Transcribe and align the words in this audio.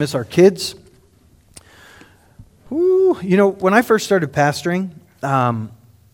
miss 0.00 0.14
our 0.14 0.24
kids. 0.24 0.74
Ooh, 2.72 3.18
you 3.22 3.36
know, 3.36 3.50
when 3.50 3.74
I 3.74 3.82
first 3.82 4.06
started 4.06 4.32
pastoring, 4.32 4.92
um, 5.22 5.70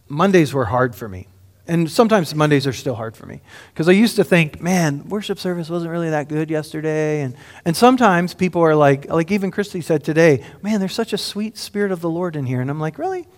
Mondays 0.09 0.53
were 0.53 0.65
hard 0.65 0.97
for 0.97 1.09
me. 1.09 1.29
And 1.69 1.89
sometimes 1.89 2.35
Mondays 2.35 2.67
are 2.67 2.73
still 2.73 2.97
hard 2.97 3.17
for 3.17 3.27
me. 3.27 3.43
Because 3.73 3.89
I 3.89 3.93
used 3.93 4.17
to 4.17 4.25
think, 4.25 4.61
man, 4.61 5.09
worship 5.09 5.39
service 5.39 5.71
wasn't 5.71 5.93
really 5.93 6.11
that 6.11 6.29
good 6.29 6.51
yesterday. 6.51 7.21
And, 7.23 7.37
and 7.65 7.77
sometimes 7.77 8.35
people 8.35 8.61
are 8.63 8.75
like, 8.75 9.09
like 9.09 9.31
even 9.31 9.53
Christy 9.53 9.81
said 9.81 10.03
today, 10.03 10.45
man, 10.63 10.81
there's 10.81 10.95
such 10.95 11.13
a 11.13 11.19
sweet 11.19 11.57
spirit 11.57 11.93
of 11.93 12.01
the 12.01 12.11
Lord 12.11 12.35
in 12.35 12.45
here. 12.45 12.61
And 12.61 12.71
I'm 12.71 12.81
like, 12.81 12.99
really? 12.99 13.29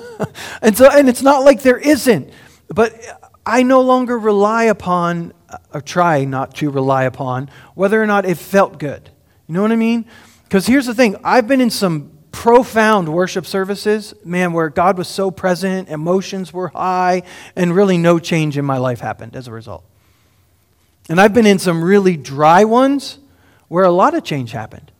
and 0.62 0.76
so, 0.76 0.90
and 0.90 1.08
it's 1.08 1.22
not 1.22 1.44
like 1.44 1.62
there 1.62 1.78
isn't. 1.78 2.30
But 2.68 2.94
I 3.46 3.62
no 3.62 3.80
longer 3.80 4.18
rely 4.18 4.64
upon, 4.64 5.32
or 5.72 5.80
try 5.80 6.26
not 6.26 6.56
to 6.56 6.68
rely 6.68 7.04
upon, 7.04 7.48
whether 7.74 8.02
or 8.02 8.06
not 8.06 8.26
it 8.26 8.36
felt 8.36 8.78
good. 8.78 9.10
You 9.46 9.54
know 9.54 9.62
what 9.62 9.72
I 9.72 9.76
mean? 9.76 10.06
Because 10.44 10.66
here's 10.66 10.86
the 10.86 10.94
thing 10.94 11.16
I've 11.24 11.46
been 11.46 11.60
in 11.60 11.70
some 11.70 12.10
profound 12.32 13.08
worship 13.08 13.46
services, 13.46 14.12
man, 14.24 14.52
where 14.52 14.68
God 14.68 14.98
was 14.98 15.08
so 15.08 15.30
present, 15.30 15.88
emotions 15.88 16.52
were 16.52 16.68
high, 16.68 17.22
and 17.54 17.74
really 17.74 17.96
no 17.96 18.18
change 18.18 18.58
in 18.58 18.64
my 18.64 18.78
life 18.78 19.00
happened 19.00 19.36
as 19.36 19.46
a 19.46 19.52
result. 19.52 19.84
And 21.08 21.20
I've 21.20 21.34
been 21.34 21.46
in 21.46 21.58
some 21.58 21.82
really 21.82 22.16
dry 22.16 22.64
ones 22.64 23.18
where 23.68 23.84
a 23.84 23.90
lot 23.90 24.14
of 24.14 24.24
change 24.24 24.52
happened. 24.52 24.90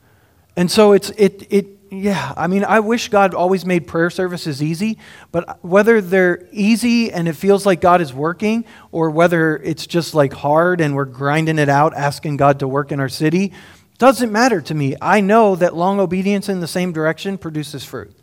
And 0.56 0.70
so 0.70 0.92
it's, 0.92 1.10
it, 1.10 1.46
it, 1.50 1.66
yeah, 1.90 2.32
I 2.36 2.46
mean, 2.46 2.64
I 2.64 2.80
wish 2.80 3.08
God 3.08 3.34
always 3.34 3.64
made 3.64 3.86
prayer 3.86 4.10
services 4.10 4.62
easy, 4.62 4.98
but 5.32 5.64
whether 5.64 6.00
they're 6.00 6.46
easy 6.52 7.10
and 7.10 7.26
it 7.26 7.34
feels 7.34 7.66
like 7.66 7.80
God 7.80 8.00
is 8.00 8.12
working, 8.12 8.64
or 8.92 9.10
whether 9.10 9.56
it's 9.56 9.86
just 9.86 10.14
like 10.14 10.32
hard 10.32 10.80
and 10.80 10.94
we're 10.94 11.04
grinding 11.04 11.58
it 11.58 11.68
out, 11.68 11.94
asking 11.94 12.36
God 12.36 12.60
to 12.60 12.68
work 12.68 12.92
in 12.92 13.00
our 13.00 13.08
city, 13.08 13.52
doesn't 13.98 14.32
matter 14.32 14.60
to 14.60 14.74
me. 14.74 14.96
I 15.00 15.20
know 15.20 15.56
that 15.56 15.76
long 15.76 16.00
obedience 16.00 16.48
in 16.48 16.60
the 16.60 16.66
same 16.66 16.92
direction 16.92 17.38
produces 17.38 17.84
fruit. 17.84 18.14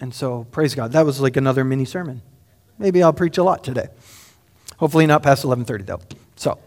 And 0.00 0.14
so, 0.14 0.46
praise 0.50 0.74
God. 0.74 0.92
That 0.92 1.04
was 1.04 1.20
like 1.20 1.36
another 1.36 1.64
mini 1.64 1.84
sermon. 1.84 2.22
Maybe 2.78 3.02
I'll 3.02 3.12
preach 3.12 3.38
a 3.38 3.42
lot 3.42 3.64
today. 3.64 3.88
Hopefully 4.78 5.06
not 5.06 5.22
past 5.22 5.44
11:30 5.44 5.86
though. 5.86 6.00
So, 6.36 6.58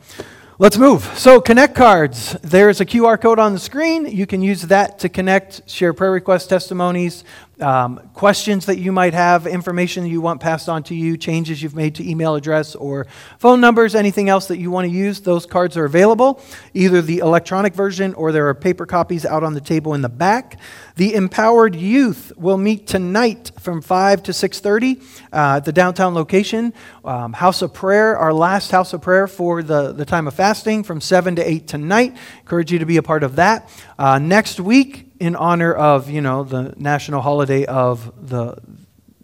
let's 0.60 0.78
move. 0.78 1.10
So, 1.18 1.40
connect 1.40 1.74
cards. 1.76 2.36
There's 2.42 2.82
a 2.82 2.86
QR 2.86 3.18
code 3.20 3.40
on 3.40 3.54
the 3.54 3.60
screen. 3.60 4.06
You 4.06 4.28
can 4.28 4.42
use 4.42 4.64
that 4.64 5.00
to 5.00 5.10
connect, 5.10 5.70
share 5.70 5.94
prayer 5.94 6.12
requests, 6.12 6.48
testimonies, 6.48 7.24
um, 7.62 8.10
questions 8.14 8.66
that 8.66 8.80
you 8.80 8.92
might 8.92 9.14
have, 9.14 9.48
information 9.48 10.06
you 10.06 10.22
want 10.22 10.42
passed 10.42 10.68
on 10.68 10.84
to 10.84 10.96
you, 10.96 11.18
changes 11.18 11.62
you've 11.62 11.76
made 11.76 11.96
to 11.96 12.10
email 12.10 12.36
address 12.36 12.76
or 12.76 13.08
phone 13.38 13.62
numbers, 13.62 13.96
anything 13.96 14.30
else 14.30 14.48
that 14.48 14.58
you 14.58 14.72
want 14.72 14.86
to 14.86 14.92
use, 14.92 15.22
those 15.22 15.46
cards 15.46 15.78
are 15.78 15.86
available, 15.86 16.42
either 16.74 17.02
the 17.02 17.20
electronic 17.20 17.74
version 17.74 18.14
or 18.16 18.32
there 18.32 18.48
are 18.48 18.54
paper 18.54 18.86
copies 18.86 19.26
out 19.26 19.44
on 19.44 19.54
the 19.54 19.62
table 19.62 19.94
in 19.94 20.02
the 20.02 20.10
back. 20.10 20.60
The 20.96 21.14
Empowered 21.14 21.76
Youth 21.76 22.32
will 22.36 22.58
meet 22.58 22.88
tonight 22.88 23.52
from 23.60 23.82
5 23.82 24.24
to 24.24 24.32
6.30 24.32 25.02
uh, 25.32 25.58
at 25.58 25.66
the 25.66 25.72
downtown 25.72 26.14
location. 26.14 26.74
Um, 27.06 27.34
house 27.34 27.62
of 27.62 27.74
Prayer, 27.74 28.18
our 28.18 28.34
last 28.34 28.72
House 28.72 28.94
of 28.94 29.02
Prayer 29.02 29.28
for 29.28 29.64
the, 29.64 29.92
the 29.94 30.06
time 30.06 30.28
of 30.28 30.34
fasting 30.34 30.84
from 30.84 31.02
7 31.02 31.36
to 31.38 31.50
8 31.50 31.68
tonight. 31.68 32.18
Encourage 32.40 32.72
you 32.72 32.80
to 32.80 32.86
be 32.86 32.98
a 32.98 33.04
part 33.04 33.24
of 33.24 33.38
that. 33.38 33.70
Uh, 33.98 34.20
next 34.20 34.60
week, 34.60 35.11
in 35.22 35.36
honor 35.36 35.72
of, 35.72 36.10
you 36.10 36.20
know, 36.20 36.44
the 36.44 36.74
national 36.78 37.22
holiday 37.22 37.64
of 37.66 38.12
the 38.28 38.58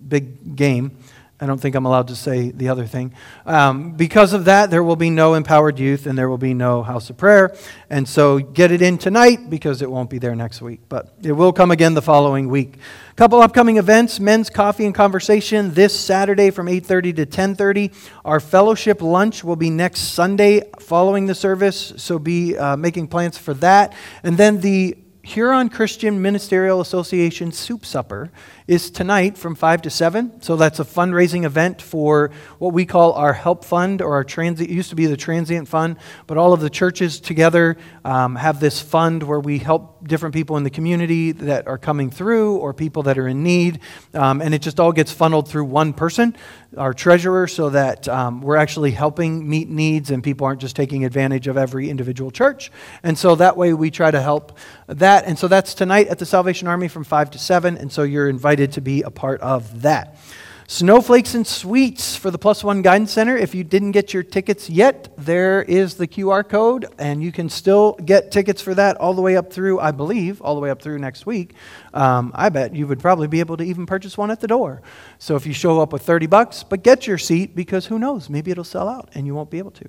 big 0.07 0.55
game. 0.55 0.95
I 1.39 1.47
don't 1.47 1.59
think 1.59 1.73
I'm 1.73 1.87
allowed 1.87 2.09
to 2.09 2.15
say 2.15 2.51
the 2.51 2.69
other 2.69 2.85
thing. 2.85 3.15
Um, 3.47 3.93
because 3.93 4.33
of 4.33 4.45
that, 4.45 4.69
there 4.69 4.83
will 4.83 4.95
be 4.95 5.09
no 5.09 5.33
empowered 5.33 5.79
youth 5.79 6.05
and 6.05 6.15
there 6.15 6.29
will 6.29 6.37
be 6.37 6.53
no 6.53 6.83
house 6.83 7.09
of 7.09 7.17
prayer. 7.17 7.55
And 7.89 8.07
so 8.07 8.37
get 8.37 8.71
it 8.71 8.83
in 8.83 8.99
tonight 8.99 9.49
because 9.49 9.81
it 9.81 9.89
won't 9.89 10.11
be 10.11 10.19
there 10.19 10.35
next 10.35 10.61
week. 10.61 10.81
But 10.87 11.15
it 11.23 11.31
will 11.31 11.51
come 11.51 11.71
again 11.71 11.95
the 11.95 12.01
following 12.03 12.47
week. 12.47 12.77
A 13.11 13.13
couple 13.15 13.41
upcoming 13.41 13.77
events 13.77 14.19
men's 14.19 14.51
coffee 14.51 14.85
and 14.85 14.93
conversation 14.93 15.73
this 15.73 15.99
Saturday 15.99 16.51
from 16.51 16.67
8.30 16.67 17.15
to 17.15 17.25
10.30. 17.25 17.93
Our 18.23 18.39
fellowship 18.39 19.01
lunch 19.01 19.43
will 19.43 19.55
be 19.55 19.71
next 19.71 20.01
Sunday 20.13 20.61
following 20.79 21.25
the 21.25 21.35
service. 21.35 21.93
So 21.97 22.19
be 22.19 22.55
uh, 22.55 22.77
making 22.77 23.07
plans 23.07 23.35
for 23.37 23.55
that. 23.55 23.95
And 24.21 24.37
then 24.37 24.61
the 24.61 24.95
Huron 25.27 25.67
Christian 25.67 26.21
Ministerial 26.21 26.79
Association 26.79 27.51
Soup 27.51 27.85
Supper 27.85 28.31
is 28.67 28.91
tonight 28.91 29.37
from 29.37 29.55
5 29.55 29.83
to 29.83 29.89
7. 29.89 30.41
So 30.41 30.57
that's 30.57 30.79
a 30.79 30.83
fundraising 30.83 31.45
event 31.45 31.81
for 31.81 32.31
what 32.59 32.73
we 32.73 32.85
call 32.85 33.13
our 33.13 33.31
Help 33.31 33.63
Fund 33.63 34.01
or 34.01 34.15
our 34.15 34.25
transient, 34.25 34.69
it 34.69 34.73
used 34.73 34.89
to 34.89 34.95
be 34.97 35.05
the 35.05 35.15
Transient 35.15 35.69
Fund, 35.69 35.95
but 36.27 36.37
all 36.37 36.51
of 36.51 36.59
the 36.59 36.69
churches 36.69 37.21
together 37.21 37.77
um, 38.03 38.35
have 38.35 38.59
this 38.59 38.81
fund 38.81 39.23
where 39.23 39.39
we 39.39 39.59
help 39.59 40.05
different 40.05 40.35
people 40.35 40.57
in 40.57 40.63
the 40.63 40.69
community 40.69 41.31
that 41.31 41.67
are 41.67 41.77
coming 41.77 42.09
through 42.09 42.57
or 42.57 42.73
people 42.73 43.03
that 43.03 43.17
are 43.17 43.27
in 43.29 43.41
need. 43.41 43.79
Um, 44.13 44.41
and 44.41 44.53
it 44.53 44.61
just 44.61 44.81
all 44.81 44.91
gets 44.91 45.13
funneled 45.13 45.47
through 45.47 45.65
one 45.65 45.93
person, 45.93 46.35
our 46.75 46.93
treasurer, 46.93 47.47
so 47.47 47.69
that 47.69 48.09
um, 48.09 48.41
we're 48.41 48.57
actually 48.57 48.91
helping 48.91 49.49
meet 49.49 49.69
needs 49.69 50.11
and 50.11 50.21
people 50.21 50.45
aren't 50.45 50.59
just 50.59 50.75
taking 50.75 51.05
advantage 51.05 51.47
of 51.47 51.55
every 51.55 51.89
individual 51.89 52.31
church. 52.31 52.69
And 53.01 53.17
so 53.17 53.35
that 53.35 53.55
way 53.55 53.73
we 53.73 53.91
try 53.91 54.11
to 54.11 54.21
help 54.21 54.57
that. 54.87 55.23
And 55.23 55.39
so 55.39 55.47
that's 55.47 55.73
tonight 55.73 56.07
at 56.09 56.19
the 56.19 56.25
Salvation 56.25 56.67
Army 56.67 56.89
from 56.89 57.05
5 57.05 57.31
to 57.31 57.39
7. 57.39 57.77
And 57.77 57.89
so 57.89 58.03
you're 58.03 58.27
invited 58.27 58.56
to 58.65 58.81
be 58.81 59.03
a 59.03 59.11
part 59.11 59.39
of 59.41 59.83
that. 59.83 60.17
Snowflakes 60.69 61.33
and 61.33 61.47
Sweets 61.47 62.17
for 62.17 62.29
the 62.29 62.37
Plus 62.37 62.61
One 62.61 62.81
Guidance 62.81 63.13
Center. 63.13 63.37
If 63.37 63.55
you 63.55 63.63
didn't 63.63 63.93
get 63.93 64.13
your 64.13 64.21
tickets 64.21 64.69
yet, 64.69 65.07
there 65.17 65.61
is 65.61 65.95
the 65.95 66.09
QR 66.09 66.45
code, 66.47 66.87
and 66.99 67.23
you 67.23 67.31
can 67.31 67.47
still 67.47 67.93
get 68.03 68.33
tickets 68.33 68.61
for 68.61 68.75
that 68.75 68.97
all 68.97 69.13
the 69.13 69.21
way 69.21 69.37
up 69.37 69.53
through, 69.53 69.79
I 69.79 69.91
believe, 69.91 70.41
all 70.41 70.55
the 70.55 70.59
way 70.59 70.69
up 70.69 70.81
through 70.81 70.99
next 70.99 71.25
week. 71.25 71.53
Um, 71.93 72.33
I 72.35 72.49
bet 72.49 72.75
you 72.75 72.85
would 72.85 72.99
probably 72.99 73.29
be 73.29 73.39
able 73.39 73.55
to 73.55 73.63
even 73.63 73.85
purchase 73.85 74.17
one 74.17 74.29
at 74.29 74.41
the 74.41 74.47
door. 74.47 74.81
So 75.19 75.37
if 75.37 75.45
you 75.45 75.53
show 75.53 75.79
up 75.79 75.93
with 75.93 76.01
30 76.01 76.27
bucks, 76.27 76.63
but 76.63 76.83
get 76.83 77.07
your 77.07 77.17
seat 77.17 77.55
because 77.55 77.85
who 77.85 77.97
knows, 77.97 78.29
maybe 78.29 78.51
it'll 78.51 78.65
sell 78.65 78.89
out 78.89 79.07
and 79.13 79.25
you 79.25 79.33
won't 79.33 79.49
be 79.49 79.59
able 79.59 79.71
to. 79.71 79.87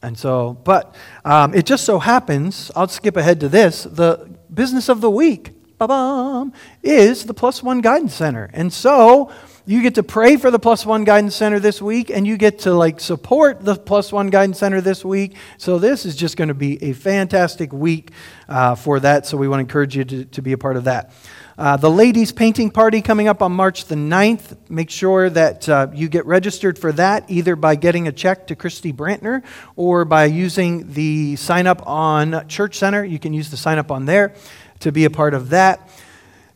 And 0.00 0.18
so, 0.18 0.54
but 0.64 0.94
um, 1.26 1.52
it 1.52 1.66
just 1.66 1.84
so 1.84 1.98
happens, 1.98 2.70
I'll 2.74 2.88
skip 2.88 3.18
ahead 3.18 3.38
to 3.40 3.50
this 3.50 3.82
the 3.82 4.30
business 4.52 4.88
of 4.88 5.02
the 5.02 5.10
week 5.10 5.55
ba-bum, 5.78 6.52
is 6.82 7.24
the 7.24 7.34
Plus 7.34 7.62
One 7.62 7.80
Guidance 7.80 8.14
Center. 8.14 8.48
And 8.52 8.72
so 8.72 9.30
you 9.68 9.82
get 9.82 9.96
to 9.96 10.02
pray 10.02 10.36
for 10.36 10.50
the 10.50 10.58
Plus 10.58 10.86
One 10.86 11.04
Guidance 11.04 11.34
Center 11.34 11.58
this 11.58 11.82
week, 11.82 12.08
and 12.08 12.26
you 12.26 12.36
get 12.36 12.60
to 12.60 12.72
like 12.72 13.00
support 13.00 13.64
the 13.64 13.74
Plus 13.74 14.12
One 14.12 14.30
Guidance 14.30 14.60
Center 14.60 14.80
this 14.80 15.04
week. 15.04 15.34
So 15.58 15.78
this 15.78 16.06
is 16.06 16.14
just 16.14 16.36
going 16.36 16.48
to 16.48 16.54
be 16.54 16.82
a 16.82 16.92
fantastic 16.92 17.72
week 17.72 18.12
uh, 18.48 18.76
for 18.76 19.00
that. 19.00 19.26
So 19.26 19.36
we 19.36 19.48
want 19.48 19.58
to 19.58 19.62
encourage 19.62 19.96
you 19.96 20.04
to, 20.04 20.24
to 20.24 20.42
be 20.42 20.52
a 20.52 20.58
part 20.58 20.76
of 20.76 20.84
that. 20.84 21.12
Uh, 21.58 21.76
the 21.76 21.90
ladies' 21.90 22.32
painting 22.32 22.70
party 22.70 23.00
coming 23.00 23.28
up 23.28 23.40
on 23.40 23.50
March 23.50 23.86
the 23.86 23.94
9th. 23.94 24.56
Make 24.68 24.90
sure 24.90 25.30
that 25.30 25.66
uh, 25.68 25.88
you 25.94 26.08
get 26.08 26.26
registered 26.26 26.78
for 26.78 26.92
that 26.92 27.24
either 27.28 27.56
by 27.56 27.76
getting 27.76 28.06
a 28.06 28.12
check 28.12 28.46
to 28.48 28.56
Christy 28.56 28.92
Brantner 28.92 29.42
or 29.74 30.04
by 30.04 30.26
using 30.26 30.92
the 30.92 31.34
sign 31.36 31.66
up 31.66 31.86
on 31.88 32.46
Church 32.46 32.76
Center. 32.76 33.04
You 33.04 33.18
can 33.18 33.32
use 33.32 33.50
the 33.50 33.56
sign 33.56 33.78
up 33.78 33.90
on 33.90 34.04
there 34.04 34.34
to 34.80 34.92
be 34.92 35.04
a 35.04 35.10
part 35.10 35.34
of 35.34 35.50
that. 35.50 35.88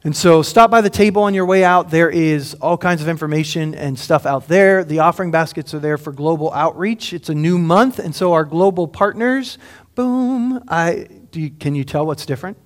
And 0.03 0.16
so 0.16 0.41
stop 0.41 0.70
by 0.70 0.81
the 0.81 0.88
table 0.88 1.22
on 1.22 1.34
your 1.34 1.44
way 1.44 1.62
out. 1.62 1.91
There 1.91 2.08
is 2.08 2.54
all 2.54 2.78
kinds 2.78 3.03
of 3.03 3.08
information 3.08 3.75
and 3.75 3.98
stuff 3.98 4.25
out 4.25 4.48
there. 4.48 4.82
The 4.82 5.00
offering 5.00 5.31
baskets 5.31 5.75
are 5.75 5.78
there 5.78 5.98
for 5.98 6.10
global 6.10 6.50
outreach. 6.53 7.12
It's 7.12 7.28
a 7.28 7.34
new 7.34 7.58
month, 7.58 7.98
and 7.98 8.14
so 8.14 8.32
our 8.32 8.47
global 8.47 8.88
partners, 8.88 9.58
boom. 9.94 10.64
I, 10.69 11.06
you, 11.34 11.50
can 11.50 11.75
you 11.75 11.84
tell 11.84 12.06
what's 12.06 12.25
different? 12.25 12.56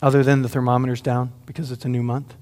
Other 0.00 0.24
than 0.24 0.42
the 0.42 0.48
thermometer's 0.48 1.00
down 1.00 1.32
because 1.46 1.70
it's 1.70 1.84
a 1.84 1.88
new 1.88 2.02
month? 2.02 2.34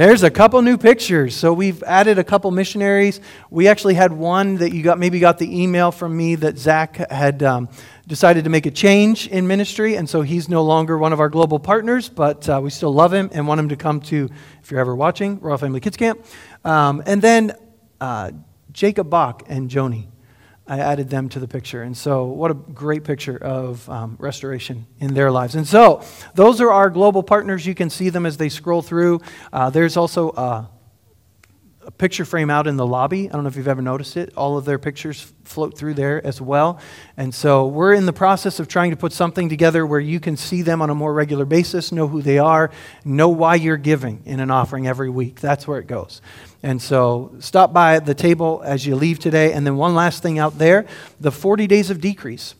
There's 0.00 0.22
a 0.22 0.30
couple 0.30 0.62
new 0.62 0.78
pictures. 0.78 1.36
So 1.36 1.52
we've 1.52 1.82
added 1.82 2.18
a 2.18 2.24
couple 2.24 2.50
missionaries. 2.52 3.20
We 3.50 3.68
actually 3.68 3.92
had 3.92 4.14
one 4.14 4.54
that 4.54 4.72
you 4.72 4.82
got 4.82 4.98
maybe 4.98 5.20
got 5.20 5.36
the 5.36 5.62
email 5.62 5.92
from 5.92 6.16
me 6.16 6.36
that 6.36 6.56
Zach 6.56 6.96
had 7.10 7.42
um, 7.42 7.68
decided 8.06 8.44
to 8.44 8.50
make 8.50 8.64
a 8.64 8.70
change 8.70 9.28
in 9.28 9.46
ministry, 9.46 9.96
and 9.96 10.08
so 10.08 10.22
he's 10.22 10.48
no 10.48 10.62
longer 10.62 10.96
one 10.96 11.12
of 11.12 11.20
our 11.20 11.28
global 11.28 11.58
partners, 11.58 12.08
but 12.08 12.48
uh, 12.48 12.58
we 12.62 12.70
still 12.70 12.94
love 12.94 13.12
him 13.12 13.28
and 13.34 13.46
want 13.46 13.60
him 13.60 13.68
to 13.68 13.76
come 13.76 14.00
to, 14.00 14.30
if 14.62 14.70
you're 14.70 14.80
ever 14.80 14.96
watching, 14.96 15.38
Royal 15.38 15.58
Family 15.58 15.80
Kids 15.80 15.98
Camp. 15.98 16.24
Um, 16.64 17.02
and 17.04 17.20
then 17.20 17.52
uh, 18.00 18.30
Jacob 18.72 19.10
Bach 19.10 19.42
and 19.48 19.68
Joni. 19.68 20.09
I 20.70 20.78
added 20.78 21.10
them 21.10 21.28
to 21.30 21.40
the 21.40 21.48
picture. 21.48 21.82
And 21.82 21.96
so, 21.96 22.26
what 22.26 22.52
a 22.52 22.54
great 22.54 23.02
picture 23.02 23.36
of 23.36 23.90
um, 23.90 24.16
restoration 24.20 24.86
in 25.00 25.14
their 25.14 25.32
lives. 25.32 25.56
And 25.56 25.66
so, 25.66 26.04
those 26.36 26.60
are 26.60 26.70
our 26.70 26.88
global 26.90 27.24
partners. 27.24 27.66
You 27.66 27.74
can 27.74 27.90
see 27.90 28.08
them 28.08 28.24
as 28.24 28.36
they 28.36 28.48
scroll 28.48 28.80
through. 28.80 29.20
Uh, 29.52 29.70
there's 29.70 29.96
also 29.96 30.30
uh, 30.30 30.66
a 31.90 31.92
picture 31.98 32.24
frame 32.24 32.50
out 32.50 32.68
in 32.68 32.76
the 32.76 32.86
lobby. 32.86 33.28
I 33.28 33.32
don't 33.32 33.42
know 33.42 33.48
if 33.48 33.56
you've 33.56 33.66
ever 33.66 33.82
noticed 33.82 34.16
it. 34.16 34.32
All 34.36 34.56
of 34.56 34.64
their 34.64 34.78
pictures 34.78 35.32
float 35.42 35.76
through 35.76 35.94
there 35.94 36.24
as 36.24 36.40
well. 36.40 36.78
And 37.16 37.34
so 37.34 37.66
we're 37.66 37.94
in 37.94 38.06
the 38.06 38.12
process 38.12 38.60
of 38.60 38.68
trying 38.68 38.92
to 38.92 38.96
put 38.96 39.12
something 39.12 39.48
together 39.48 39.84
where 39.84 39.98
you 39.98 40.20
can 40.20 40.36
see 40.36 40.62
them 40.62 40.82
on 40.82 40.90
a 40.90 40.94
more 40.94 41.12
regular 41.12 41.44
basis, 41.44 41.90
know 41.90 42.06
who 42.06 42.22
they 42.22 42.38
are, 42.38 42.70
know 43.04 43.28
why 43.28 43.56
you're 43.56 43.76
giving 43.76 44.22
in 44.24 44.38
an 44.38 44.52
offering 44.52 44.86
every 44.86 45.10
week. 45.10 45.40
That's 45.40 45.66
where 45.66 45.80
it 45.80 45.88
goes. 45.88 46.22
And 46.62 46.80
so 46.80 47.34
stop 47.40 47.72
by 47.72 47.98
the 47.98 48.14
table 48.14 48.62
as 48.64 48.86
you 48.86 48.94
leave 48.94 49.18
today. 49.18 49.52
And 49.52 49.66
then 49.66 49.74
one 49.76 49.96
last 49.96 50.22
thing 50.22 50.38
out 50.38 50.58
there 50.58 50.86
the 51.18 51.32
40 51.32 51.66
days 51.66 51.90
of 51.90 52.00
decrease. 52.00 52.54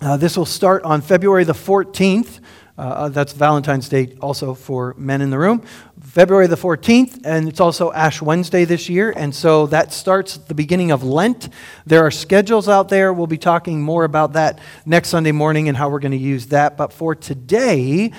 Uh, 0.00 0.16
this 0.16 0.36
will 0.36 0.46
start 0.46 0.84
on 0.84 1.00
February 1.00 1.42
the 1.42 1.54
14th. 1.54 2.38
Uh, 2.80 3.10
that's 3.10 3.34
Valentine's 3.34 3.90
Day 3.90 4.16
also 4.22 4.54
for 4.54 4.94
men 4.96 5.20
in 5.20 5.28
the 5.28 5.38
room. 5.38 5.62
February 6.00 6.46
the 6.46 6.56
14th, 6.56 7.20
and 7.26 7.46
it's 7.46 7.60
also 7.60 7.92
Ash 7.92 8.22
Wednesday 8.22 8.64
this 8.64 8.88
year, 8.88 9.12
and 9.14 9.34
so 9.34 9.66
that 9.66 9.92
starts 9.92 10.38
the 10.38 10.54
beginning 10.54 10.90
of 10.90 11.04
Lent. 11.04 11.50
There 11.84 12.06
are 12.06 12.10
schedules 12.10 12.70
out 12.70 12.88
there. 12.88 13.12
We'll 13.12 13.26
be 13.26 13.36
talking 13.36 13.82
more 13.82 14.04
about 14.04 14.32
that 14.32 14.60
next 14.86 15.10
Sunday 15.10 15.30
morning 15.30 15.68
and 15.68 15.76
how 15.76 15.90
we're 15.90 15.98
going 15.98 16.12
to 16.12 16.16
use 16.16 16.46
that. 16.46 16.78
But 16.78 16.90
for 16.90 17.14
today, 17.14 18.12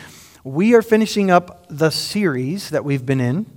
we 0.44 0.76
are 0.76 0.84
finishing 0.84 1.32
up 1.32 1.66
the 1.68 1.90
series 1.90 2.70
that 2.70 2.86
we've 2.86 3.06
been 3.06 3.20
in 3.20 3.48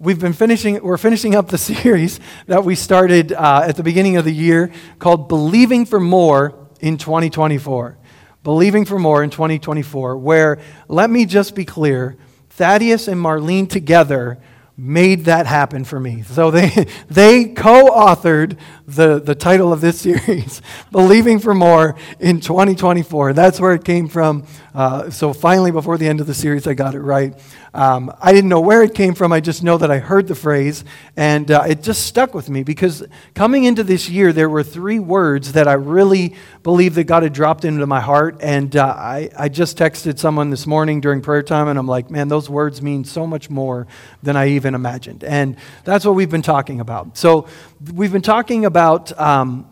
we've 0.00 0.18
been 0.18 0.32
finishing 0.32 0.82
we're 0.82 0.98
finishing 0.98 1.36
up 1.36 1.46
the 1.48 1.58
series 1.82 2.18
that 2.46 2.64
we 2.64 2.74
started 2.74 3.32
uh, 3.32 3.62
at 3.64 3.76
the 3.76 3.84
beginning 3.84 4.16
of 4.16 4.24
the 4.24 4.34
year 4.34 4.72
called 4.98 5.28
believing 5.28 5.86
for 5.86 6.00
more 6.00 6.58
in 6.80 6.98
2024 6.98 7.98
believing 8.42 8.84
for 8.84 8.98
more 8.98 9.22
in 9.22 9.30
2024 9.30 10.16
where 10.18 10.58
let 10.88 11.08
me 11.10 11.24
just 11.24 11.54
be 11.54 11.64
clear 11.64 12.16
thaddeus 12.50 13.08
and 13.08 13.20
marlene 13.20 13.68
together 13.68 14.38
made 14.76 15.26
that 15.26 15.46
happen 15.46 15.84
for 15.84 16.00
me. 16.00 16.22
So 16.22 16.50
they, 16.50 16.68
they 17.10 17.46
co 17.46 17.90
authored 17.90 18.58
the, 18.86 19.20
the 19.20 19.34
title 19.34 19.72
of 19.72 19.80
this 19.80 20.00
series, 20.02 20.62
Believing 20.90 21.38
for 21.38 21.54
More 21.54 21.96
in 22.18 22.40
2024. 22.40 23.32
That's 23.32 23.60
where 23.60 23.74
it 23.74 23.84
came 23.84 24.08
from. 24.08 24.46
Uh, 24.74 25.10
so 25.10 25.32
finally, 25.32 25.70
before 25.70 25.98
the 25.98 26.08
end 26.08 26.20
of 26.20 26.26
the 26.26 26.34
series, 26.34 26.66
I 26.66 26.74
got 26.74 26.94
it 26.94 27.00
right. 27.00 27.38
Um, 27.74 28.12
I 28.20 28.32
didn't 28.32 28.48
know 28.48 28.60
where 28.60 28.82
it 28.82 28.94
came 28.94 29.14
from. 29.14 29.32
I 29.32 29.40
just 29.40 29.62
know 29.62 29.76
that 29.78 29.90
I 29.90 29.98
heard 29.98 30.28
the 30.28 30.34
phrase, 30.34 30.84
and 31.16 31.50
uh, 31.50 31.64
it 31.68 31.82
just 31.82 32.06
stuck 32.06 32.34
with 32.34 32.48
me 32.48 32.62
because 32.62 33.04
coming 33.34 33.64
into 33.64 33.84
this 33.84 34.08
year, 34.08 34.32
there 34.32 34.48
were 34.48 34.62
three 34.62 34.98
words 34.98 35.52
that 35.52 35.68
I 35.68 35.74
really 35.74 36.34
believe 36.62 36.94
that 36.94 37.04
God 37.04 37.22
had 37.22 37.32
dropped 37.32 37.64
into 37.64 37.86
my 37.86 38.00
heart. 38.00 38.38
And 38.40 38.74
uh, 38.74 38.86
I, 38.86 39.30
I 39.38 39.48
just 39.48 39.76
texted 39.76 40.18
someone 40.18 40.50
this 40.50 40.66
morning 40.66 41.00
during 41.00 41.20
prayer 41.20 41.42
time, 41.42 41.68
and 41.68 41.78
I'm 41.78 41.88
like, 41.88 42.10
man, 42.10 42.28
those 42.28 42.48
words 42.48 42.80
mean 42.80 43.04
so 43.04 43.26
much 43.26 43.50
more 43.50 43.86
than 44.22 44.36
I 44.36 44.48
even 44.48 44.74
imagined. 44.74 45.24
And 45.24 45.56
that's 45.84 46.04
what 46.04 46.14
we've 46.14 46.30
been 46.30 46.42
talking 46.42 46.80
about. 46.80 47.18
So 47.18 47.46
we've 47.92 48.12
been 48.12 48.22
talking 48.22 48.64
about 48.64 49.18
um, 49.18 49.68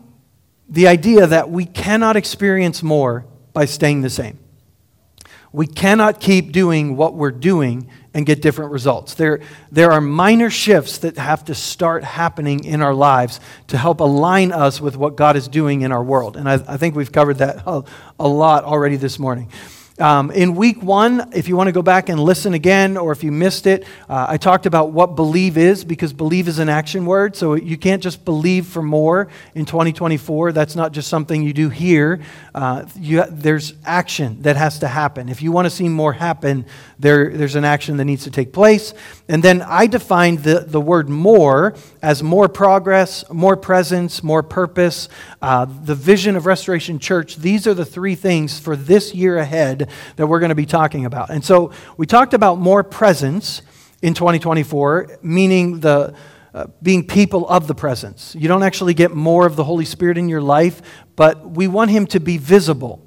the 0.69 0.87
idea 0.87 1.27
that 1.27 1.49
we 1.49 1.65
cannot 1.65 2.15
experience 2.15 2.83
more 2.83 3.25
by 3.53 3.65
staying 3.65 4.01
the 4.01 4.09
same. 4.09 4.40
We 5.53 5.67
cannot 5.67 6.19
keep 6.19 6.51
doing 6.51 6.95
what 6.95 7.13
we're 7.13 7.31
doing 7.31 7.89
and 8.13 8.25
get 8.25 8.41
different 8.41 8.71
results. 8.71 9.13
There, 9.13 9.41
there 9.71 9.91
are 9.91 10.01
minor 10.01 10.49
shifts 10.49 10.97
that 10.99 11.17
have 11.17 11.45
to 11.45 11.55
start 11.55 12.03
happening 12.03 12.63
in 12.63 12.81
our 12.81 12.93
lives 12.93 13.39
to 13.67 13.77
help 13.77 13.99
align 13.99 14.51
us 14.51 14.81
with 14.81 14.97
what 14.97 15.15
God 15.15 15.35
is 15.35 15.47
doing 15.47 15.81
in 15.81 15.91
our 15.91 16.03
world. 16.03 16.35
And 16.35 16.49
I, 16.49 16.53
I 16.67 16.77
think 16.77 16.95
we've 16.95 17.11
covered 17.11 17.37
that 17.37 17.63
a, 17.65 17.83
a 18.19 18.27
lot 18.27 18.63
already 18.63 18.97
this 18.97 19.17
morning. 19.17 19.49
Um, 19.99 20.31
in 20.31 20.55
week 20.55 20.81
one, 20.81 21.31
if 21.33 21.49
you 21.49 21.57
want 21.57 21.67
to 21.67 21.73
go 21.73 21.81
back 21.81 22.07
and 22.07 22.19
listen 22.19 22.53
again, 22.53 22.95
or 22.95 23.11
if 23.11 23.23
you 23.23 23.31
missed 23.31 23.67
it, 23.67 23.83
uh, 24.09 24.25
I 24.29 24.37
talked 24.37 24.65
about 24.65 24.91
what 24.91 25.15
believe 25.17 25.57
is 25.57 25.83
because 25.83 26.13
believe 26.13 26.47
is 26.47 26.59
an 26.59 26.69
action 26.69 27.05
word. 27.05 27.35
So 27.35 27.55
you 27.55 27.77
can't 27.77 28.01
just 28.01 28.23
believe 28.23 28.67
for 28.67 28.81
more 28.81 29.27
in 29.53 29.65
2024. 29.65 30.53
That's 30.53 30.77
not 30.77 30.93
just 30.93 31.09
something 31.09 31.43
you 31.43 31.53
do 31.53 31.69
here. 31.69 32.21
Uh, 32.55 32.85
you, 32.95 33.25
there's 33.29 33.73
action 33.85 34.41
that 34.43 34.55
has 34.55 34.79
to 34.79 34.87
happen. 34.87 35.27
If 35.27 35.41
you 35.41 35.51
want 35.51 35.65
to 35.65 35.69
see 35.69 35.89
more 35.89 36.13
happen, 36.13 36.65
there, 36.97 37.29
there's 37.29 37.55
an 37.55 37.65
action 37.65 37.97
that 37.97 38.05
needs 38.05 38.23
to 38.23 38.31
take 38.31 38.53
place. 38.53 38.93
And 39.27 39.43
then 39.43 39.61
I 39.61 39.87
defined 39.87 40.39
the, 40.39 40.61
the 40.61 40.81
word 40.81 41.09
more 41.09 41.75
as 42.01 42.23
more 42.23 42.47
progress, 42.47 43.29
more 43.29 43.57
presence, 43.57 44.23
more 44.23 44.41
purpose, 44.41 45.09
uh, 45.41 45.65
the 45.65 45.95
vision 45.95 46.35
of 46.35 46.45
Restoration 46.45 46.97
Church. 46.97 47.35
These 47.35 47.67
are 47.67 47.73
the 47.73 47.85
three 47.85 48.15
things 48.15 48.57
for 48.57 48.75
this 48.75 49.13
year 49.13 49.37
ahead 49.37 49.89
that 50.15 50.27
we're 50.27 50.39
going 50.39 50.49
to 50.49 50.55
be 50.55 50.65
talking 50.65 51.05
about. 51.05 51.29
And 51.29 51.43
so 51.43 51.71
we 51.97 52.05
talked 52.05 52.33
about 52.33 52.57
more 52.57 52.83
presence 52.83 53.61
in 54.01 54.13
2024, 54.13 55.19
meaning 55.21 55.79
the 55.79 56.15
uh, 56.53 56.67
being 56.81 57.07
people 57.07 57.47
of 57.47 57.67
the 57.67 57.75
presence. 57.75 58.35
You 58.37 58.47
don't 58.47 58.63
actually 58.63 58.93
get 58.93 59.11
more 59.11 59.45
of 59.45 59.55
the 59.55 59.63
Holy 59.63 59.85
Spirit 59.85 60.17
in 60.17 60.27
your 60.27 60.41
life, 60.41 60.81
but 61.15 61.51
we 61.51 61.67
want 61.67 61.91
Him 61.91 62.05
to 62.07 62.19
be 62.19 62.37
visible. 62.37 63.01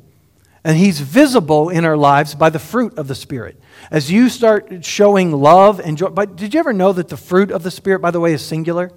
And 0.64 0.78
He's 0.78 1.00
visible 1.00 1.68
in 1.68 1.84
our 1.84 1.96
lives 1.96 2.34
by 2.34 2.48
the 2.48 2.58
fruit 2.58 2.96
of 2.96 3.06
the 3.06 3.14
Spirit. 3.14 3.60
As 3.90 4.10
you 4.10 4.30
start 4.30 4.82
showing 4.84 5.30
love 5.30 5.78
and 5.78 5.98
joy, 5.98 6.08
but 6.08 6.36
did 6.36 6.54
you 6.54 6.60
ever 6.60 6.72
know 6.72 6.94
that 6.94 7.08
the 7.08 7.18
fruit 7.18 7.50
of 7.50 7.62
the 7.62 7.70
Spirit, 7.70 7.98
by 7.98 8.10
the 8.10 8.20
way, 8.20 8.32
is 8.32 8.42
singular? 8.42 8.90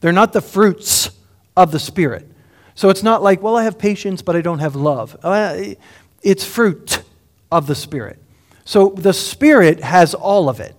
They're 0.00 0.12
not 0.12 0.32
the 0.34 0.42
fruits 0.42 1.10
of 1.56 1.72
the 1.72 1.78
Spirit. 1.78 2.30
So 2.74 2.88
it's 2.88 3.02
not 3.02 3.22
like, 3.22 3.42
well, 3.42 3.56
I 3.56 3.64
have 3.64 3.78
patience, 3.78 4.22
but 4.22 4.36
I 4.36 4.40
don't 4.40 4.60
have 4.60 4.74
love. 4.74 5.16
Uh, 5.22 5.74
it's 6.22 6.44
fruit 6.44 7.02
of 7.50 7.66
the 7.66 7.74
Spirit. 7.74 8.18
So 8.64 8.90
the 8.90 9.12
Spirit 9.12 9.80
has 9.80 10.14
all 10.14 10.48
of 10.48 10.60
it. 10.60 10.74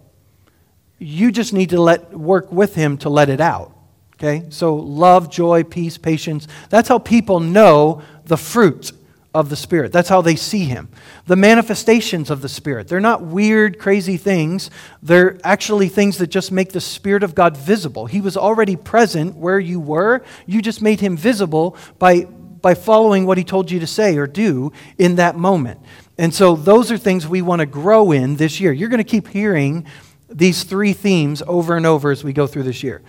You 0.99 1.31
just 1.31 1.53
need 1.53 1.69
to 1.71 1.81
let 1.81 2.17
work 2.17 2.51
with 2.51 2.75
Him 2.75 2.97
to 2.99 3.09
let 3.09 3.29
it 3.29 3.41
out. 3.41 3.75
Okay? 4.15 4.45
So 4.49 4.75
love, 4.75 5.29
joy, 5.29 5.63
peace, 5.63 5.97
patience. 5.97 6.47
That's 6.69 6.87
how 6.87 6.99
people 6.99 7.39
know 7.39 8.01
the 8.25 8.37
fruit 8.37 8.91
of 9.33 9.49
the 9.49 9.55
Spirit. 9.55 9.91
That's 9.91 10.09
how 10.09 10.21
they 10.21 10.35
see 10.35 10.65
Him. 10.65 10.89
The 11.25 11.35
manifestations 11.35 12.29
of 12.29 12.41
the 12.41 12.49
Spirit. 12.49 12.87
They're 12.87 12.99
not 12.99 13.23
weird, 13.23 13.79
crazy 13.79 14.17
things. 14.17 14.69
They're 15.01 15.39
actually 15.43 15.89
things 15.89 16.17
that 16.19 16.27
just 16.27 16.51
make 16.51 16.71
the 16.71 16.81
Spirit 16.81 17.23
of 17.23 17.33
God 17.33 17.57
visible. 17.57 18.05
He 18.05 18.21
was 18.21 18.37
already 18.37 18.75
present 18.75 19.35
where 19.35 19.59
you 19.59 19.79
were. 19.79 20.23
You 20.45 20.61
just 20.61 20.81
made 20.81 20.99
Him 20.99 21.17
visible 21.17 21.77
by, 21.97 22.25
by 22.25 22.75
following 22.75 23.25
what 23.25 23.37
He 23.37 23.43
told 23.43 23.71
you 23.71 23.79
to 23.79 23.87
say 23.87 24.17
or 24.17 24.27
do 24.27 24.71
in 24.97 25.15
that 25.15 25.35
moment. 25.35 25.79
And 26.17 26.33
so 26.33 26.55
those 26.55 26.91
are 26.91 26.97
things 26.97 27.27
we 27.27 27.41
want 27.41 27.61
to 27.61 27.65
grow 27.65 28.11
in 28.11 28.35
this 28.35 28.59
year. 28.59 28.71
You're 28.71 28.89
going 28.89 28.99
to 28.99 29.03
keep 29.03 29.27
hearing 29.27 29.87
these 30.29 30.63
three 30.63 30.93
themes 30.93 31.41
over 31.47 31.75
and 31.75 31.85
over 31.85 32.11
as 32.11 32.23
we 32.23 32.33
go 32.33 32.45
through 32.45 32.63
this 32.63 32.83
year 32.83 33.01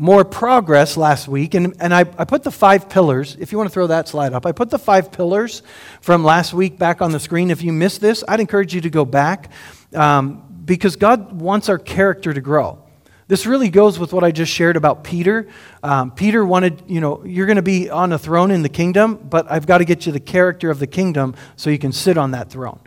more 0.00 0.24
progress 0.24 0.96
last 0.96 1.28
week, 1.28 1.52
and, 1.52 1.76
and 1.78 1.92
I, 1.92 2.00
I 2.16 2.24
put 2.24 2.42
the 2.42 2.50
five 2.50 2.88
pillars. 2.88 3.36
If 3.38 3.52
you 3.52 3.58
want 3.58 3.68
to 3.68 3.74
throw 3.74 3.86
that 3.88 4.08
slide 4.08 4.32
up, 4.32 4.46
I 4.46 4.52
put 4.52 4.70
the 4.70 4.78
five 4.78 5.12
pillars 5.12 5.62
from 6.00 6.24
last 6.24 6.54
week 6.54 6.78
back 6.78 7.02
on 7.02 7.12
the 7.12 7.20
screen. 7.20 7.50
If 7.50 7.62
you 7.62 7.70
missed 7.70 8.00
this, 8.00 8.24
I'd 8.26 8.40
encourage 8.40 8.74
you 8.74 8.80
to 8.80 8.88
go 8.88 9.04
back 9.04 9.50
um, 9.92 10.62
because 10.64 10.96
God 10.96 11.38
wants 11.38 11.68
our 11.68 11.78
character 11.78 12.32
to 12.32 12.40
grow. 12.40 12.82
This 13.28 13.44
really 13.44 13.68
goes 13.68 13.98
with 13.98 14.14
what 14.14 14.24
I 14.24 14.30
just 14.30 14.50
shared 14.50 14.78
about 14.78 15.04
Peter. 15.04 15.48
Um, 15.82 16.12
Peter 16.12 16.46
wanted, 16.46 16.82
you 16.86 17.02
know, 17.02 17.22
you're 17.22 17.44
going 17.44 17.56
to 17.56 17.62
be 17.62 17.90
on 17.90 18.10
a 18.14 18.18
throne 18.18 18.50
in 18.50 18.62
the 18.62 18.70
kingdom, 18.70 19.16
but 19.16 19.52
I've 19.52 19.66
got 19.66 19.78
to 19.78 19.84
get 19.84 20.06
you 20.06 20.12
the 20.12 20.18
character 20.18 20.70
of 20.70 20.78
the 20.78 20.86
kingdom 20.86 21.34
so 21.56 21.68
you 21.68 21.78
can 21.78 21.92
sit 21.92 22.16
on 22.16 22.30
that 22.30 22.48
throne. 22.48 22.80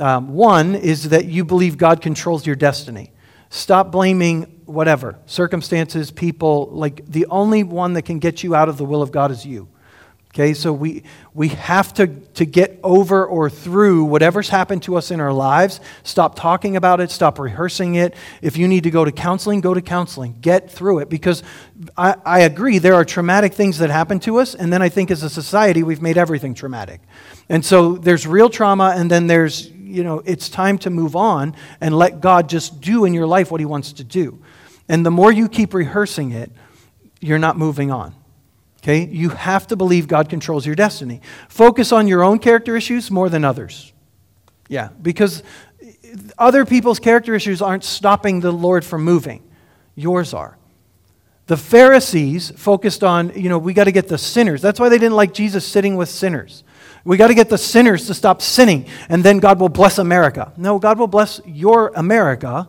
Um, 0.00 0.32
one 0.32 0.76
is 0.76 1.10
that 1.10 1.26
you 1.26 1.44
believe 1.44 1.76
God 1.76 2.00
controls 2.00 2.46
your 2.46 2.56
destiny. 2.56 3.12
Stop 3.50 3.92
blaming 3.92 4.53
whatever, 4.66 5.18
circumstances, 5.26 6.10
people. 6.10 6.68
Like 6.72 7.06
the 7.06 7.26
only 7.26 7.62
one 7.62 7.94
that 7.94 8.02
can 8.02 8.18
get 8.18 8.42
you 8.42 8.54
out 8.54 8.68
of 8.68 8.76
the 8.76 8.84
will 8.84 9.02
of 9.02 9.12
God 9.12 9.30
is 9.30 9.44
you. 9.46 9.68
Okay, 10.34 10.52
so 10.52 10.72
we, 10.72 11.04
we 11.32 11.46
have 11.50 11.94
to, 11.94 12.08
to 12.08 12.44
get 12.44 12.80
over 12.82 13.24
or 13.24 13.48
through 13.48 14.02
whatever's 14.06 14.48
happened 14.48 14.82
to 14.82 14.96
us 14.96 15.12
in 15.12 15.20
our 15.20 15.32
lives. 15.32 15.78
Stop 16.02 16.34
talking 16.34 16.74
about 16.74 17.00
it, 17.00 17.12
stop 17.12 17.38
rehearsing 17.38 17.94
it. 17.94 18.16
If 18.42 18.56
you 18.56 18.66
need 18.66 18.82
to 18.82 18.90
go 18.90 19.04
to 19.04 19.12
counseling, 19.12 19.60
go 19.60 19.74
to 19.74 19.80
counseling. 19.80 20.36
Get 20.40 20.68
through 20.68 20.98
it 20.98 21.08
because 21.08 21.44
I, 21.96 22.16
I 22.24 22.40
agree 22.40 22.78
there 22.78 22.94
are 22.94 23.04
traumatic 23.04 23.54
things 23.54 23.78
that 23.78 23.90
happen 23.90 24.18
to 24.20 24.38
us, 24.40 24.56
and 24.56 24.72
then 24.72 24.82
I 24.82 24.88
think 24.88 25.12
as 25.12 25.22
a 25.22 25.30
society 25.30 25.84
we've 25.84 26.02
made 26.02 26.18
everything 26.18 26.52
traumatic. 26.52 27.00
And 27.48 27.64
so 27.64 27.94
there's 27.94 28.26
real 28.26 28.50
trauma, 28.50 28.94
and 28.96 29.08
then 29.08 29.28
there's, 29.28 29.70
you 29.84 30.02
know, 30.02 30.22
it's 30.24 30.48
time 30.48 30.78
to 30.78 30.90
move 30.90 31.14
on 31.14 31.54
and 31.80 31.96
let 31.96 32.20
God 32.20 32.48
just 32.48 32.80
do 32.80 33.04
in 33.04 33.14
your 33.14 33.26
life 33.26 33.50
what 33.50 33.60
He 33.60 33.66
wants 33.66 33.92
to 33.94 34.04
do. 34.04 34.42
And 34.88 35.04
the 35.04 35.10
more 35.10 35.32
you 35.32 35.48
keep 35.48 35.74
rehearsing 35.74 36.32
it, 36.32 36.50
you're 37.20 37.38
not 37.38 37.56
moving 37.56 37.90
on. 37.90 38.14
Okay? 38.82 39.06
You 39.06 39.30
have 39.30 39.66
to 39.68 39.76
believe 39.76 40.08
God 40.08 40.28
controls 40.28 40.66
your 40.66 40.74
destiny. 40.74 41.20
Focus 41.48 41.92
on 41.92 42.06
your 42.06 42.22
own 42.22 42.38
character 42.38 42.76
issues 42.76 43.10
more 43.10 43.28
than 43.28 43.44
others. 43.44 43.92
Yeah, 44.68 44.88
because 45.00 45.42
other 46.38 46.64
people's 46.64 46.98
character 46.98 47.34
issues 47.34 47.60
aren't 47.60 47.84
stopping 47.84 48.40
the 48.40 48.52
Lord 48.52 48.84
from 48.84 49.04
moving. 49.04 49.42
Yours 49.94 50.34
are. 50.34 50.56
The 51.46 51.56
Pharisees 51.56 52.50
focused 52.56 53.04
on, 53.04 53.32
you 53.38 53.48
know, 53.50 53.58
we 53.58 53.74
got 53.74 53.84
to 53.84 53.92
get 53.92 54.08
the 54.08 54.16
sinners. 54.16 54.62
That's 54.62 54.80
why 54.80 54.88
they 54.88 54.98
didn't 54.98 55.16
like 55.16 55.34
Jesus 55.34 55.66
sitting 55.66 55.96
with 55.96 56.08
sinners. 56.08 56.64
We 57.04 57.16
got 57.18 57.28
to 57.28 57.34
get 57.34 57.50
the 57.50 57.58
sinners 57.58 58.06
to 58.06 58.14
stop 58.14 58.40
sinning, 58.40 58.86
and 59.08 59.22
then 59.22 59.38
God 59.38 59.60
will 59.60 59.68
bless 59.68 59.98
America. 59.98 60.52
No, 60.56 60.78
God 60.78 60.98
will 60.98 61.06
bless 61.06 61.40
your 61.44 61.92
America 61.94 62.68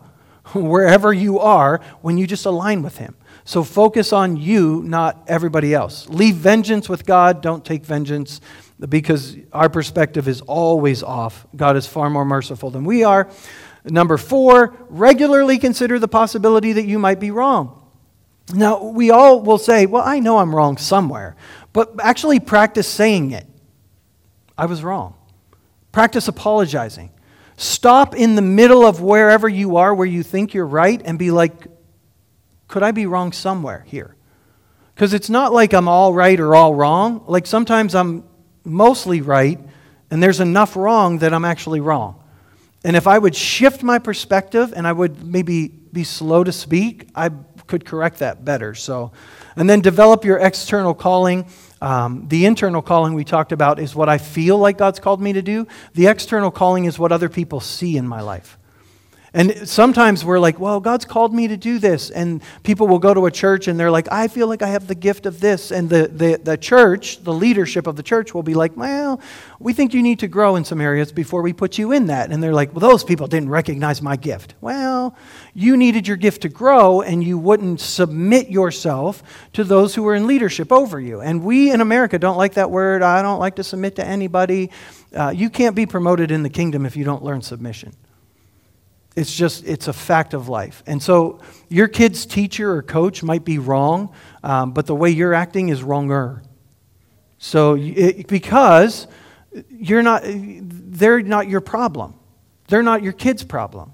wherever 0.54 1.14
you 1.14 1.40
are 1.40 1.80
when 2.02 2.18
you 2.18 2.28
just 2.28 2.46
align 2.46 2.84
with 2.84 2.98
Him. 2.98 3.16
So 3.46 3.64
focus 3.64 4.12
on 4.12 4.38
you, 4.38 4.82
not 4.84 5.24
everybody 5.28 5.74
else. 5.74 6.10
Leave 6.10 6.36
vengeance 6.36 6.90
with 6.90 7.06
God. 7.06 7.42
Don't 7.42 7.64
take 7.64 7.86
vengeance 7.86 8.42
because 8.90 9.38
our 9.54 9.70
perspective 9.70 10.28
is 10.28 10.42
always 10.42 11.04
off. 11.04 11.46
God 11.56 11.78
is 11.78 11.88
far 11.88 12.10
more 12.10 12.26
merciful 12.26 12.72
than 12.72 12.84
we 12.84 13.04
are. 13.04 13.30
Number 13.86 14.18
four, 14.18 14.76
regularly 14.90 15.60
consider 15.60 16.00
the 16.00 16.08
possibility 16.08 16.74
that 16.74 16.86
you 16.86 16.98
might 16.98 17.20
be 17.20 17.32
wrong. 17.32 17.84
Now, 18.54 18.84
we 18.84 19.12
all 19.12 19.42
will 19.42 19.58
say, 19.58 19.86
well, 19.86 20.04
I 20.04 20.20
know 20.20 20.40
I'm 20.40 20.54
wrong 20.54 20.78
somewhere. 20.78 21.36
But 21.72 21.94
actually 22.00 22.40
practice 22.40 22.88
saying 22.88 23.32
it. 23.32 23.48
I 24.58 24.66
was 24.66 24.84
wrong. 24.84 25.16
Practice 25.92 26.28
apologizing. 26.28 27.12
Stop 27.58 28.16
in 28.16 28.36
the 28.36 28.42
middle 28.42 28.86
of 28.86 29.02
wherever 29.02 29.48
you 29.48 29.78
are 29.78 29.94
where 29.94 30.08
you 30.08 30.24
think 30.24 30.54
you're 30.54 30.66
right 30.66 31.02
and 31.06 31.18
be 31.18 31.32
like, 31.32 31.68
could 32.68 32.84
I 32.84 32.92
be 32.92 33.06
wrong 33.06 33.32
somewhere 33.32 33.86
here? 33.88 34.16
Because 34.94 35.14
it's 35.14 35.30
not 35.30 35.54
like 35.54 35.74
I'm 35.74 35.88
all 35.88 36.14
right 36.14 36.40
or 36.40 36.56
all 36.56 36.74
wrong. 36.76 37.24
Like 37.28 37.46
sometimes 37.46 37.96
I'm 37.96 38.24
mostly 38.64 39.22
right, 39.22 39.60
and 40.10 40.22
there's 40.22 40.40
enough 40.40 40.76
wrong 40.76 41.20
that 41.20 41.34
I'm 41.34 41.46
actually 41.46 41.80
wrong. 41.80 42.22
And 42.84 42.96
if 42.96 43.08
I 43.08 43.18
would 43.18 43.36
shift 43.36 43.84
my 43.84 44.00
perspective 44.00 44.74
and 44.76 44.88
I 44.88 44.92
would 44.92 45.24
maybe 45.24 45.68
be 45.68 46.04
slow 46.04 46.44
to 46.44 46.52
speak, 46.52 47.08
I 47.16 47.30
could 47.68 47.86
correct 47.86 48.20
that 48.20 48.46
better. 48.46 48.76
So, 48.76 49.12
and 49.56 49.70
then 49.70 49.82
develop 49.82 50.24
your 50.24 50.38
external 50.38 50.94
calling. 50.94 51.46
Um, 51.86 52.28
the 52.30 52.48
internal 52.48 52.82
calling 52.82 53.14
we 53.14 53.24
talked 53.24 53.52
about 53.52 53.80
is 53.80 53.94
what 53.94 54.10
I 54.10 54.18
feel 54.18 54.58
like 54.58 54.80
God's 54.80 55.00
called 55.00 55.22
me 55.22 55.34
to 55.34 55.44
do. 55.44 55.68
The 55.94 56.08
external 56.08 56.50
calling 56.50 56.86
is 56.86 56.98
what 56.98 57.12
other 57.12 57.30
people 57.30 57.60
see 57.60 57.96
in 57.96 58.08
my 58.08 58.22
life. 58.22 58.58
And 59.36 59.68
sometimes 59.68 60.24
we're 60.24 60.40
like, 60.40 60.62
well, 60.62 60.80
God's 60.80 61.04
called 61.04 61.34
me 61.34 61.50
to 61.50 61.58
do 61.58 61.78
this. 61.78 62.10
And 62.10 62.42
people 62.64 62.88
will 62.88 63.00
go 63.00 63.14
to 63.14 63.26
a 63.26 63.32
church 63.32 63.68
and 63.68 63.78
they're 63.78 63.92
like, 63.92 64.10
I 64.10 64.30
feel 64.30 64.48
like 64.48 64.62
I 64.62 64.70
have 64.70 64.88
the 64.88 64.96
gift 64.96 65.26
of 65.26 65.42
this. 65.42 65.72
And 65.72 65.90
the, 65.90 66.08
the, 66.08 66.40
the 66.42 66.58
church, 66.58 67.22
the 67.22 67.34
leadership 67.34 67.86
of 67.86 67.98
the 67.98 68.02
church 68.02 68.34
will 68.34 68.44
be 68.44 68.54
like, 68.54 68.78
well, 68.78 69.20
we 69.60 69.74
think 69.74 69.94
you 69.94 70.02
need 70.02 70.20
to 70.20 70.30
grow 70.30 70.56
in 70.56 70.64
some 70.64 70.80
areas 70.80 71.12
before 71.12 71.42
we 71.42 71.52
put 71.52 71.78
you 71.78 71.92
in 71.92 72.08
that. 72.08 72.32
And 72.32 72.42
they're 72.42 72.54
like, 72.54 72.74
well, 72.74 72.80
those 72.90 73.04
people 73.04 73.28
didn't 73.28 73.50
recognize 73.50 74.02
my 74.02 74.16
gift. 74.16 74.56
Well, 74.62 75.18
you 75.54 75.76
needed 75.76 76.08
your 76.08 76.16
gift 76.16 76.44
to 76.44 76.50
grow 76.50 77.02
and 77.02 77.22
you 77.22 77.38
wouldn't 77.38 77.82
submit 77.82 78.50
yourself 78.50 79.22
to 79.52 79.66
those 79.66 79.94
who 79.96 80.04
were 80.04 80.16
in 80.16 80.28
leadership 80.28 80.72
over 80.72 80.98
you. 80.98 81.20
And 81.20 81.44
we 81.44 81.72
in 81.72 81.82
America 81.82 82.18
don't 82.18 82.38
like 82.38 82.54
that 82.54 82.72
word. 82.72 83.02
I 83.02 83.22
don't 83.22 83.40
like 83.40 83.58
to 83.58 83.66
submit 83.66 83.98
to 83.98 84.06
anybody. 84.06 84.72
Uh, 85.14 85.34
you 85.36 85.50
can't 85.50 85.76
be 85.76 85.86
promoted 85.86 86.32
in 86.32 86.42
the 86.42 86.50
kingdom 86.50 86.86
if 86.86 86.96
you 86.96 87.04
don't 87.04 87.22
learn 87.22 87.42
submission. 87.42 87.92
It's 89.16 89.34
just, 89.34 89.66
it's 89.66 89.88
a 89.88 89.94
fact 89.94 90.34
of 90.34 90.50
life. 90.50 90.84
And 90.86 91.02
so 91.02 91.40
your 91.70 91.88
kid's 91.88 92.26
teacher 92.26 92.74
or 92.74 92.84
coach 92.84 93.24
might 93.24 93.46
be 93.46 93.60
wrong, 93.60 94.14
um, 94.44 94.74
but 94.74 94.86
the 94.88 94.96
way 94.96 95.10
you're 95.10 95.34
acting 95.34 95.70
is 95.70 95.82
wronger. 95.82 96.44
So, 97.38 97.76
it, 97.76 98.28
because 98.28 99.08
you're 99.70 100.04
not, 100.04 100.24
they're 100.26 101.22
not 101.22 101.48
your 101.48 101.62
problem. 101.62 102.16
They're 102.68 102.84
not 102.84 103.04
your 103.04 103.14
kid's 103.14 103.44
problem. 103.44 103.94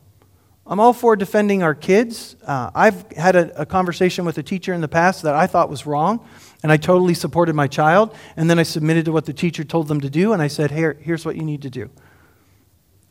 I'm 0.65 0.79
all 0.79 0.93
for 0.93 1.15
defending 1.15 1.63
our 1.63 1.75
kids. 1.75 2.35
Uh, 2.45 2.71
I've 2.73 3.11
had 3.11 3.35
a, 3.35 3.61
a, 3.61 3.65
conversation 3.65 4.25
with 4.25 4.37
a 4.37 4.43
teacher 4.43 4.73
in 4.73 4.79
the 4.79 4.87
past 4.87 5.23
that 5.23 5.35
I 5.35 5.45
thought 5.45 5.69
was 5.69 5.85
wrong, 5.85 6.25
and 6.63 6.71
I 6.71 6.77
totally 6.77 7.13
supported 7.13 7.55
my 7.55 7.67
child. 7.67 8.15
And 8.37 8.49
then 8.49 8.57
I 8.57 8.63
submitted 8.63 9.05
to 9.05 9.11
what 9.11 9.25
the 9.25 9.33
teacher 9.33 9.63
told 9.63 9.87
them 9.87 10.01
to 10.01 10.09
do, 10.09 10.33
and 10.33 10.41
I 10.41 10.47
said, 10.47 10.71
Here, 10.71 10.97
here's 11.01 11.25
what 11.25 11.35
you 11.35 11.41
need 11.41 11.63
to 11.63 11.69
do. 11.69 11.89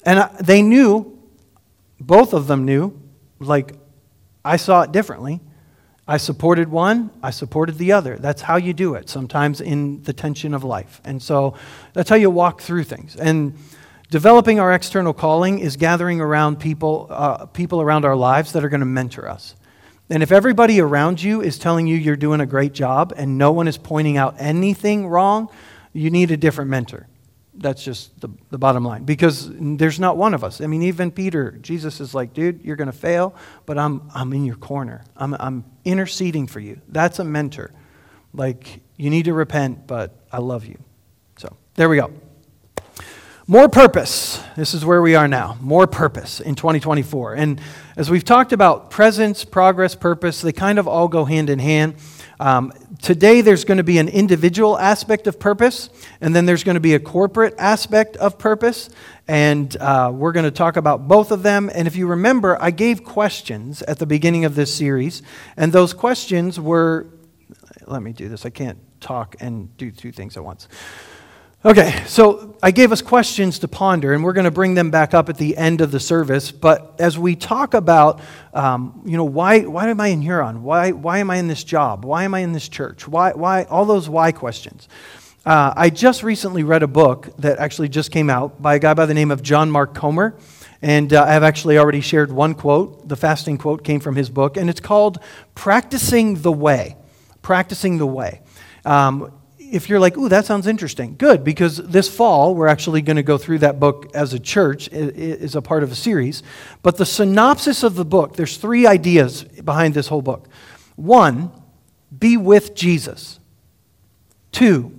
And 0.05 0.21
I, 0.21 0.29
they 0.41 0.63
knew 0.63 1.20
both 2.01 2.33
of 2.33 2.47
them 2.47 2.65
knew, 2.65 2.99
like, 3.39 3.75
I 4.45 4.57
saw 4.57 4.83
it 4.83 4.93
differently. 4.93 5.41
I 6.09 6.17
supported 6.17 6.69
one, 6.69 7.11
I 7.23 7.31
supported 7.31 7.79
the 7.79 7.93
other. 7.93 8.17
That's 8.17 8.43
how 8.43 8.57
you 8.57 8.73
do 8.73 8.95
it, 8.95 9.09
sometimes 9.09 9.61
in 9.61 10.03
the 10.03 10.13
tension 10.13 10.55
of 10.55 10.65
life. 10.65 11.01
And 11.05 11.23
so 11.23 11.55
that's 11.93 12.11
how 12.11 12.17
you 12.17 12.31
walk 12.31 12.63
through 12.63 12.85
things. 12.85 13.15
And 13.15 13.57
developing 14.11 14.59
our 14.59 14.73
external 14.73 15.13
calling 15.13 15.61
is 15.61 15.77
gathering 15.77 16.21
around 16.21 16.59
people, 16.59 17.07
uh, 17.11 17.47
people 17.47 17.81
around 17.81 18.05
our 18.05 18.17
lives 18.17 18.53
that 18.55 18.65
are 18.65 18.69
going 18.69 18.81
to 18.81 18.87
mentor 18.87 19.29
us. 19.29 19.55
And 20.09 20.21
if 20.25 20.33
everybody 20.33 20.81
around 20.81 21.23
you 21.23 21.43
is 21.43 21.59
telling 21.59 21.87
you 21.87 21.97
you're 21.97 22.17
doing 22.17 22.41
a 22.41 22.47
great 22.47 22.73
job 22.73 23.13
and 23.17 23.39
no 23.39 23.53
one 23.53 23.69
is 23.69 23.79
pointing 23.79 24.17
out 24.17 24.35
anything 24.39 25.07
wrong, 25.07 25.49
you 25.93 26.11
need 26.11 26.33
a 26.33 26.37
different 26.37 26.71
mentor 26.71 27.07
that's 27.61 27.85
just 27.85 28.19
the, 28.21 28.29
the 28.49 28.59
bottom 28.59 28.85
line. 28.85 29.05
Because 29.05 29.51
there's 29.53 30.01
not 30.01 30.17
one 30.17 30.35
of 30.35 30.43
us. 30.43 30.61
I 30.61 30.67
mean 30.67 30.83
even 30.83 31.11
peter 31.11 31.53
jesus 31.61 32.01
is 32.01 32.15
like 32.15 32.33
dude 32.33 32.65
you're 32.65 32.77
going 32.77 32.91
to 32.91 32.93
fail 32.93 33.35
but 33.67 33.79
i'm, 33.79 34.11
I'm 34.15 34.33
in 34.33 34.45
your 34.45 34.57
corner. 34.57 35.05
I'm, 35.17 35.35
I'm 35.35 35.65
interceding 35.85 36.47
for 36.47 36.61
you. 36.61 36.81
That's 36.89 37.19
a 37.19 37.25
mentor. 37.25 37.71
Like 38.33 38.81
you 38.97 39.11
need 39.11 39.27
to 39.27 39.35
repent 39.35 39.87
but 39.87 40.17
i 40.33 40.39
love 40.39 40.65
you. 40.65 40.79
So 41.37 41.57
there 41.75 41.89
we 41.89 41.97
go. 41.97 42.13
More 43.47 43.69
purpose. 43.69 44.41
This 44.57 44.75
is 44.75 44.85
where 44.85 45.03
we 45.03 45.17
are 45.17 45.27
now. 45.27 45.59
More 45.61 45.87
purpose 45.87 46.41
in 46.41 46.55
2024 46.55 47.35
and 47.35 47.61
as 47.97 48.11
we've 48.11 48.25
talked 48.25 48.53
about 48.53 48.91
presence 48.91 49.45
progress 49.45 49.95
purpose 49.95 50.41
they 50.41 50.53
kind 50.53 50.79
of 50.79 50.89
all 50.89 51.09
go 51.09 51.25
hand 51.25 51.51
in 51.51 51.59
hand. 51.59 51.97
Um, 52.39 52.73
today, 53.03 53.41
there's 53.41 53.65
going 53.65 53.79
to 53.79 53.85
be 53.85 53.99
an 53.99 54.09
individual 54.09 54.79
aspect 54.79 55.27
of 55.27 55.39
purpose, 55.39 55.91
and 56.21 56.35
then 56.35 56.47
there's 56.47 56.65
going 56.65 56.75
to 56.75 56.81
be 56.81 56.95
a 56.95 57.01
corporate 57.01 57.55
aspect 57.59 58.17
of 58.17 58.39
purpose. 58.39 58.91
And 59.29 59.77
uh, 59.77 60.11
we're 60.13 60.33
going 60.33 60.45
to 60.45 60.51
talk 60.51 60.77
about 60.77 61.07
both 61.07 61.31
of 61.31 61.43
them. 61.43 61.71
And 61.73 61.87
if 61.87 61.95
you 61.97 62.07
remember, 62.07 62.61
I 62.61 62.71
gave 62.71 63.05
questions 63.05 63.83
at 63.83 63.99
the 63.99 64.07
beginning 64.07 64.45
of 64.45 64.55
this 64.55 64.75
series, 64.75 65.23
and 65.57 65.73
those 65.73 65.95
questions 65.95 66.59
were 66.59 67.07
let 67.87 68.03
me 68.03 68.13
do 68.13 68.29
this. 68.29 68.47
I 68.47 68.51
can't 68.51 68.79
talk 69.01 69.37
and 69.41 69.77
do 69.77 69.91
two 69.91 70.13
things 70.13 70.37
at 70.37 70.45
once. 70.45 70.69
Okay, 71.63 72.03
so 72.07 72.57
I 72.63 72.71
gave 72.71 72.91
us 72.91 73.03
questions 73.03 73.59
to 73.59 73.69
ponder, 73.69 74.15
and 74.15 74.25
we're 74.25 74.33
going 74.33 74.47
to 74.47 74.51
bring 74.51 74.73
them 74.73 74.91
back 74.91 75.13
up 75.13 75.29
at 75.29 75.37
the 75.37 75.59
end 75.59 75.83
of 75.83 75.91
the 75.91 76.01
service. 76.01 76.51
But 76.51 76.95
as 76.99 77.19
we 77.19 77.37
talk 77.37 77.75
about, 77.75 78.23
um, 78.55 79.03
you 79.05 79.19
know, 79.19 79.27
why, 79.27 79.61
why 79.61 79.91
am 79.91 80.01
I 80.01 80.07
in 80.07 80.23
Huron? 80.23 80.63
Why, 80.63 80.93
why 80.93 81.19
am 81.19 81.31
I 81.31 81.37
in 81.37 81.49
this 81.49 81.63
job? 81.63 82.07
Why 82.07 82.25
am 82.25 82.33
I 82.33 82.39
in 82.39 82.53
this 82.53 82.67
church? 82.67 83.07
Why, 83.07 83.33
why, 83.33 83.65
all 83.65 83.85
those 83.85 84.09
why 84.09 84.33
questions. 84.33 84.89
Uh, 85.45 85.75
I 85.77 85.91
just 85.91 86.23
recently 86.23 86.63
read 86.63 86.83
a 86.83 86.87
book 86.89 87.29
that 87.37 87.59
actually 87.59 87.91
just 87.91 88.11
came 88.11 88.31
out 88.31 88.63
by 88.63 88.77
a 88.77 88.79
guy 88.79 88.95
by 88.95 89.05
the 89.05 89.13
name 89.13 89.31
of 89.31 89.43
John 89.43 89.71
Mark 89.71 89.93
Comer. 89.95 90.39
And 90.81 91.13
uh, 91.13 91.25
I 91.25 91.35
have 91.35 91.43
actually 91.43 91.77
already 91.77 92.01
shared 92.01 92.33
one 92.33 92.55
quote. 92.55 93.07
The 93.07 93.17
fasting 93.17 93.59
quote 93.59 93.85
came 93.85 94.01
from 94.01 94.17
his 94.17 94.31
book, 94.31 94.57
and 94.57 94.71
it's 94.71 94.81
called 94.81 95.19
Practicing 95.55 96.37
the 96.37 96.53
Way. 96.53 96.97
Practicing 97.43 97.99
the 97.99 98.07
Way. 98.07 98.41
Um, 98.87 99.31
if 99.71 99.89
you're 99.89 100.01
like, 100.01 100.17
ooh, 100.17 100.29
that 100.29 100.47
sounds 100.47 100.67
interesting, 100.67 101.17
good, 101.17 101.45
because 101.45 101.77
this 101.77 102.09
fall 102.09 102.55
we're 102.55 102.67
actually 102.67 103.03
going 103.03 103.17
to 103.17 103.23
go 103.23 103.39
through 103.39 103.59
that 103.59 103.79
book 103.81 104.11
as 104.15 104.35
a 104.35 104.39
church, 104.39 104.89
is 104.93 105.55
a 105.55 105.63
part 105.63 105.83
of 105.83 105.93
a 105.93 105.95
series. 105.95 106.43
But 106.83 106.97
the 106.97 107.07
synopsis 107.07 107.83
of 107.83 107.95
the 107.95 108.05
book, 108.05 108.37
there's 108.37 108.57
three 108.57 108.87
ideas 108.87 109.45
behind 109.45 109.95
this 109.95 110.09
whole 110.09 110.23
book. 110.23 110.49
One, 110.97 111.51
be 112.17 112.37
with 112.37 112.75
Jesus. 112.75 113.39
Two, 114.53 114.99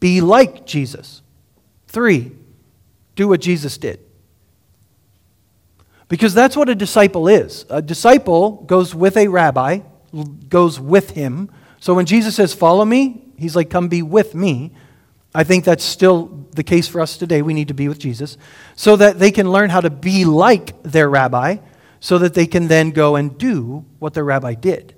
be 0.00 0.20
like 0.20 0.64
Jesus. 0.66 1.22
Three, 1.88 2.32
do 3.16 3.28
what 3.28 3.40
Jesus 3.40 3.76
did. 3.78 4.00
Because 6.08 6.32
that's 6.32 6.56
what 6.56 6.68
a 6.68 6.74
disciple 6.74 7.28
is. 7.28 7.66
A 7.68 7.82
disciple 7.82 8.62
goes 8.66 8.94
with 8.94 9.16
a 9.16 9.28
rabbi, 9.28 9.80
goes 10.48 10.80
with 10.80 11.10
him. 11.10 11.50
So 11.80 11.94
when 11.94 12.06
Jesus 12.06 12.34
says, 12.34 12.54
Follow 12.54 12.84
me, 12.84 13.27
He's 13.38 13.56
like, 13.56 13.70
Come 13.70 13.88
be 13.88 14.02
with 14.02 14.34
me. 14.34 14.72
I 15.34 15.44
think 15.44 15.64
that's 15.64 15.84
still 15.84 16.46
the 16.52 16.62
case 16.64 16.88
for 16.88 17.00
us 17.00 17.16
today. 17.16 17.42
We 17.42 17.54
need 17.54 17.68
to 17.68 17.74
be 17.74 17.88
with 17.88 17.98
Jesus 17.98 18.36
so 18.74 18.96
that 18.96 19.18
they 19.18 19.30
can 19.30 19.52
learn 19.52 19.70
how 19.70 19.80
to 19.80 19.90
be 19.90 20.24
like 20.24 20.82
their 20.82 21.08
rabbi, 21.08 21.58
so 22.00 22.18
that 22.18 22.34
they 22.34 22.46
can 22.46 22.68
then 22.68 22.90
go 22.90 23.16
and 23.16 23.36
do 23.38 23.84
what 23.98 24.14
their 24.14 24.24
rabbi 24.24 24.54
did. 24.54 24.94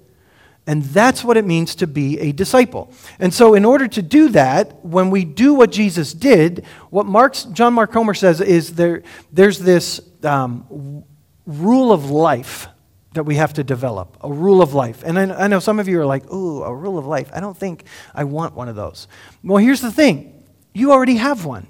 And 0.66 0.84
that's 0.84 1.24
what 1.24 1.36
it 1.36 1.44
means 1.44 1.74
to 1.76 1.86
be 1.86 2.20
a 2.20 2.32
disciple. 2.32 2.92
And 3.18 3.34
so, 3.34 3.54
in 3.54 3.64
order 3.64 3.88
to 3.88 4.02
do 4.02 4.28
that, 4.28 4.84
when 4.84 5.10
we 5.10 5.24
do 5.24 5.52
what 5.54 5.72
Jesus 5.72 6.12
did, 6.12 6.64
what 6.90 7.06
Mark's, 7.06 7.44
John 7.44 7.74
Mark 7.74 7.92
Comer 7.92 8.14
says 8.14 8.40
is 8.40 8.74
there, 8.74 9.02
there's 9.32 9.58
this 9.58 10.00
um, 10.22 11.04
rule 11.46 11.92
of 11.92 12.10
life 12.10 12.68
that 13.12 13.24
we 13.24 13.36
have 13.36 13.52
to 13.54 13.64
develop 13.64 14.16
a 14.20 14.32
rule 14.32 14.62
of 14.62 14.72
life. 14.72 15.02
And 15.04 15.18
I, 15.18 15.44
I 15.44 15.48
know 15.48 15.58
some 15.58 15.80
of 15.80 15.88
you 15.88 16.00
are 16.00 16.06
like, 16.06 16.30
ooh, 16.32 16.62
a 16.62 16.74
rule 16.74 16.96
of 16.96 17.06
life. 17.06 17.30
I 17.34 17.40
don't 17.40 17.56
think 17.56 17.84
I 18.14 18.24
want 18.24 18.54
one 18.54 18.68
of 18.68 18.76
those. 18.76 19.08
Well, 19.42 19.58
here's 19.58 19.80
the 19.80 19.90
thing 19.90 20.44
you 20.72 20.92
already 20.92 21.16
have 21.16 21.44
one. 21.44 21.66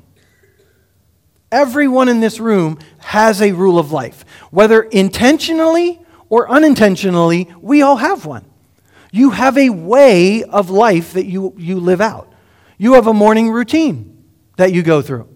Everyone 1.51 2.09
in 2.09 2.21
this 2.21 2.39
room 2.39 2.79
has 2.99 3.41
a 3.43 3.53
rule 3.53 3.79
of 3.79 3.91
life. 3.91 4.25
Whether 4.51 4.83
intentionally 4.83 6.01
or 6.29 6.49
unintentionally, 6.49 7.53
we 7.61 7.83
all 7.83 7.97
have 7.97 8.25
one. 8.25 8.45
You 9.11 9.31
have 9.31 9.59
a 9.59 9.71
way 9.71 10.45
of 10.45 10.71
life 10.71 11.15
that 11.15 11.27
you, 11.27 11.55
you 11.57 11.81
live 11.81 12.01
out. 12.01 12.33
You 12.79 12.95
have 12.95 13.09
a 13.09 13.15
morning 13.15 13.51
routine 13.51 14.25
that 14.57 14.73
you 14.73 14.83
go 14.83 15.03
through. 15.03 15.29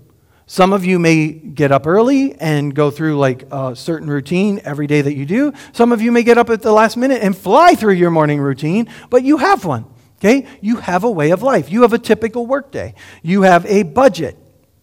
Some 0.47 0.75
of 0.75 0.85
you 0.85 0.99
may 0.99 1.29
get 1.29 1.73
up 1.73 1.87
early 1.87 2.35
and 2.35 2.75
go 2.75 2.91
through 2.91 3.19
like 3.19 3.45
a 3.51 3.75
certain 3.75 4.09
routine 4.09 4.61
every 4.65 4.87
day 4.87 5.01
that 5.01 5.15
you 5.15 5.25
do. 5.25 5.53
Some 5.73 5.91
of 5.91 6.03
you 6.03 6.13
may 6.13 6.23
get 6.23 6.37
up 6.37 6.51
at 6.51 6.61
the 6.61 6.73
last 6.73 6.97
minute 6.97 7.23
and 7.23 7.37
fly 7.37 7.75
through 7.75 7.95
your 7.95 8.11
morning 8.11 8.41
routine, 8.41 8.89
but 9.09 9.23
you 9.23 9.39
have 9.39 9.65
one. 9.65 9.87
Okay? 10.19 10.47
You 10.61 10.77
have 10.77 11.05
a 11.05 11.11
way 11.11 11.31
of 11.31 11.43
life. 11.43 11.71
You 11.71 11.83
have 11.83 11.93
a 11.93 11.99
typical 11.99 12.47
workday. 12.47 12.95
You 13.23 13.43
have 13.43 13.65
a 13.67 13.85
budget 13.85 14.37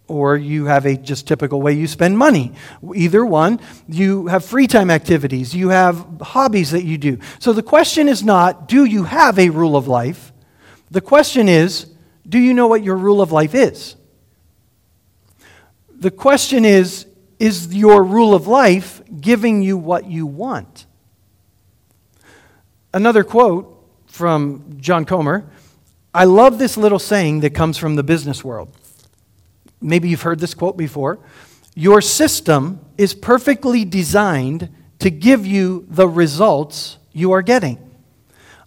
or 0.07 0.35
you 0.35 0.65
have 0.65 0.85
a 0.85 0.97
just 0.97 1.27
typical 1.27 1.61
way 1.61 1.73
you 1.73 1.87
spend 1.87 2.17
money. 2.17 2.53
Either 2.95 3.25
one. 3.25 3.59
You 3.87 4.27
have 4.27 4.43
free 4.43 4.67
time 4.67 4.89
activities. 4.89 5.55
You 5.55 5.69
have 5.69 6.05
hobbies 6.21 6.71
that 6.71 6.83
you 6.83 6.97
do. 6.97 7.19
So 7.39 7.53
the 7.53 7.63
question 7.63 8.09
is 8.09 8.23
not, 8.23 8.67
do 8.67 8.83
you 8.83 9.03
have 9.03 9.37
a 9.37 9.49
rule 9.49 9.77
of 9.77 9.87
life? 9.87 10.33
The 10.89 11.01
question 11.01 11.47
is, 11.47 11.85
do 12.27 12.37
you 12.39 12.53
know 12.53 12.67
what 12.67 12.83
your 12.83 12.97
rule 12.97 13.21
of 13.21 13.31
life 13.31 13.55
is? 13.55 13.95
The 16.01 16.11
question 16.11 16.65
is 16.65 17.05
is 17.37 17.73
your 17.73 18.03
rule 18.03 18.33
of 18.33 18.47
life 18.47 19.01
giving 19.19 19.61
you 19.61 19.77
what 19.77 20.07
you 20.07 20.25
want? 20.25 20.87
Another 22.91 23.23
quote 23.23 23.87
from 24.07 24.77
John 24.79 25.05
Comer 25.05 25.49
I 26.13 26.25
love 26.25 26.57
this 26.57 26.75
little 26.75 26.99
saying 26.99 27.41
that 27.41 27.51
comes 27.51 27.77
from 27.77 27.95
the 27.95 28.03
business 28.03 28.43
world. 28.43 28.75
Maybe 29.79 30.09
you've 30.09 30.23
heard 30.23 30.39
this 30.39 30.55
quote 30.55 30.75
before. 30.75 31.19
Your 31.75 32.01
system 32.01 32.83
is 32.97 33.13
perfectly 33.13 33.85
designed 33.85 34.69
to 34.99 35.11
give 35.11 35.45
you 35.45 35.85
the 35.87 36.07
results 36.07 36.97
you 37.13 37.31
are 37.31 37.43
getting. 37.43 37.90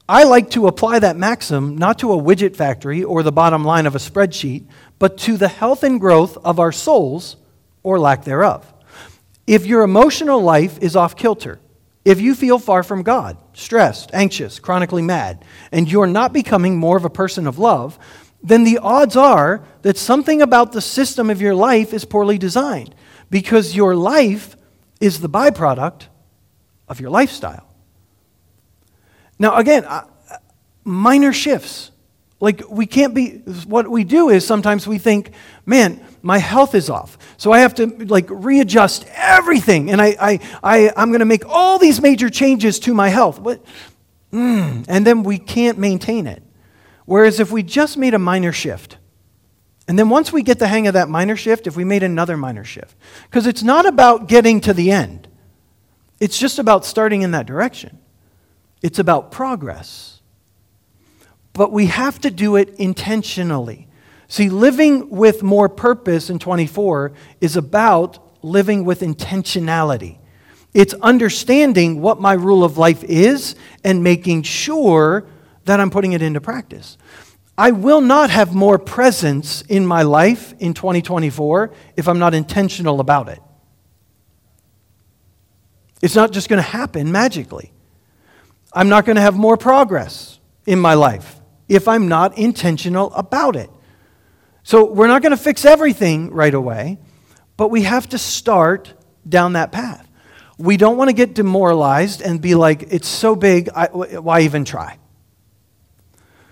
I 0.08 0.24
like 0.24 0.50
to 0.50 0.66
apply 0.66 0.98
that 0.98 1.16
maxim 1.16 1.78
not 1.78 2.00
to 2.00 2.12
a 2.12 2.20
widget 2.20 2.56
factory 2.56 3.02
or 3.02 3.22
the 3.22 3.32
bottom 3.32 3.64
line 3.64 3.86
of 3.86 3.94
a 3.94 3.98
spreadsheet, 3.98 4.66
but 4.98 5.16
to 5.18 5.38
the 5.38 5.48
health 5.48 5.82
and 5.82 5.98
growth 5.98 6.36
of 6.44 6.58
our 6.58 6.72
souls 6.72 7.36
or 7.82 7.98
lack 7.98 8.24
thereof. 8.24 8.70
If 9.46 9.64
your 9.64 9.82
emotional 9.82 10.42
life 10.42 10.78
is 10.82 10.94
off 10.94 11.16
kilter, 11.16 11.58
if 12.04 12.20
you 12.20 12.34
feel 12.34 12.58
far 12.58 12.82
from 12.82 13.02
God, 13.02 13.38
stressed, 13.54 14.10
anxious, 14.12 14.58
chronically 14.58 15.00
mad, 15.00 15.42
and 15.72 15.90
you're 15.90 16.06
not 16.06 16.34
becoming 16.34 16.76
more 16.76 16.98
of 16.98 17.06
a 17.06 17.10
person 17.10 17.46
of 17.46 17.58
love, 17.58 17.98
then 18.42 18.64
the 18.64 18.78
odds 18.78 19.16
are 19.16 19.64
that 19.80 19.96
something 19.96 20.42
about 20.42 20.72
the 20.72 20.82
system 20.82 21.30
of 21.30 21.40
your 21.40 21.54
life 21.54 21.94
is 21.94 22.04
poorly 22.04 22.36
designed 22.36 22.94
because 23.30 23.74
your 23.74 23.96
life 23.96 24.54
is 25.00 25.20
the 25.20 25.30
byproduct 25.30 26.08
of 26.88 27.00
your 27.00 27.08
lifestyle. 27.08 27.73
Now, 29.38 29.56
again, 29.56 29.86
minor 30.84 31.32
shifts. 31.32 31.90
Like, 32.40 32.62
we 32.68 32.86
can't 32.86 33.14
be, 33.14 33.38
what 33.66 33.88
we 33.88 34.04
do 34.04 34.28
is 34.28 34.46
sometimes 34.46 34.86
we 34.86 34.98
think, 34.98 35.30
man, 35.64 36.04
my 36.20 36.38
health 36.38 36.74
is 36.74 36.90
off. 36.90 37.16
So 37.36 37.52
I 37.52 37.60
have 37.60 37.74
to 37.76 37.86
like 38.06 38.26
readjust 38.28 39.06
everything. 39.14 39.90
And 39.90 40.00
I, 40.00 40.16
I, 40.20 40.40
I, 40.62 40.92
I'm 40.96 41.10
going 41.10 41.20
to 41.20 41.26
make 41.26 41.46
all 41.46 41.78
these 41.78 42.00
major 42.02 42.28
changes 42.28 42.78
to 42.80 42.94
my 42.94 43.08
health. 43.08 43.42
But, 43.42 43.64
mm, 44.32 44.84
and 44.88 45.06
then 45.06 45.22
we 45.22 45.38
can't 45.38 45.78
maintain 45.78 46.26
it. 46.26 46.42
Whereas 47.06 47.40
if 47.40 47.50
we 47.50 47.62
just 47.62 47.96
made 47.96 48.14
a 48.14 48.18
minor 48.18 48.52
shift, 48.52 48.98
and 49.86 49.98
then 49.98 50.08
once 50.08 50.32
we 50.32 50.42
get 50.42 50.58
the 50.58 50.66
hang 50.66 50.86
of 50.86 50.94
that 50.94 51.08
minor 51.08 51.36
shift, 51.36 51.66
if 51.66 51.76
we 51.76 51.84
made 51.84 52.02
another 52.02 52.36
minor 52.36 52.64
shift, 52.64 52.96
because 53.24 53.46
it's 53.46 53.62
not 53.62 53.84
about 53.86 54.28
getting 54.28 54.60
to 54.62 54.72
the 54.72 54.90
end, 54.90 55.28
it's 56.20 56.38
just 56.38 56.58
about 56.58 56.86
starting 56.86 57.22
in 57.22 57.32
that 57.32 57.46
direction. 57.46 57.98
It's 58.84 58.98
about 58.98 59.32
progress. 59.32 60.20
But 61.54 61.72
we 61.72 61.86
have 61.86 62.20
to 62.20 62.30
do 62.30 62.56
it 62.56 62.68
intentionally. 62.74 63.88
See, 64.28 64.50
living 64.50 65.08
with 65.08 65.42
more 65.42 65.70
purpose 65.70 66.28
in 66.28 66.38
24 66.38 67.12
is 67.40 67.56
about 67.56 68.18
living 68.44 68.84
with 68.84 69.00
intentionality. 69.00 70.18
It's 70.74 70.92
understanding 70.94 72.02
what 72.02 72.20
my 72.20 72.34
rule 72.34 72.62
of 72.62 72.76
life 72.76 73.02
is 73.04 73.54
and 73.82 74.04
making 74.04 74.42
sure 74.42 75.24
that 75.64 75.80
I'm 75.80 75.88
putting 75.88 76.12
it 76.12 76.20
into 76.20 76.42
practice. 76.42 76.98
I 77.56 77.70
will 77.70 78.02
not 78.02 78.28
have 78.28 78.54
more 78.54 78.78
presence 78.78 79.62
in 79.62 79.86
my 79.86 80.02
life 80.02 80.52
in 80.58 80.74
2024 80.74 81.72
if 81.96 82.06
I'm 82.06 82.18
not 82.18 82.34
intentional 82.34 83.00
about 83.00 83.30
it. 83.30 83.40
It's 86.02 86.14
not 86.14 86.32
just 86.32 86.50
going 86.50 86.62
to 86.62 86.68
happen 86.68 87.10
magically. 87.10 87.73
I'm 88.74 88.88
not 88.88 89.04
going 89.04 89.16
to 89.16 89.22
have 89.22 89.36
more 89.36 89.56
progress 89.56 90.38
in 90.66 90.78
my 90.78 90.94
life 90.94 91.40
if 91.68 91.88
I'm 91.88 92.08
not 92.08 92.36
intentional 92.36 93.12
about 93.14 93.56
it. 93.56 93.70
So 94.62 94.90
we're 94.90 95.06
not 95.06 95.22
going 95.22 95.30
to 95.30 95.36
fix 95.36 95.64
everything 95.64 96.30
right 96.30 96.52
away, 96.52 96.98
but 97.56 97.68
we 97.68 97.82
have 97.82 98.08
to 98.10 98.18
start 98.18 98.92
down 99.28 99.54
that 99.54 99.72
path. 99.72 100.08
We 100.58 100.76
don't 100.76 100.96
want 100.96 101.08
to 101.08 101.14
get 101.14 101.34
demoralized 101.34 102.20
and 102.20 102.40
be 102.40 102.54
like, 102.54 102.82
it's 102.92 103.08
so 103.08 103.36
big, 103.36 103.68
I, 103.70 103.86
why 103.86 104.40
even 104.40 104.64
try? 104.64 104.98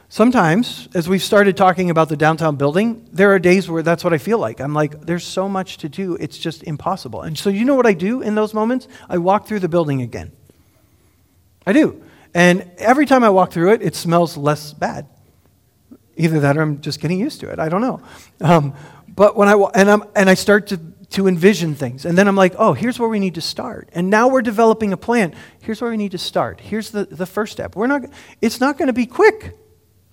Sometimes, 0.09 0.89
as 0.95 1.09
we've 1.09 1.23
started 1.23 1.57
talking 1.57 1.89
about 1.89 2.11
the 2.11 2.19
downtown 2.19 2.57
building, 2.57 3.09
there 3.13 3.33
are 3.33 3.39
days 3.39 3.71
where 3.71 3.83
that's 3.83 4.05
what 4.05 4.13
I 4.13 4.19
feel 4.19 4.39
like. 4.39 4.61
I'm 4.61 4.75
like, 4.75 5.01
there's 5.01 5.25
so 5.25 5.49
much 5.49 5.79
to 5.79 5.89
do, 5.89 6.17
it's 6.17 6.37
just 6.37 6.63
impossible. 6.65 7.23
And 7.23 7.39
so, 7.39 7.49
you 7.49 7.65
know 7.65 7.77
what 7.77 7.87
I 7.87 7.95
do 7.95 8.21
in 8.21 8.35
those 8.35 8.53
moments? 8.53 8.89
I 9.09 9.17
walk 9.19 9.47
through 9.47 9.61
the 9.61 9.71
building 9.71 10.03
again. 10.03 10.33
I 11.67 11.73
do. 11.73 12.03
And 12.35 12.71
every 12.79 13.07
time 13.07 13.25
I 13.25 13.31
walk 13.31 13.53
through 13.53 13.73
it, 13.73 13.83
it 13.83 13.95
smells 13.95 14.37
less 14.37 14.73
bad. 14.73 15.07
Either 16.17 16.41
that 16.41 16.57
or 16.57 16.63
I'm 16.63 16.81
just 16.81 17.01
getting 17.01 17.19
used 17.19 17.41
to 17.41 17.51
it. 17.51 17.59
I 17.59 17.69
don't 17.69 17.81
know. 17.81 18.01
Um, 18.41 18.75
but 19.09 19.37
when 19.37 19.49
I, 19.49 19.55
and, 19.75 19.91
I'm, 19.91 20.05
and 20.15 20.31
I 20.31 20.35
start 20.35 20.69
to, 20.69 20.79
to 21.11 21.27
envision 21.27 21.75
things, 21.75 22.05
and 22.07 22.17
then 22.17 22.29
I'm 22.29 22.37
like, 22.37 22.55
oh, 22.59 22.73
here's 22.73 22.99
where 22.99 23.09
we 23.09 23.19
need 23.19 23.35
to 23.35 23.41
start. 23.41 23.91
And 23.93 24.09
now 24.09 24.29
we're 24.29 24.43
developing 24.43 24.93
a 24.93 24.97
plan. 24.97 25.35
Here's 25.61 25.81
where 25.81 25.91
we 25.91 25.97
need 25.97 26.13
to 26.13 26.19
start. 26.19 26.61
Here's 26.61 26.91
the, 26.91 27.05
the 27.05 27.27
first 27.27 27.53
step. 27.53 27.77
We're 27.77 27.87
not, 27.87 28.03
it's 28.41 28.61
not 28.61 28.79
going 28.79 28.87
to 28.87 28.95
be 28.95 29.07
quick. 29.07 29.59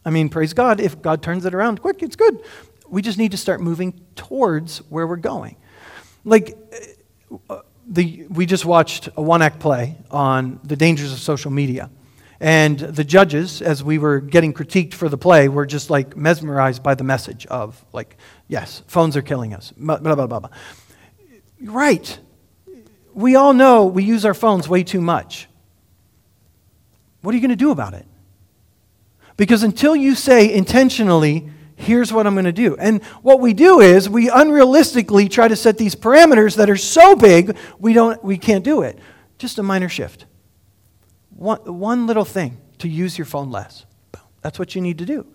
I 0.05 0.09
mean, 0.09 0.29
praise 0.29 0.53
God, 0.53 0.79
if 0.79 1.01
God 1.01 1.21
turns 1.21 1.45
it 1.45 1.53
around 1.53 1.81
quick, 1.81 2.01
it's 2.01 2.15
good. 2.15 2.41
We 2.89 3.01
just 3.01 3.17
need 3.17 3.31
to 3.31 3.37
start 3.37 3.61
moving 3.61 4.01
towards 4.15 4.79
where 4.89 5.05
we're 5.05 5.17
going. 5.17 5.55
Like, 6.25 6.57
uh, 7.49 7.59
the, 7.87 8.25
we 8.29 8.45
just 8.45 8.65
watched 8.65 9.09
a 9.15 9.21
one 9.21 9.41
act 9.41 9.59
play 9.59 9.97
on 10.11 10.59
the 10.63 10.75
dangers 10.75 11.13
of 11.13 11.19
social 11.19 11.51
media. 11.51 11.89
And 12.41 12.79
the 12.79 13.03
judges, 13.03 13.61
as 13.61 13.83
we 13.83 13.97
were 13.97 14.21
getting 14.21 14.53
critiqued 14.53 14.93
for 14.93 15.09
the 15.09 15.17
play, 15.17 15.49
were 15.49 15.65
just 15.65 15.89
like 15.89 16.15
mesmerized 16.15 16.81
by 16.81 16.95
the 16.95 17.03
message 17.03 17.45
of, 17.47 17.83
like, 17.91 18.17
yes, 18.47 18.81
phones 18.87 19.17
are 19.17 19.21
killing 19.21 19.53
us, 19.53 19.73
blah, 19.75 19.97
blah, 19.97 20.15
blah, 20.15 20.39
blah. 20.39 20.49
Right. 21.61 22.19
We 23.13 23.35
all 23.35 23.53
know 23.53 23.85
we 23.85 24.03
use 24.03 24.23
our 24.23 24.33
phones 24.33 24.69
way 24.69 24.83
too 24.83 25.01
much. 25.01 25.49
What 27.21 27.33
are 27.33 27.35
you 27.35 27.41
going 27.41 27.49
to 27.49 27.57
do 27.57 27.71
about 27.71 27.93
it? 27.93 28.05
Because 29.35 29.63
until 29.63 29.95
you 29.95 30.15
say 30.15 30.53
intentionally, 30.53 31.49
here's 31.75 32.13
what 32.13 32.27
I'm 32.27 32.35
going 32.35 32.45
to 32.45 32.51
do. 32.51 32.77
And 32.77 33.03
what 33.21 33.39
we 33.39 33.53
do 33.53 33.81
is 33.81 34.09
we 34.09 34.29
unrealistically 34.29 35.29
try 35.29 35.47
to 35.47 35.55
set 35.55 35.77
these 35.77 35.95
parameters 35.95 36.55
that 36.57 36.69
are 36.69 36.77
so 36.77 37.15
big 37.15 37.57
we 37.79 37.93
don't 37.93 38.23
we 38.23 38.37
can't 38.37 38.63
do 38.63 38.81
it. 38.81 38.99
Just 39.37 39.57
a 39.59 39.63
minor 39.63 39.89
shift. 39.89 40.25
One, 41.39 41.79
one 41.79 42.05
little 42.05 42.25
thing 42.25 42.57
to 42.79 42.89
use 42.89 43.17
your 43.17 43.23
phone 43.23 43.49
less. 43.49 43.85
That's 44.41 44.59
what 44.59 44.75
you 44.75 44.81
need 44.81 44.97
to 44.97 45.05
do. 45.05 45.25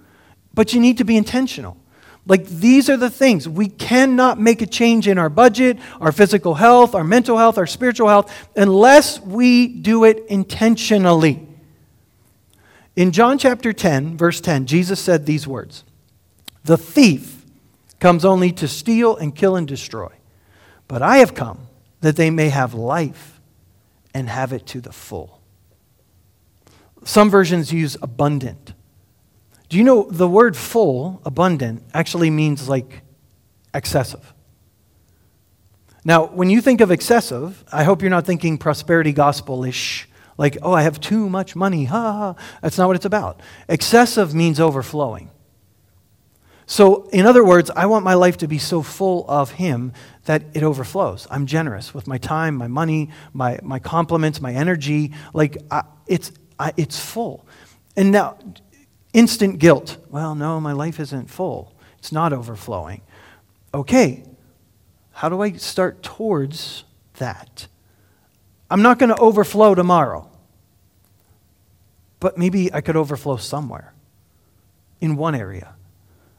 But 0.53 0.75
you 0.75 0.81
need 0.81 0.99
to 0.99 1.05
be 1.05 1.17
intentional. 1.17 1.79
Like 2.27 2.47
these 2.47 2.91
are 2.91 2.99
the 2.99 3.09
things. 3.09 3.49
We 3.49 3.69
cannot 3.69 4.39
make 4.39 4.61
a 4.61 4.67
change 4.67 5.09
in 5.09 5.17
our 5.17 5.31
budget, 5.31 5.79
our 6.03 6.13
physical 6.13 6.55
health, 6.55 6.95
our 6.95 7.05
mental 7.05 7.39
health, 7.39 7.57
our 7.57 7.67
spiritual 7.67 8.09
health 8.09 8.49
unless 8.55 9.19
we 9.19 9.67
do 9.67 10.05
it 10.05 10.27
intentionally. 10.29 11.47
In 12.97 13.11
John 13.11 13.39
chapter 13.39 13.73
10, 13.73 14.19
verse 14.19 14.43
10, 14.43 14.67
Jesus 14.67 15.01
said 15.01 15.25
these 15.25 15.47
words 15.47 15.85
The 16.65 16.77
thief 16.77 17.47
comes 17.99 18.27
only 18.27 18.53
to 18.53 18.69
steal 18.69 19.17
and 19.17 19.35
kill 19.35 19.57
and 19.57 19.67
destroy. 19.67 20.13
But 20.87 21.01
I 21.01 21.17
have 21.19 21.35
come 21.35 21.67
that 22.03 22.17
they 22.17 22.29
may 22.29 22.51
have 22.51 22.75
life 22.75 23.41
and 24.13 24.29
have 24.29 24.53
it 24.53 24.67
to 24.67 24.83
the 24.83 24.93
full. 24.93 25.41
Some 27.05 27.31
versions 27.31 27.73
use 27.73 27.97
abundant. 28.03 28.73
Do 29.69 29.79
you 29.79 29.85
know 29.85 30.09
the 30.11 30.29
word 30.29 30.57
full, 30.57 31.21
abundant, 31.25 31.83
actually 31.93 32.31
means 32.31 32.69
like 32.69 33.03
excessive? 33.73 34.33
Now, 36.05 36.27
when 36.27 36.51
you 36.51 36.61
think 36.61 36.81
of 36.81 36.91
excessive, 36.91 37.65
I 37.73 37.85
hope 37.85 38.03
you're 38.03 38.11
not 38.11 38.27
thinking 38.27 38.59
prosperity 38.59 39.13
gospel 39.13 39.65
ish 39.65 40.09
like, 40.37 40.59
oh, 40.63 40.73
I 40.73 40.83
have 40.83 41.01
too 41.01 41.29
much 41.31 41.55
money. 41.55 41.85
Ha, 41.85 41.97
ha. 41.97 42.13
ha. 42.13 42.59
That's 42.61 42.77
not 42.79 42.89
what 42.89 42.97
it's 42.97 43.05
about. 43.05 43.41
Excessive 43.69 44.35
means 44.35 44.59
overflowing. 44.59 45.31
So, 46.67 47.09
in 47.11 47.27
other 47.27 47.45
words, 47.45 47.71
I 47.71 47.87
want 47.87 48.05
my 48.05 48.15
life 48.15 48.39
to 48.39 48.49
be 48.49 48.59
so 48.59 48.83
full 48.83 49.27
of 49.29 49.53
Him 49.53 49.93
that 50.25 50.43
it 50.55 50.63
overflows. 50.63 51.27
I'm 51.31 51.47
generous 51.47 51.93
with 51.93 52.07
my 52.07 52.17
time, 52.17 52.57
my 52.57 52.69
money, 52.69 53.11
my, 53.33 53.59
my 53.63 53.79
compliments, 53.79 54.41
my 54.41 54.53
energy. 54.53 55.13
Like, 55.35 55.59
I, 55.71 55.83
it's, 56.07 56.33
I, 56.59 56.73
it's 56.77 56.99
full. 56.99 57.45
And 57.97 58.11
now, 58.11 58.39
instant 59.13 59.59
guilt. 59.59 59.97
Well, 60.11 60.35
no, 60.35 60.61
my 60.61 60.73
life 60.73 61.01
isn't 61.01 61.31
full, 61.31 61.73
it's 61.99 62.13
not 62.13 62.33
overflowing. 62.33 63.01
Okay, 63.73 64.25
how 65.13 65.29
do 65.29 65.41
I 65.41 65.53
start 65.53 66.03
towards 66.03 66.85
that? 67.15 67.67
I'm 68.71 68.83
not 68.83 68.99
going 68.99 69.11
to 69.11 69.19
overflow 69.19 69.75
tomorrow. 69.75 70.31
But 72.21 72.39
maybe 72.39 72.73
I 72.73 72.81
could 72.81 72.97
overflow 72.97 73.37
somewhere 73.37 73.93
in 75.01 75.17
one 75.17 75.35
area. 75.35 75.75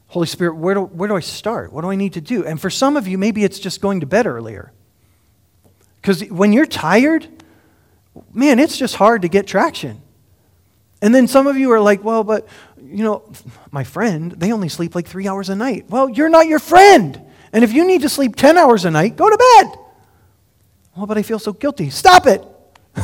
Holy 0.08 0.26
Spirit, 0.26 0.56
where 0.56 0.74
do, 0.74 0.82
where 0.82 1.08
do 1.08 1.16
I 1.16 1.20
start? 1.20 1.72
What 1.72 1.82
do 1.82 1.90
I 1.90 1.96
need 1.96 2.14
to 2.14 2.20
do? 2.20 2.44
And 2.44 2.60
for 2.60 2.70
some 2.70 2.96
of 2.96 3.06
you, 3.06 3.18
maybe 3.18 3.44
it's 3.44 3.58
just 3.58 3.80
going 3.80 4.00
to 4.00 4.06
bed 4.06 4.26
earlier. 4.26 4.72
Because 6.00 6.24
when 6.24 6.52
you're 6.52 6.66
tired, 6.66 7.26
man, 8.32 8.58
it's 8.58 8.76
just 8.76 8.96
hard 8.96 9.22
to 9.22 9.28
get 9.28 9.46
traction. 9.46 10.02
And 11.02 11.14
then 11.14 11.28
some 11.28 11.46
of 11.46 11.56
you 11.56 11.70
are 11.72 11.80
like, 11.80 12.02
well, 12.02 12.24
but 12.24 12.48
you 12.82 13.04
know, 13.04 13.30
my 13.70 13.84
friend, 13.84 14.32
they 14.32 14.52
only 14.52 14.68
sleep 14.68 14.94
like 14.94 15.06
three 15.06 15.28
hours 15.28 15.48
a 15.48 15.54
night. 15.54 15.86
Well, 15.88 16.08
you're 16.08 16.28
not 16.28 16.46
your 16.46 16.58
friend. 16.58 17.20
And 17.52 17.64
if 17.64 17.72
you 17.72 17.86
need 17.86 18.02
to 18.02 18.08
sleep 18.08 18.36
10 18.36 18.56
hours 18.56 18.84
a 18.84 18.90
night, 18.90 19.16
go 19.16 19.28
to 19.28 19.36
bed. 19.36 19.78
Well, 20.96 21.06
but 21.06 21.18
I 21.18 21.22
feel 21.22 21.38
so 21.38 21.52
guilty. 21.52 21.90
Stop 21.90 22.26
it. 22.26 22.44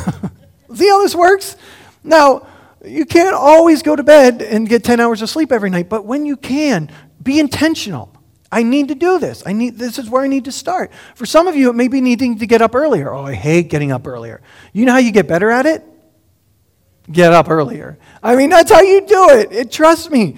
See 0.73 0.87
how 0.87 1.01
this 1.01 1.15
works? 1.15 1.55
Now, 2.03 2.47
you 2.83 3.05
can't 3.05 3.35
always 3.35 3.83
go 3.83 3.95
to 3.95 4.03
bed 4.03 4.41
and 4.41 4.67
get 4.67 4.83
10 4.83 4.99
hours 4.99 5.21
of 5.21 5.29
sleep 5.29 5.51
every 5.51 5.69
night, 5.69 5.89
but 5.89 6.05
when 6.05 6.25
you 6.25 6.35
can, 6.35 6.89
be 7.21 7.39
intentional. 7.39 8.11
I 8.51 8.63
need 8.63 8.89
to 8.89 8.95
do 8.95 9.19
this. 9.19 9.41
I 9.45 9.53
need 9.53 9.79
this 9.79 9.97
is 9.97 10.09
where 10.09 10.21
I 10.21 10.27
need 10.27 10.45
to 10.45 10.51
start. 10.51 10.91
For 11.15 11.25
some 11.25 11.47
of 11.47 11.55
you, 11.55 11.69
it 11.69 11.73
may 11.73 11.87
be 11.87 12.01
needing 12.01 12.37
to 12.37 12.45
get 12.45 12.61
up 12.61 12.75
earlier. 12.75 13.11
Oh, 13.11 13.23
I 13.23 13.33
hate 13.33 13.69
getting 13.69 13.91
up 13.91 14.05
earlier. 14.05 14.41
You 14.73 14.85
know 14.85 14.91
how 14.91 14.99
you 14.99 15.11
get 15.11 15.27
better 15.27 15.49
at 15.49 15.65
it? 15.65 15.83
Get 17.11 17.33
up 17.33 17.49
earlier. 17.49 17.97
I 18.21 18.35
mean, 18.35 18.49
that's 18.49 18.71
how 18.71 18.81
you 18.81 19.05
do 19.05 19.29
it. 19.31 19.51
it 19.51 19.71
trust 19.71 20.09
me. 20.09 20.37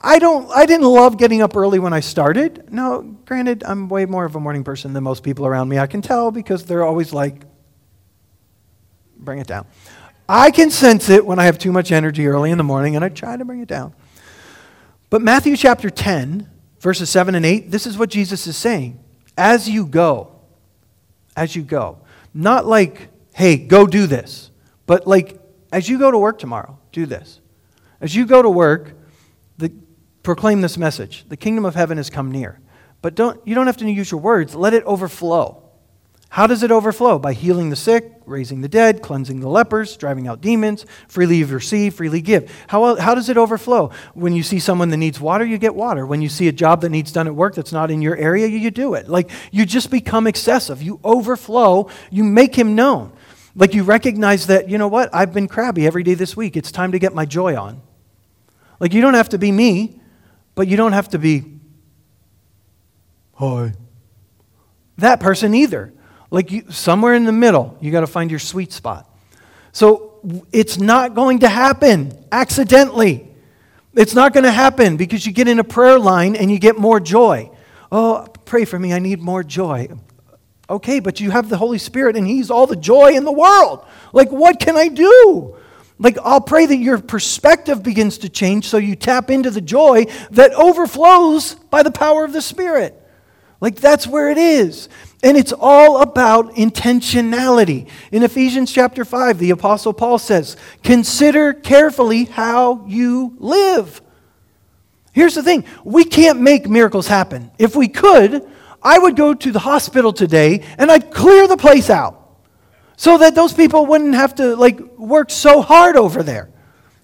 I 0.00 0.18
don't 0.18 0.50
I 0.52 0.64
didn't 0.66 0.86
love 0.86 1.18
getting 1.18 1.42
up 1.42 1.56
early 1.56 1.78
when 1.78 1.92
I 1.92 2.00
started. 2.00 2.72
Now, 2.72 3.00
granted, 3.00 3.64
I'm 3.64 3.88
way 3.88 4.06
more 4.06 4.24
of 4.24 4.36
a 4.36 4.40
morning 4.40 4.62
person 4.62 4.92
than 4.92 5.02
most 5.02 5.22
people 5.22 5.46
around 5.46 5.68
me. 5.68 5.78
I 5.78 5.86
can 5.86 6.02
tell 6.02 6.30
because 6.30 6.64
they're 6.64 6.84
always 6.84 7.12
like 7.12 7.42
bring 9.18 9.38
it 9.38 9.46
down. 9.46 9.66
I 10.28 10.50
can 10.50 10.70
sense 10.70 11.08
it 11.08 11.24
when 11.24 11.38
I 11.38 11.44
have 11.44 11.58
too 11.58 11.72
much 11.72 11.90
energy 11.90 12.26
early 12.26 12.50
in 12.50 12.58
the 12.58 12.64
morning 12.64 12.94
and 12.94 13.04
I 13.04 13.08
try 13.08 13.36
to 13.36 13.44
bring 13.44 13.60
it 13.60 13.68
down. 13.68 13.94
But 15.08 15.22
Matthew 15.22 15.56
chapter 15.56 15.88
10 15.88 16.48
verses 16.80 17.10
7 17.10 17.34
and 17.34 17.46
8, 17.46 17.70
this 17.70 17.86
is 17.86 17.96
what 17.98 18.10
Jesus 18.10 18.46
is 18.46 18.56
saying. 18.56 19.02
As 19.36 19.68
you 19.68 19.86
go, 19.86 20.32
as 21.36 21.54
you 21.56 21.62
go. 21.62 21.98
Not 22.32 22.66
like, 22.66 23.08
hey, 23.34 23.56
go 23.56 23.86
do 23.86 24.06
this, 24.06 24.50
but 24.86 25.06
like, 25.06 25.40
as 25.76 25.90
you 25.90 25.98
go 25.98 26.10
to 26.10 26.16
work 26.16 26.38
tomorrow, 26.38 26.78
do 26.90 27.04
this. 27.04 27.38
As 28.00 28.14
you 28.14 28.24
go 28.24 28.40
to 28.40 28.48
work, 28.48 28.94
the, 29.58 29.70
proclaim 30.22 30.62
this 30.62 30.78
message 30.78 31.26
the 31.28 31.36
kingdom 31.36 31.66
of 31.66 31.74
heaven 31.74 31.98
has 31.98 32.08
come 32.08 32.32
near. 32.32 32.58
But 33.02 33.14
don't, 33.14 33.46
you 33.46 33.54
don't 33.54 33.66
have 33.66 33.76
to 33.76 33.90
use 33.90 34.10
your 34.10 34.20
words, 34.22 34.54
let 34.54 34.72
it 34.72 34.82
overflow. 34.84 35.62
How 36.30 36.46
does 36.46 36.62
it 36.62 36.70
overflow? 36.70 37.18
By 37.18 37.34
healing 37.34 37.68
the 37.68 37.76
sick, 37.76 38.22
raising 38.24 38.62
the 38.62 38.68
dead, 38.68 39.02
cleansing 39.02 39.40
the 39.40 39.48
lepers, 39.48 39.98
driving 39.98 40.26
out 40.26 40.40
demons. 40.40 40.86
Freely 41.08 41.36
you 41.36 41.46
receive, 41.46 41.94
freely 41.94 42.22
give. 42.22 42.50
How, 42.68 42.96
how 42.96 43.14
does 43.14 43.28
it 43.28 43.36
overflow? 43.36 43.90
When 44.14 44.32
you 44.32 44.42
see 44.42 44.58
someone 44.58 44.88
that 44.90 44.96
needs 44.96 45.20
water, 45.20 45.44
you 45.44 45.58
get 45.58 45.74
water. 45.74 46.06
When 46.06 46.22
you 46.22 46.28
see 46.30 46.48
a 46.48 46.52
job 46.52 46.80
that 46.80 46.88
needs 46.88 47.12
done 47.12 47.26
at 47.26 47.34
work 47.34 47.54
that's 47.54 47.72
not 47.72 47.90
in 47.90 48.02
your 48.02 48.16
area, 48.16 48.46
you, 48.46 48.58
you 48.58 48.70
do 48.70 48.94
it. 48.94 49.08
Like 49.08 49.30
you 49.52 49.66
just 49.66 49.90
become 49.90 50.26
excessive. 50.26 50.82
You 50.82 51.00
overflow, 51.04 51.90
you 52.10 52.24
make 52.24 52.54
him 52.54 52.74
known. 52.74 53.12
Like 53.56 53.72
you 53.72 53.82
recognize 53.84 54.46
that, 54.48 54.68
you 54.68 54.76
know 54.76 54.86
what, 54.86 55.08
I've 55.14 55.32
been 55.32 55.48
crabby 55.48 55.86
every 55.86 56.02
day 56.02 56.12
this 56.14 56.36
week. 56.36 56.56
It's 56.56 56.70
time 56.70 56.92
to 56.92 56.98
get 56.98 57.14
my 57.14 57.24
joy 57.24 57.56
on. 57.56 57.80
Like 58.78 58.92
you 58.92 59.00
don't 59.00 59.14
have 59.14 59.30
to 59.30 59.38
be 59.38 59.50
me, 59.50 59.98
but 60.54 60.68
you 60.68 60.76
don't 60.76 60.92
have 60.92 61.08
to 61.10 61.18
be, 61.18 61.58
hi. 63.34 63.72
That 64.98 65.20
person 65.20 65.54
either. 65.54 65.92
Like 66.30 66.50
you, 66.50 66.70
somewhere 66.70 67.14
in 67.14 67.24
the 67.24 67.32
middle, 67.32 67.78
you 67.80 67.90
got 67.90 68.00
to 68.00 68.06
find 68.06 68.30
your 68.30 68.40
sweet 68.40 68.72
spot. 68.72 69.10
So 69.72 70.20
it's 70.52 70.78
not 70.78 71.14
going 71.14 71.40
to 71.40 71.48
happen 71.48 72.24
accidentally. 72.30 73.28
It's 73.94 74.14
not 74.14 74.34
going 74.34 74.44
to 74.44 74.50
happen 74.50 74.98
because 74.98 75.24
you 75.24 75.32
get 75.32 75.48
in 75.48 75.58
a 75.58 75.64
prayer 75.64 75.98
line 75.98 76.36
and 76.36 76.50
you 76.50 76.58
get 76.58 76.78
more 76.78 77.00
joy. 77.00 77.50
Oh, 77.90 78.26
pray 78.44 78.66
for 78.66 78.78
me. 78.78 78.92
I 78.92 78.98
need 78.98 79.20
more 79.20 79.42
joy. 79.42 79.88
Okay, 80.68 80.98
but 81.00 81.20
you 81.20 81.30
have 81.30 81.48
the 81.48 81.56
Holy 81.56 81.78
Spirit 81.78 82.16
and 82.16 82.26
He's 82.26 82.50
all 82.50 82.66
the 82.66 82.76
joy 82.76 83.12
in 83.12 83.24
the 83.24 83.32
world. 83.32 83.84
Like, 84.12 84.30
what 84.30 84.58
can 84.58 84.76
I 84.76 84.88
do? 84.88 85.56
Like, 85.98 86.18
I'll 86.22 86.40
pray 86.40 86.66
that 86.66 86.76
your 86.76 86.98
perspective 86.98 87.82
begins 87.82 88.18
to 88.18 88.28
change 88.28 88.68
so 88.68 88.76
you 88.76 88.96
tap 88.96 89.30
into 89.30 89.50
the 89.50 89.60
joy 89.60 90.06
that 90.32 90.52
overflows 90.52 91.54
by 91.54 91.82
the 91.82 91.90
power 91.90 92.24
of 92.24 92.32
the 92.32 92.42
Spirit. 92.42 93.00
Like, 93.60 93.76
that's 93.76 94.06
where 94.06 94.28
it 94.28 94.36
is. 94.36 94.88
And 95.22 95.36
it's 95.36 95.52
all 95.52 96.02
about 96.02 96.54
intentionality. 96.54 97.88
In 98.12 98.22
Ephesians 98.22 98.70
chapter 98.70 99.04
5, 99.04 99.38
the 99.38 99.50
Apostle 99.50 99.94
Paul 99.94 100.18
says, 100.18 100.56
Consider 100.82 101.54
carefully 101.54 102.24
how 102.24 102.84
you 102.86 103.34
live. 103.38 104.02
Here's 105.12 105.34
the 105.34 105.42
thing 105.42 105.64
we 105.82 106.04
can't 106.04 106.40
make 106.40 106.68
miracles 106.68 107.06
happen. 107.06 107.50
If 107.58 107.74
we 107.74 107.88
could, 107.88 108.46
I 108.86 109.00
would 109.00 109.16
go 109.16 109.34
to 109.34 109.50
the 109.50 109.58
hospital 109.58 110.12
today 110.12 110.62
and 110.78 110.92
I'd 110.92 111.10
clear 111.10 111.48
the 111.48 111.56
place 111.56 111.90
out 111.90 112.38
so 112.96 113.18
that 113.18 113.34
those 113.34 113.52
people 113.52 113.84
wouldn't 113.84 114.14
have 114.14 114.36
to 114.36 114.54
like 114.54 114.80
work 114.96 115.28
so 115.30 115.60
hard 115.60 115.96
over 115.96 116.22
there. 116.22 116.50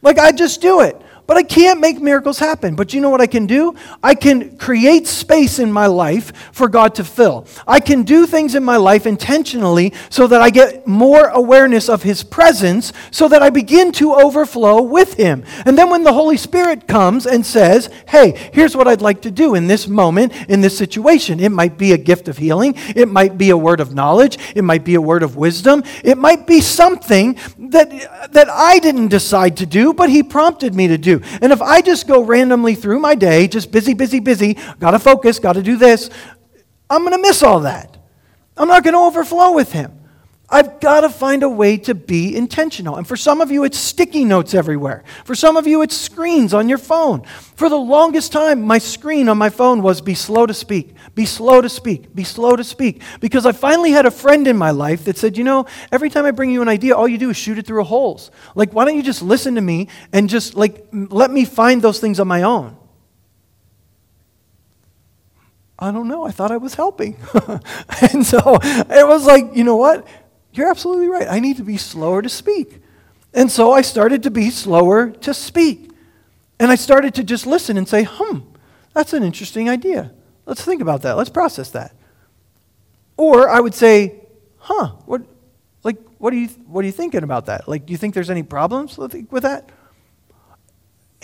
Like 0.01 0.17
I'd 0.17 0.39
just 0.39 0.61
do 0.61 0.83
it. 0.83 0.97
But 1.27 1.37
I 1.37 1.45
can't 1.45 1.81
make 1.81 2.01
miracles 2.01 2.39
happen. 2.39 2.75
But 2.75 2.93
you 2.93 3.01
know 3.01 3.09
what 3.09 3.21
I 3.21 3.27
can 3.27 3.47
do? 3.47 3.77
I 4.03 4.15
can 4.15 4.57
create 4.57 5.07
space 5.07 5.59
in 5.61 5.71
my 5.71 5.87
life 5.87 6.33
for 6.53 6.69
God 6.69 6.97
to 6.97 7.05
fill. 7.05 7.47
I 7.67 7.79
can 7.79 8.03
do 8.03 8.27
things 8.27 8.55
in 8.55 8.65
my 8.65 8.77
life 8.77 9.07
intentionally 9.07 9.93
so 10.11 10.27
that 10.27 10.43
I 10.43 10.51
get 10.51 10.87
more 10.87 11.29
awareness 11.29 11.89
of 11.89 12.03
His 12.03 12.25
presence, 12.25 12.93
so 13.13 13.29
that 13.29 13.41
I 13.41 13.51
begin 13.51 13.93
to 13.93 14.15
overflow 14.15 14.83
with 14.83 15.15
Him. 15.15 15.45
And 15.65 15.79
then 15.79 15.91
when 15.91 16.03
the 16.03 16.13
Holy 16.13 16.37
Spirit 16.37 16.89
comes 16.89 17.27
and 17.27 17.47
says, 17.47 17.89
hey, 18.09 18.51
here's 18.53 18.77
what 18.77 18.89
I'd 18.89 19.01
like 19.01 19.23
to 19.23 19.31
do 19.31 19.55
in 19.55 19.69
this 19.69 19.87
moment, 19.87 20.33
in 20.49 20.61
this 20.61 20.77
situation, 20.77 21.39
it 21.39 21.51
might 21.51 21.79
be 21.79 21.93
a 21.93 21.99
gift 21.99 22.27
of 22.27 22.39
healing, 22.39 22.75
it 22.97 23.09
might 23.09 23.39
be 23.39 23.51
a 23.51 23.57
word 23.57 23.79
of 23.79 23.95
knowledge, 23.95 24.39
it 24.57 24.63
might 24.63 24.85
be 24.85 24.97
a 24.97 25.01
word 25.01 25.23
of 25.23 25.37
wisdom, 25.37 25.85
it 26.03 26.19
might 26.19 26.47
be 26.49 26.61
something 26.61 27.39
that, 27.59 28.33
that 28.33 28.51
I 28.51 28.81
didn't 28.81 29.09
decide 29.09 29.57
to 29.59 29.67
do, 29.67 29.95
but 29.95 30.11
He 30.11 30.23
prompted 30.23 30.75
me 30.75 30.89
to 30.89 30.99
do 30.99 31.12
do. 31.19 31.39
And 31.41 31.53
if 31.53 31.63
I 31.63 31.81
just 31.81 32.07
go 32.07 32.23
randomly 32.23 32.75
through 32.75 32.99
my 32.99 33.15
day, 33.15 33.49
just 33.49 33.71
busy, 33.71 33.95
busy, 33.95 34.21
busy, 34.21 34.59
got 34.79 34.93
to 34.93 34.99
focus, 34.99 35.39
got 35.39 35.55
to 35.55 35.63
do 35.63 35.77
this, 35.77 36.11
I'm 36.89 37.03
going 37.03 37.13
to 37.13 37.23
miss 37.23 37.43
all 37.43 37.61
that. 37.61 37.97
I'm 38.57 38.69
not 38.69 38.85
going 38.85 38.95
to 38.95 39.01
overflow 39.01 39.53
with 39.53 39.73
Him. 39.73 40.02
I've 40.53 40.81
got 40.81 41.01
to 41.01 41.09
find 41.09 41.43
a 41.43 41.49
way 41.49 41.79
to 41.79 41.95
be 41.95 42.37
intentional. 42.37 42.97
And 42.97 43.09
for 43.09 43.17
some 43.17 43.41
of 43.41 43.51
you, 43.51 43.65
it's 43.65 43.79
sticky 43.79 44.27
notes 44.27 44.53
everywhere. 44.53 45.03
For 45.25 45.35
some 45.35 45.57
of 45.57 45.67
you, 45.67 45.81
it's 45.81 45.97
screens 45.97 46.53
on 46.53 46.69
your 46.69 46.77
phone. 46.77 47.23
For 47.57 47.71
the 47.71 47.79
longest 47.79 48.33
time, 48.33 48.61
my 48.61 48.77
screen 48.77 49.31
on 49.31 49.39
my 49.39 49.49
phone 49.49 49.81
was 49.81 50.03
be 50.03 50.15
slow 50.15 50.45
to 50.45 50.53
speak, 50.53 50.95
be 51.15 51.25
slow 51.25 51.63
to 51.63 51.71
speak, 51.71 52.15
be 52.15 52.23
slow 52.23 52.55
to 52.55 52.63
speak. 52.63 53.01
Because 53.19 53.47
I 53.47 53.53
finally 53.53 53.93
had 53.93 54.05
a 54.05 54.11
friend 54.11 54.47
in 54.47 54.59
my 54.59 54.73
life 54.73 55.07
that 55.07 55.17
said, 55.17 55.39
you 55.39 55.45
know, 55.45 55.65
every 55.91 56.11
time 56.11 56.27
I 56.27 56.33
bring 56.33 56.51
you 56.51 56.61
an 56.61 56.69
idea, 56.69 56.95
all 56.95 57.09
you 57.09 57.17
do 57.17 57.31
is 57.31 57.37
shoot 57.39 57.57
it 57.57 57.67
through 57.67 57.85
holes. 57.85 58.31
Like, 58.55 58.75
why 58.75 58.85
don't 58.85 58.97
you 58.97 59.03
just 59.03 59.23
listen 59.23 59.55
to 59.55 59.63
me 59.63 59.89
and 60.13 60.29
just, 60.29 60.55
like, 60.55 60.87
let 60.93 61.31
me 61.31 61.47
find 61.47 61.81
those 61.81 61.99
things 61.99 62.21
on 62.21 62.29
my 62.29 62.43
own? 62.43 62.77
I 65.79 65.91
don't 65.91 66.07
know. 66.07 66.25
I 66.25 66.31
thought 66.31 66.53
I 66.53 66.59
was 66.59 66.75
helping. 66.75 67.17
and 68.13 68.25
so 68.25 68.39
it 68.63 69.07
was 69.07 69.27
like, 69.27 69.57
you 69.57 69.65
know 69.65 69.77
what? 69.77 70.07
You're 70.53 70.69
absolutely 70.69 71.09
right. 71.09 71.27
I 71.29 71.41
need 71.41 71.57
to 71.57 71.65
be 71.65 71.77
slower 71.77 72.23
to 72.23 72.29
speak. 72.29 72.83
And 73.35 73.51
so 73.51 73.73
I 73.73 73.81
started 73.83 74.23
to 74.25 74.31
be 74.31 74.51
slower 74.51 75.11
to 75.11 75.33
speak. 75.33 75.91
And 76.59 76.71
I 76.71 76.75
started 76.75 77.15
to 77.15 77.25
just 77.25 77.47
listen 77.47 77.77
and 77.77 77.89
say, 77.89 78.07
hmm, 78.09 78.41
that's 78.93 79.13
an 79.13 79.23
interesting 79.23 79.69
idea. 79.69 80.13
Let's 80.45 80.65
think 80.65 80.83
about 80.83 81.03
that. 81.03 81.17
Let's 81.17 81.31
process 81.31 81.71
that. 81.71 81.95
Or 83.17 83.49
I 83.49 83.61
would 83.61 83.75
say, 83.75 84.21
huh, 84.59 84.89
what, 85.07 85.23
like, 85.83 85.97
what 86.19 86.33
are, 86.33 86.37
you, 86.37 86.49
what 86.67 86.83
are 86.83 86.87
you 86.87 86.93
thinking 86.93 87.23
about 87.23 87.47
that? 87.47 87.69
Like, 87.69 87.87
do 87.87 87.93
you 87.93 87.97
think 87.97 88.15
there's 88.15 88.31
any 88.31 88.43
problems 88.43 88.99
with, 88.99 89.13
that? 89.43 89.71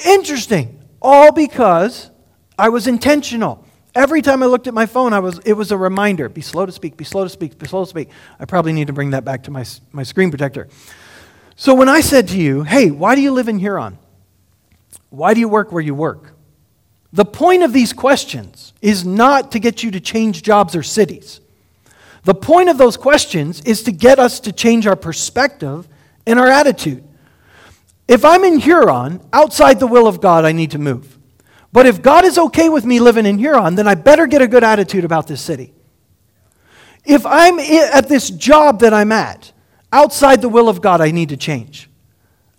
Interesting. 0.04 0.82
All 1.02 1.32
because 1.32 2.10
I 2.58 2.70
was 2.70 2.86
intentional. 2.86 3.64
Every 3.98 4.22
time 4.22 4.44
I 4.44 4.46
looked 4.46 4.68
at 4.68 4.74
my 4.74 4.86
phone, 4.86 5.12
I 5.12 5.18
was, 5.18 5.40
it 5.40 5.54
was 5.54 5.72
a 5.72 5.76
reminder 5.76 6.28
be 6.28 6.40
slow 6.40 6.64
to 6.64 6.70
speak, 6.70 6.96
be 6.96 7.02
slow 7.02 7.24
to 7.24 7.28
speak, 7.28 7.58
be 7.58 7.66
slow 7.66 7.82
to 7.82 7.90
speak. 7.90 8.10
I 8.38 8.44
probably 8.44 8.72
need 8.72 8.86
to 8.86 8.92
bring 8.92 9.10
that 9.10 9.24
back 9.24 9.42
to 9.42 9.50
my, 9.50 9.64
my 9.90 10.04
screen 10.04 10.30
protector. 10.30 10.68
So 11.56 11.74
when 11.74 11.88
I 11.88 12.00
said 12.00 12.28
to 12.28 12.38
you, 12.38 12.62
hey, 12.62 12.92
why 12.92 13.16
do 13.16 13.20
you 13.20 13.32
live 13.32 13.48
in 13.48 13.58
Huron? 13.58 13.98
Why 15.10 15.34
do 15.34 15.40
you 15.40 15.48
work 15.48 15.72
where 15.72 15.82
you 15.82 15.96
work? 15.96 16.32
The 17.12 17.24
point 17.24 17.64
of 17.64 17.72
these 17.72 17.92
questions 17.92 18.72
is 18.80 19.04
not 19.04 19.50
to 19.50 19.58
get 19.58 19.82
you 19.82 19.90
to 19.90 19.98
change 19.98 20.44
jobs 20.44 20.76
or 20.76 20.84
cities. 20.84 21.40
The 22.22 22.34
point 22.34 22.68
of 22.68 22.78
those 22.78 22.96
questions 22.96 23.62
is 23.62 23.82
to 23.82 23.90
get 23.90 24.20
us 24.20 24.38
to 24.40 24.52
change 24.52 24.86
our 24.86 24.94
perspective 24.94 25.88
and 26.24 26.38
our 26.38 26.46
attitude. 26.46 27.02
If 28.06 28.24
I'm 28.24 28.44
in 28.44 28.60
Huron, 28.60 29.20
outside 29.32 29.80
the 29.80 29.88
will 29.88 30.06
of 30.06 30.20
God, 30.20 30.44
I 30.44 30.52
need 30.52 30.70
to 30.70 30.78
move. 30.78 31.17
But 31.72 31.86
if 31.86 32.00
God 32.00 32.24
is 32.24 32.38
okay 32.38 32.68
with 32.68 32.84
me 32.84 32.98
living 32.98 33.26
in 33.26 33.38
Huron, 33.38 33.74
then 33.74 33.86
I 33.86 33.94
better 33.94 34.26
get 34.26 34.42
a 34.42 34.48
good 34.48 34.64
attitude 34.64 35.04
about 35.04 35.26
this 35.26 35.40
city. 35.42 35.72
If 37.04 37.24
I'm 37.26 37.58
at 37.58 38.08
this 38.08 38.30
job 38.30 38.80
that 38.80 38.92
I'm 38.92 39.12
at, 39.12 39.52
outside 39.92 40.42
the 40.42 40.48
will 40.48 40.68
of 40.68 40.80
God, 40.80 41.00
I 41.00 41.10
need 41.10 41.30
to 41.30 41.36
change. 41.36 41.88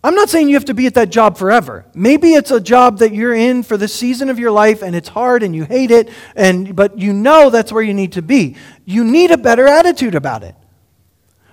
I'm 0.03 0.15
not 0.15 0.29
saying 0.29 0.47
you 0.47 0.55
have 0.55 0.65
to 0.65 0.73
be 0.73 0.85
at 0.85 0.93
that 0.93 1.09
job 1.09 1.37
forever. 1.37 1.85
Maybe 1.93 2.33
it's 2.33 2.51
a 2.51 2.61
job 2.61 2.99
that 2.99 3.13
you're 3.13 3.33
in 3.35 3.63
for 3.63 3.75
the 3.75 3.87
season 3.87 4.29
of 4.29 4.39
your 4.39 4.51
life 4.51 4.81
and 4.81 4.95
it's 4.95 5.09
hard 5.09 5.43
and 5.43 5.53
you 5.53 5.65
hate 5.65 5.91
it, 5.91 6.09
and, 6.35 6.73
but 6.75 6.97
you 6.97 7.11
know 7.11 7.49
that's 7.49 7.73
where 7.73 7.83
you 7.83 7.93
need 7.93 8.13
to 8.13 8.21
be. 8.21 8.55
You 8.85 9.03
need 9.03 9.31
a 9.31 9.37
better 9.37 9.67
attitude 9.67 10.15
about 10.15 10.43
it. 10.43 10.55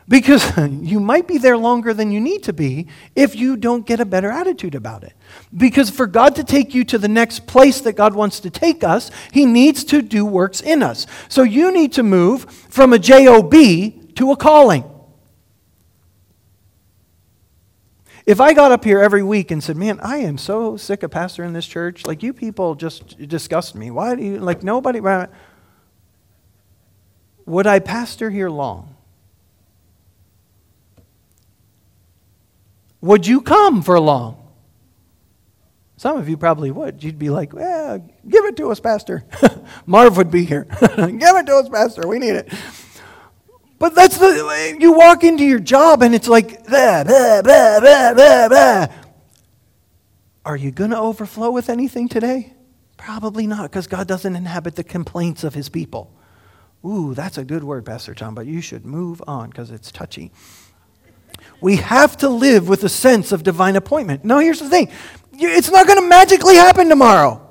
Because 0.08 0.56
you 0.82 1.00
might 1.00 1.26
be 1.26 1.38
there 1.38 1.56
longer 1.56 1.92
than 1.92 2.10
you 2.10 2.20
need 2.20 2.44
to 2.44 2.52
be 2.52 2.86
if 3.14 3.34
you 3.34 3.56
don't 3.56 3.86
get 3.86 4.00
a 4.00 4.04
better 4.04 4.30
attitude 4.30 4.74
about 4.74 5.02
it. 5.02 5.14
Because 5.56 5.90
for 5.90 6.06
God 6.06 6.36
to 6.36 6.44
take 6.44 6.74
you 6.74 6.84
to 6.84 6.98
the 6.98 7.08
next 7.08 7.46
place 7.46 7.80
that 7.80 7.94
God 7.94 8.14
wants 8.14 8.40
to 8.40 8.50
take 8.50 8.84
us, 8.84 9.10
He 9.32 9.46
needs 9.46 9.84
to 9.84 10.02
do 10.02 10.24
works 10.24 10.60
in 10.60 10.82
us. 10.82 11.06
So 11.28 11.42
you 11.42 11.72
need 11.72 11.92
to 11.94 12.02
move 12.02 12.44
from 12.68 12.92
a 12.92 12.98
JOB 12.98 13.52
to 14.16 14.32
a 14.32 14.36
calling. 14.36 14.84
If 18.26 18.40
I 18.40 18.54
got 18.54 18.72
up 18.72 18.84
here 18.84 19.00
every 19.00 19.22
week 19.22 19.52
and 19.52 19.62
said, 19.62 19.76
Man, 19.76 20.00
I 20.00 20.16
am 20.18 20.36
so 20.36 20.76
sick 20.76 21.04
of 21.04 21.12
pastoring 21.12 21.52
this 21.52 21.66
church, 21.66 22.06
like 22.06 22.24
you 22.24 22.32
people 22.32 22.74
just 22.74 23.16
disgust 23.28 23.76
me. 23.76 23.92
Why 23.92 24.16
do 24.16 24.22
you, 24.24 24.38
like 24.38 24.64
nobody, 24.64 25.00
would 27.46 27.66
I 27.68 27.78
pastor 27.78 28.30
here 28.30 28.50
long? 28.50 28.95
Would 33.06 33.24
you 33.24 33.40
come 33.40 33.82
for 33.82 33.98
long? 34.00 34.42
Some 35.96 36.18
of 36.18 36.28
you 36.28 36.36
probably 36.36 36.72
would. 36.72 37.04
You'd 37.04 37.20
be 37.20 37.30
like, 37.30 37.52
well, 37.52 37.98
give 38.28 38.44
it 38.46 38.56
to 38.56 38.70
us, 38.70 38.80
Pastor. 38.80 39.24
Marv 39.86 40.16
would 40.16 40.30
be 40.30 40.44
here. 40.44 40.64
give 40.80 41.36
it 41.36 41.46
to 41.46 41.56
us, 41.56 41.68
Pastor. 41.68 42.06
We 42.08 42.18
need 42.18 42.34
it. 42.34 42.52
But 43.78 43.94
that's 43.94 44.18
the, 44.18 44.76
you 44.80 44.92
walk 44.92 45.22
into 45.22 45.44
your 45.44 45.60
job 45.60 46.02
and 46.02 46.14
it's 46.16 46.26
like, 46.26 46.66
blah, 46.66 47.04
blah, 47.04 47.42
blah, 47.42 47.80
blah, 47.80 48.48
blah. 48.48 48.86
Are 50.44 50.56
you 50.56 50.72
going 50.72 50.90
to 50.90 50.98
overflow 50.98 51.50
with 51.50 51.70
anything 51.70 52.08
today? 52.08 52.54
Probably 52.96 53.46
not, 53.46 53.70
because 53.70 53.86
God 53.86 54.08
doesn't 54.08 54.34
inhabit 54.34 54.74
the 54.74 54.84
complaints 54.84 55.44
of 55.44 55.54
his 55.54 55.68
people. 55.68 56.12
Ooh, 56.84 57.14
that's 57.14 57.38
a 57.38 57.44
good 57.44 57.62
word, 57.62 57.84
Pastor 57.84 58.14
John, 58.14 58.34
but 58.34 58.46
you 58.46 58.60
should 58.60 58.84
move 58.84 59.22
on 59.28 59.50
because 59.50 59.70
it's 59.70 59.92
touchy. 59.92 60.32
We 61.60 61.76
have 61.76 62.16
to 62.18 62.28
live 62.28 62.68
with 62.68 62.84
a 62.84 62.88
sense 62.88 63.32
of 63.32 63.42
divine 63.42 63.76
appointment. 63.76 64.24
Now, 64.24 64.38
here's 64.38 64.60
the 64.60 64.68
thing 64.68 64.90
it's 65.32 65.70
not 65.70 65.86
going 65.86 66.00
to 66.00 66.08
magically 66.08 66.56
happen 66.56 66.88
tomorrow. 66.88 67.42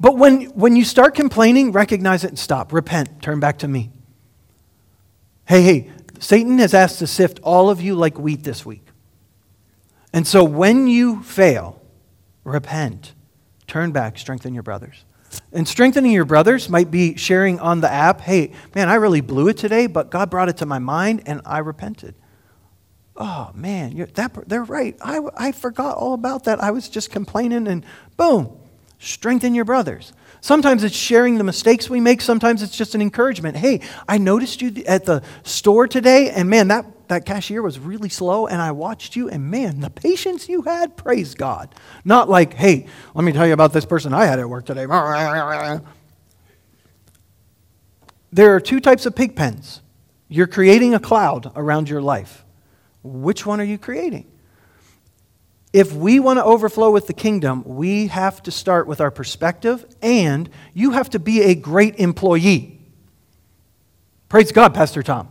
But 0.00 0.16
when, 0.16 0.46
when 0.46 0.74
you 0.74 0.84
start 0.84 1.14
complaining, 1.14 1.72
recognize 1.72 2.24
it 2.24 2.28
and 2.28 2.38
stop. 2.38 2.72
Repent. 2.72 3.22
Turn 3.22 3.40
back 3.40 3.58
to 3.58 3.68
me. 3.68 3.90
Hey, 5.46 5.62
hey, 5.62 5.90
Satan 6.18 6.58
has 6.58 6.74
asked 6.74 6.98
to 7.00 7.06
sift 7.06 7.40
all 7.42 7.70
of 7.70 7.80
you 7.80 7.94
like 7.94 8.18
wheat 8.18 8.42
this 8.42 8.64
week. 8.66 8.86
And 10.12 10.26
so 10.26 10.44
when 10.44 10.86
you 10.86 11.22
fail, 11.22 11.80
repent. 12.44 13.14
Turn 13.66 13.92
back, 13.92 14.18
strengthen 14.18 14.54
your 14.54 14.62
brothers. 14.62 15.04
And 15.52 15.66
strengthening 15.66 16.12
your 16.12 16.24
brothers 16.24 16.68
might 16.68 16.90
be 16.90 17.16
sharing 17.16 17.58
on 17.60 17.80
the 17.80 17.90
app, 17.90 18.20
hey, 18.22 18.52
man, 18.74 18.88
I 18.88 18.94
really 18.94 19.20
blew 19.20 19.48
it 19.48 19.56
today, 19.56 19.86
but 19.86 20.10
God 20.10 20.30
brought 20.30 20.48
it 20.48 20.58
to 20.58 20.66
my 20.66 20.78
mind 20.78 21.22
and 21.26 21.40
I 21.46 21.58
repented. 21.58 22.14
Oh, 23.16 23.50
man, 23.54 24.08
that, 24.14 24.48
they're 24.48 24.64
right. 24.64 24.96
I, 25.02 25.20
I 25.36 25.52
forgot 25.52 25.96
all 25.96 26.14
about 26.14 26.44
that. 26.44 26.62
I 26.62 26.70
was 26.70 26.88
just 26.88 27.10
complaining, 27.10 27.68
and 27.68 27.84
boom, 28.16 28.58
strengthen 28.98 29.54
your 29.54 29.66
brothers. 29.66 30.12
Sometimes 30.40 30.82
it's 30.82 30.96
sharing 30.96 31.38
the 31.38 31.44
mistakes 31.44 31.90
we 31.90 32.00
make. 32.00 32.20
Sometimes 32.20 32.62
it's 32.62 32.76
just 32.76 32.94
an 32.94 33.02
encouragement. 33.02 33.56
Hey, 33.56 33.80
I 34.08 34.18
noticed 34.18 34.62
you 34.62 34.82
at 34.86 35.04
the 35.04 35.22
store 35.44 35.86
today, 35.86 36.30
and 36.30 36.48
man, 36.48 36.68
that, 36.68 37.08
that 37.08 37.26
cashier 37.26 37.62
was 37.62 37.78
really 37.78 38.08
slow, 38.08 38.46
and 38.46 38.60
I 38.60 38.72
watched 38.72 39.14
you, 39.14 39.28
and 39.28 39.50
man, 39.50 39.80
the 39.80 39.90
patience 39.90 40.48
you 40.48 40.62
had, 40.62 40.96
praise 40.96 41.34
God. 41.34 41.72
Not 42.04 42.30
like, 42.30 42.54
hey, 42.54 42.86
let 43.14 43.24
me 43.24 43.32
tell 43.32 43.46
you 43.46 43.52
about 43.52 43.72
this 43.74 43.84
person 43.84 44.14
I 44.14 44.24
had 44.24 44.40
at 44.40 44.48
work 44.48 44.64
today. 44.64 44.86
There 48.32 48.54
are 48.54 48.60
two 48.60 48.80
types 48.80 49.04
of 49.04 49.14
pig 49.14 49.36
pens. 49.36 49.82
You're 50.28 50.46
creating 50.46 50.94
a 50.94 50.98
cloud 50.98 51.52
around 51.54 51.90
your 51.90 52.00
life. 52.00 52.44
Which 53.02 53.44
one 53.44 53.60
are 53.60 53.64
you 53.64 53.78
creating? 53.78 54.26
If 55.72 55.92
we 55.92 56.20
want 56.20 56.38
to 56.38 56.44
overflow 56.44 56.90
with 56.90 57.06
the 57.06 57.14
kingdom, 57.14 57.62
we 57.64 58.08
have 58.08 58.42
to 58.42 58.50
start 58.50 58.86
with 58.86 59.00
our 59.00 59.10
perspective, 59.10 59.86
and 60.02 60.50
you 60.74 60.90
have 60.90 61.08
to 61.10 61.18
be 61.18 61.42
a 61.42 61.54
great 61.54 61.96
employee. 61.96 62.78
Praise 64.28 64.52
God, 64.52 64.74
Pastor 64.74 65.02
Tom. 65.02 65.28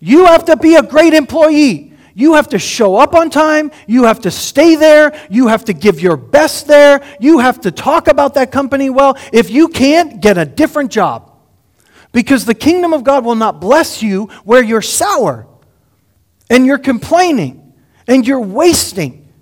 You 0.00 0.26
have 0.26 0.46
to 0.46 0.56
be 0.56 0.76
a 0.76 0.82
great 0.82 1.14
employee. 1.14 1.92
You 2.14 2.34
have 2.34 2.48
to 2.48 2.58
show 2.58 2.96
up 2.96 3.14
on 3.14 3.28
time. 3.28 3.70
You 3.86 4.04
have 4.04 4.20
to 4.20 4.30
stay 4.30 4.76
there. 4.76 5.14
You 5.28 5.48
have 5.48 5.66
to 5.66 5.74
give 5.74 6.00
your 6.00 6.16
best 6.16 6.66
there. 6.66 7.04
You 7.20 7.40
have 7.40 7.60
to 7.62 7.70
talk 7.70 8.08
about 8.08 8.34
that 8.34 8.50
company 8.50 8.88
well. 8.88 9.18
If 9.32 9.50
you 9.50 9.68
can't, 9.68 10.22
get 10.22 10.38
a 10.38 10.46
different 10.46 10.90
job. 10.90 11.32
Because 12.12 12.46
the 12.46 12.54
kingdom 12.54 12.94
of 12.94 13.04
God 13.04 13.26
will 13.26 13.34
not 13.34 13.60
bless 13.60 14.02
you 14.02 14.26
where 14.44 14.62
you're 14.62 14.80
sour 14.80 15.46
and 16.50 16.66
you're 16.66 16.78
complaining 16.78 17.74
and 18.06 18.26
you're 18.26 18.40
wasting. 18.40 19.32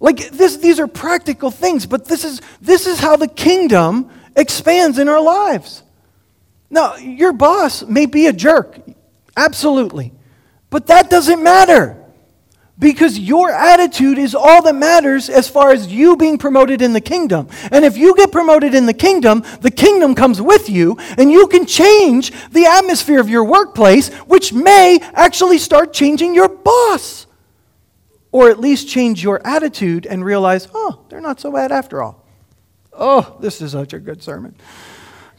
Like 0.00 0.30
this, 0.30 0.58
these 0.58 0.80
are 0.80 0.86
practical 0.86 1.50
things, 1.50 1.86
but 1.86 2.06
this 2.06 2.24
is, 2.24 2.40
this 2.60 2.86
is 2.86 2.98
how 2.98 3.16
the 3.16 3.28
kingdom 3.28 4.10
expands 4.36 4.98
in 4.98 5.08
our 5.08 5.22
lives. 5.22 5.82
Now, 6.70 6.96
your 6.96 7.32
boss 7.32 7.82
may 7.84 8.06
be 8.06 8.26
a 8.26 8.32
jerk, 8.32 8.80
absolutely, 9.36 10.12
but 10.70 10.88
that 10.88 11.08
doesn't 11.08 11.42
matter 11.42 12.03
because 12.78 13.18
your 13.18 13.50
attitude 13.50 14.18
is 14.18 14.34
all 14.34 14.62
that 14.62 14.74
matters 14.74 15.28
as 15.30 15.48
far 15.48 15.70
as 15.70 15.92
you 15.92 16.16
being 16.16 16.38
promoted 16.38 16.82
in 16.82 16.92
the 16.92 17.00
kingdom. 17.00 17.48
And 17.70 17.84
if 17.84 17.96
you 17.96 18.16
get 18.16 18.32
promoted 18.32 18.74
in 18.74 18.86
the 18.86 18.94
kingdom, 18.94 19.44
the 19.60 19.70
kingdom 19.70 20.14
comes 20.14 20.42
with 20.42 20.68
you, 20.68 20.96
and 21.16 21.30
you 21.30 21.46
can 21.46 21.66
change 21.66 22.32
the 22.50 22.66
atmosphere 22.66 23.20
of 23.20 23.28
your 23.28 23.44
workplace, 23.44 24.12
which 24.24 24.52
may 24.52 24.98
actually 25.14 25.58
start 25.58 25.92
changing 25.92 26.34
your 26.34 26.48
boss. 26.48 27.26
Or 28.32 28.50
at 28.50 28.58
least 28.58 28.88
change 28.88 29.22
your 29.22 29.46
attitude 29.46 30.06
and 30.06 30.24
realize, 30.24 30.66
oh, 30.74 31.04
they're 31.08 31.20
not 31.20 31.38
so 31.38 31.52
bad 31.52 31.70
after 31.70 32.02
all. 32.02 32.26
Oh, 32.92 33.36
this 33.40 33.60
is 33.60 33.72
such 33.72 33.92
a 33.92 34.00
good 34.00 34.22
sermon. 34.22 34.56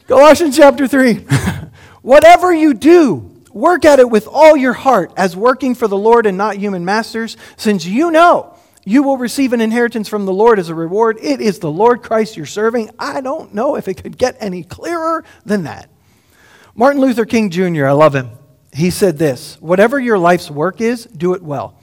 Colossians 0.08 0.56
chapter 0.56 0.88
3. 0.88 1.14
Whatever 2.02 2.54
you 2.54 2.72
do, 2.72 3.35
Work 3.56 3.86
at 3.86 4.00
it 4.00 4.10
with 4.10 4.28
all 4.30 4.54
your 4.54 4.74
heart 4.74 5.14
as 5.16 5.34
working 5.34 5.74
for 5.74 5.88
the 5.88 5.96
Lord 5.96 6.26
and 6.26 6.36
not 6.36 6.56
human 6.56 6.84
masters, 6.84 7.38
since 7.56 7.86
you 7.86 8.10
know 8.10 8.54
you 8.84 9.02
will 9.02 9.16
receive 9.16 9.54
an 9.54 9.62
inheritance 9.62 10.08
from 10.10 10.26
the 10.26 10.32
Lord 10.32 10.58
as 10.58 10.68
a 10.68 10.74
reward. 10.74 11.18
It 11.22 11.40
is 11.40 11.58
the 11.58 11.70
Lord 11.70 12.02
Christ 12.02 12.36
you're 12.36 12.44
serving. 12.44 12.90
I 12.98 13.22
don't 13.22 13.54
know 13.54 13.76
if 13.76 13.88
it 13.88 13.94
could 13.94 14.18
get 14.18 14.36
any 14.40 14.62
clearer 14.62 15.24
than 15.46 15.62
that. 15.62 15.88
Martin 16.74 17.00
Luther 17.00 17.24
King 17.24 17.48
Jr., 17.48 17.86
I 17.86 17.92
love 17.92 18.14
him. 18.14 18.28
He 18.74 18.90
said 18.90 19.16
this 19.16 19.56
Whatever 19.58 19.98
your 19.98 20.18
life's 20.18 20.50
work 20.50 20.82
is, 20.82 21.06
do 21.06 21.32
it 21.32 21.42
well. 21.42 21.75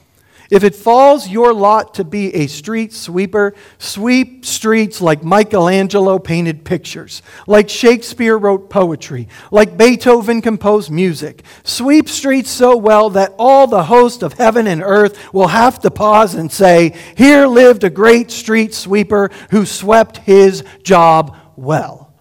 If 0.53 0.63
it 0.63 0.75
falls 0.75 1.27
your 1.27 1.51
lot 1.51 1.95
to 1.95 2.03
be 2.03 2.31
a 2.35 2.45
street 2.45 2.93
sweeper, 2.93 3.55
sweep 3.79 4.45
streets 4.45 5.01
like 5.01 5.23
Michelangelo 5.23 6.19
painted 6.19 6.63
pictures, 6.63 7.23
like 7.47 7.69
Shakespeare 7.69 8.37
wrote 8.37 8.69
poetry, 8.69 9.27
like 9.49 9.79
Beethoven 9.79 10.43
composed 10.43 10.91
music. 10.91 11.41
Sweep 11.63 12.07
streets 12.07 12.51
so 12.51 12.77
well 12.77 13.09
that 13.09 13.33
all 13.39 13.65
the 13.65 13.85
host 13.85 14.21
of 14.21 14.33
heaven 14.33 14.67
and 14.67 14.83
earth 14.83 15.33
will 15.33 15.47
have 15.47 15.79
to 15.79 15.89
pause 15.89 16.35
and 16.35 16.51
say, 16.51 16.95
Here 17.17 17.47
lived 17.47 17.83
a 17.83 17.89
great 17.89 18.29
street 18.29 18.75
sweeper 18.75 19.31
who 19.49 19.65
swept 19.65 20.17
his 20.17 20.63
job 20.83 21.35
well. 21.55 22.13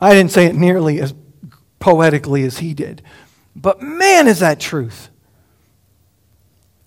I 0.00 0.14
didn't 0.14 0.32
say 0.32 0.46
it 0.46 0.54
nearly 0.54 1.02
as 1.02 1.12
poetically 1.80 2.44
as 2.44 2.60
he 2.60 2.72
did, 2.72 3.02
but 3.54 3.82
man, 3.82 4.26
is 4.26 4.38
that 4.38 4.58
truth. 4.58 5.10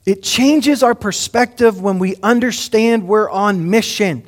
It 0.10 0.24
changes 0.24 0.82
our 0.82 0.96
perspective 0.96 1.80
when 1.80 2.00
we 2.00 2.16
understand 2.24 3.08
we're 3.08 3.30
on 3.30 3.70
mission. 3.70 4.28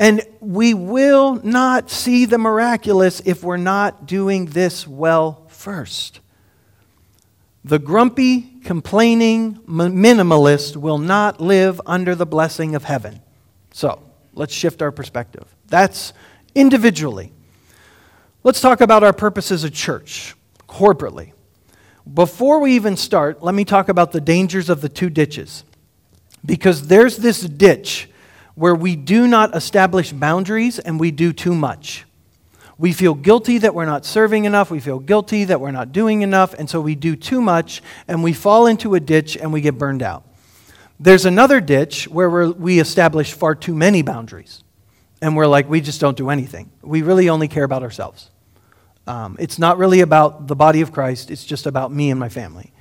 And 0.00 0.22
we 0.40 0.72
will 0.72 1.34
not 1.44 1.90
see 1.90 2.24
the 2.24 2.38
miraculous 2.38 3.20
if 3.26 3.44
we're 3.44 3.58
not 3.58 4.06
doing 4.06 4.46
this 4.46 4.88
well 4.88 5.44
first. 5.50 6.20
The 7.62 7.78
grumpy, 7.78 8.40
complaining 8.64 9.56
minimalist 9.66 10.78
will 10.78 10.96
not 10.96 11.42
live 11.42 11.78
under 11.84 12.14
the 12.14 12.24
blessing 12.24 12.74
of 12.74 12.84
heaven. 12.84 13.20
So, 13.70 14.02
let's 14.32 14.54
shift 14.54 14.80
our 14.80 14.90
perspective. 14.90 15.44
That's 15.66 16.14
individually. 16.54 17.34
Let's 18.44 18.62
talk 18.62 18.80
about 18.80 19.04
our 19.04 19.12
purpose 19.12 19.52
as 19.52 19.62
a 19.62 19.70
church, 19.70 20.34
corporately. 20.66 21.32
Before 22.10 22.60
we 22.60 22.74
even 22.74 22.96
start, 22.96 23.42
let 23.42 23.54
me 23.54 23.64
talk 23.64 23.88
about 23.88 24.12
the 24.12 24.20
dangers 24.20 24.68
of 24.68 24.80
the 24.80 24.88
two 24.88 25.10
ditches. 25.10 25.64
Because 26.44 26.88
there's 26.88 27.18
this 27.18 27.40
ditch 27.40 28.08
where 28.54 28.74
we 28.74 28.96
do 28.96 29.26
not 29.26 29.54
establish 29.54 30.12
boundaries 30.12 30.78
and 30.78 30.98
we 30.98 31.10
do 31.10 31.32
too 31.32 31.54
much. 31.54 32.04
We 32.76 32.92
feel 32.92 33.14
guilty 33.14 33.58
that 33.58 33.74
we're 33.74 33.86
not 33.86 34.04
serving 34.04 34.44
enough. 34.44 34.70
We 34.70 34.80
feel 34.80 34.98
guilty 34.98 35.44
that 35.44 35.60
we're 35.60 35.70
not 35.70 35.92
doing 35.92 36.22
enough. 36.22 36.52
And 36.54 36.68
so 36.68 36.80
we 36.80 36.96
do 36.96 37.14
too 37.14 37.40
much 37.40 37.80
and 38.08 38.24
we 38.24 38.32
fall 38.32 38.66
into 38.66 38.94
a 38.94 39.00
ditch 39.00 39.36
and 39.36 39.52
we 39.52 39.60
get 39.60 39.78
burned 39.78 40.02
out. 40.02 40.24
There's 40.98 41.24
another 41.24 41.60
ditch 41.60 42.08
where 42.08 42.48
we 42.50 42.80
establish 42.80 43.32
far 43.32 43.54
too 43.54 43.74
many 43.74 44.02
boundaries. 44.02 44.64
And 45.20 45.36
we're 45.36 45.46
like, 45.46 45.68
we 45.68 45.80
just 45.80 46.00
don't 46.00 46.16
do 46.16 46.30
anything. 46.30 46.72
We 46.82 47.02
really 47.02 47.28
only 47.28 47.46
care 47.46 47.62
about 47.62 47.84
ourselves. 47.84 48.31
Um, 49.06 49.36
it's 49.38 49.58
not 49.58 49.78
really 49.78 50.00
about 50.00 50.46
the 50.46 50.54
body 50.54 50.80
of 50.80 50.92
Christ, 50.92 51.30
it's 51.30 51.44
just 51.44 51.66
about 51.66 51.92
me 51.92 52.10
and 52.10 52.20
my 52.20 52.28
family. 52.28 52.72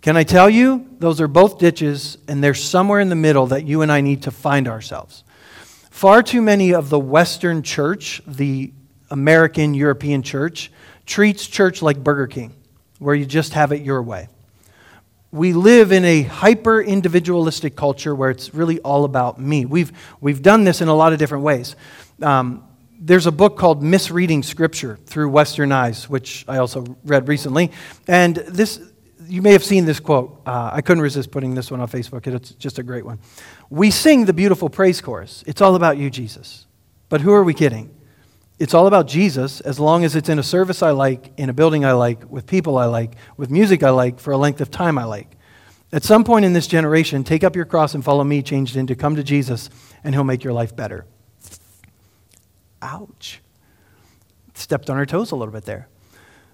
Can 0.00 0.16
I 0.16 0.22
tell 0.22 0.48
you? 0.48 0.86
Those 0.98 1.20
are 1.20 1.28
both 1.28 1.58
ditches, 1.58 2.18
and 2.28 2.42
there's 2.42 2.62
somewhere 2.62 3.00
in 3.00 3.08
the 3.08 3.16
middle 3.16 3.46
that 3.48 3.64
you 3.64 3.82
and 3.82 3.90
I 3.90 4.00
need 4.00 4.22
to 4.22 4.30
find 4.30 4.68
ourselves. 4.68 5.24
Far 5.90 6.22
too 6.22 6.42
many 6.42 6.74
of 6.74 6.90
the 6.90 6.98
Western 6.98 7.62
church, 7.62 8.22
the 8.26 8.72
American, 9.10 9.74
European 9.74 10.22
church, 10.22 10.70
treats 11.06 11.46
church 11.46 11.82
like 11.82 12.02
Burger 12.02 12.26
King, 12.26 12.52
where 12.98 13.14
you 13.14 13.24
just 13.24 13.54
have 13.54 13.72
it 13.72 13.82
your 13.82 14.02
way. 14.02 14.28
We 15.32 15.52
live 15.52 15.92
in 15.92 16.04
a 16.04 16.22
hyper 16.22 16.80
individualistic 16.80 17.76
culture 17.76 18.14
where 18.14 18.30
it's 18.30 18.54
really 18.54 18.78
all 18.80 19.04
about 19.04 19.40
me. 19.40 19.64
We've, 19.64 19.92
we've 20.20 20.40
done 20.40 20.64
this 20.64 20.80
in 20.80 20.88
a 20.88 20.94
lot 20.94 21.12
of 21.12 21.18
different 21.18 21.44
ways. 21.44 21.76
Um, 22.22 22.62
there's 22.98 23.26
a 23.26 23.32
book 23.32 23.58
called 23.58 23.82
Misreading 23.82 24.42
Scripture 24.42 24.98
Through 25.06 25.28
Western 25.30 25.72
Eyes, 25.72 26.08
which 26.08 26.44
I 26.48 26.58
also 26.58 26.96
read 27.04 27.28
recently. 27.28 27.70
And 28.08 28.36
this, 28.36 28.80
you 29.26 29.42
may 29.42 29.52
have 29.52 29.64
seen 29.64 29.84
this 29.84 30.00
quote. 30.00 30.40
Uh, 30.46 30.70
I 30.72 30.80
couldn't 30.80 31.02
resist 31.02 31.30
putting 31.30 31.54
this 31.54 31.70
one 31.70 31.80
on 31.80 31.88
Facebook. 31.88 32.26
It's 32.26 32.50
just 32.52 32.78
a 32.78 32.82
great 32.82 33.04
one. 33.04 33.18
We 33.70 33.90
sing 33.90 34.24
the 34.24 34.32
beautiful 34.32 34.70
praise 34.70 35.00
chorus. 35.00 35.44
It's 35.46 35.60
all 35.60 35.74
about 35.74 35.98
you, 35.98 36.10
Jesus. 36.10 36.66
But 37.08 37.20
who 37.20 37.32
are 37.32 37.44
we 37.44 37.54
kidding? 37.54 37.94
It's 38.58 38.72
all 38.72 38.86
about 38.86 39.06
Jesus 39.06 39.60
as 39.60 39.78
long 39.78 40.04
as 40.04 40.16
it's 40.16 40.28
in 40.28 40.38
a 40.38 40.42
service 40.42 40.82
I 40.82 40.90
like, 40.90 41.32
in 41.36 41.50
a 41.50 41.52
building 41.52 41.84
I 41.84 41.92
like, 41.92 42.30
with 42.30 42.46
people 42.46 42.78
I 42.78 42.86
like, 42.86 43.14
with 43.36 43.50
music 43.50 43.82
I 43.82 43.90
like, 43.90 44.18
for 44.18 44.32
a 44.32 44.38
length 44.38 44.60
of 44.60 44.70
time 44.70 44.98
I 44.98 45.04
like. 45.04 45.36
At 45.92 46.04
some 46.04 46.24
point 46.24 46.44
in 46.44 46.52
this 46.52 46.66
generation, 46.66 47.22
take 47.22 47.44
up 47.44 47.54
your 47.54 47.66
cross 47.66 47.94
and 47.94 48.02
follow 48.02 48.24
me, 48.24 48.42
changed 48.42 48.76
into 48.76 48.96
come 48.96 49.14
to 49.16 49.22
Jesus, 49.22 49.68
and 50.02 50.14
he'll 50.14 50.24
make 50.24 50.42
your 50.42 50.54
life 50.54 50.74
better. 50.74 51.04
Ouch. 52.82 53.40
Stepped 54.54 54.90
on 54.90 54.96
her 54.96 55.06
toes 55.06 55.30
a 55.32 55.36
little 55.36 55.52
bit 55.52 55.64
there. 55.64 55.88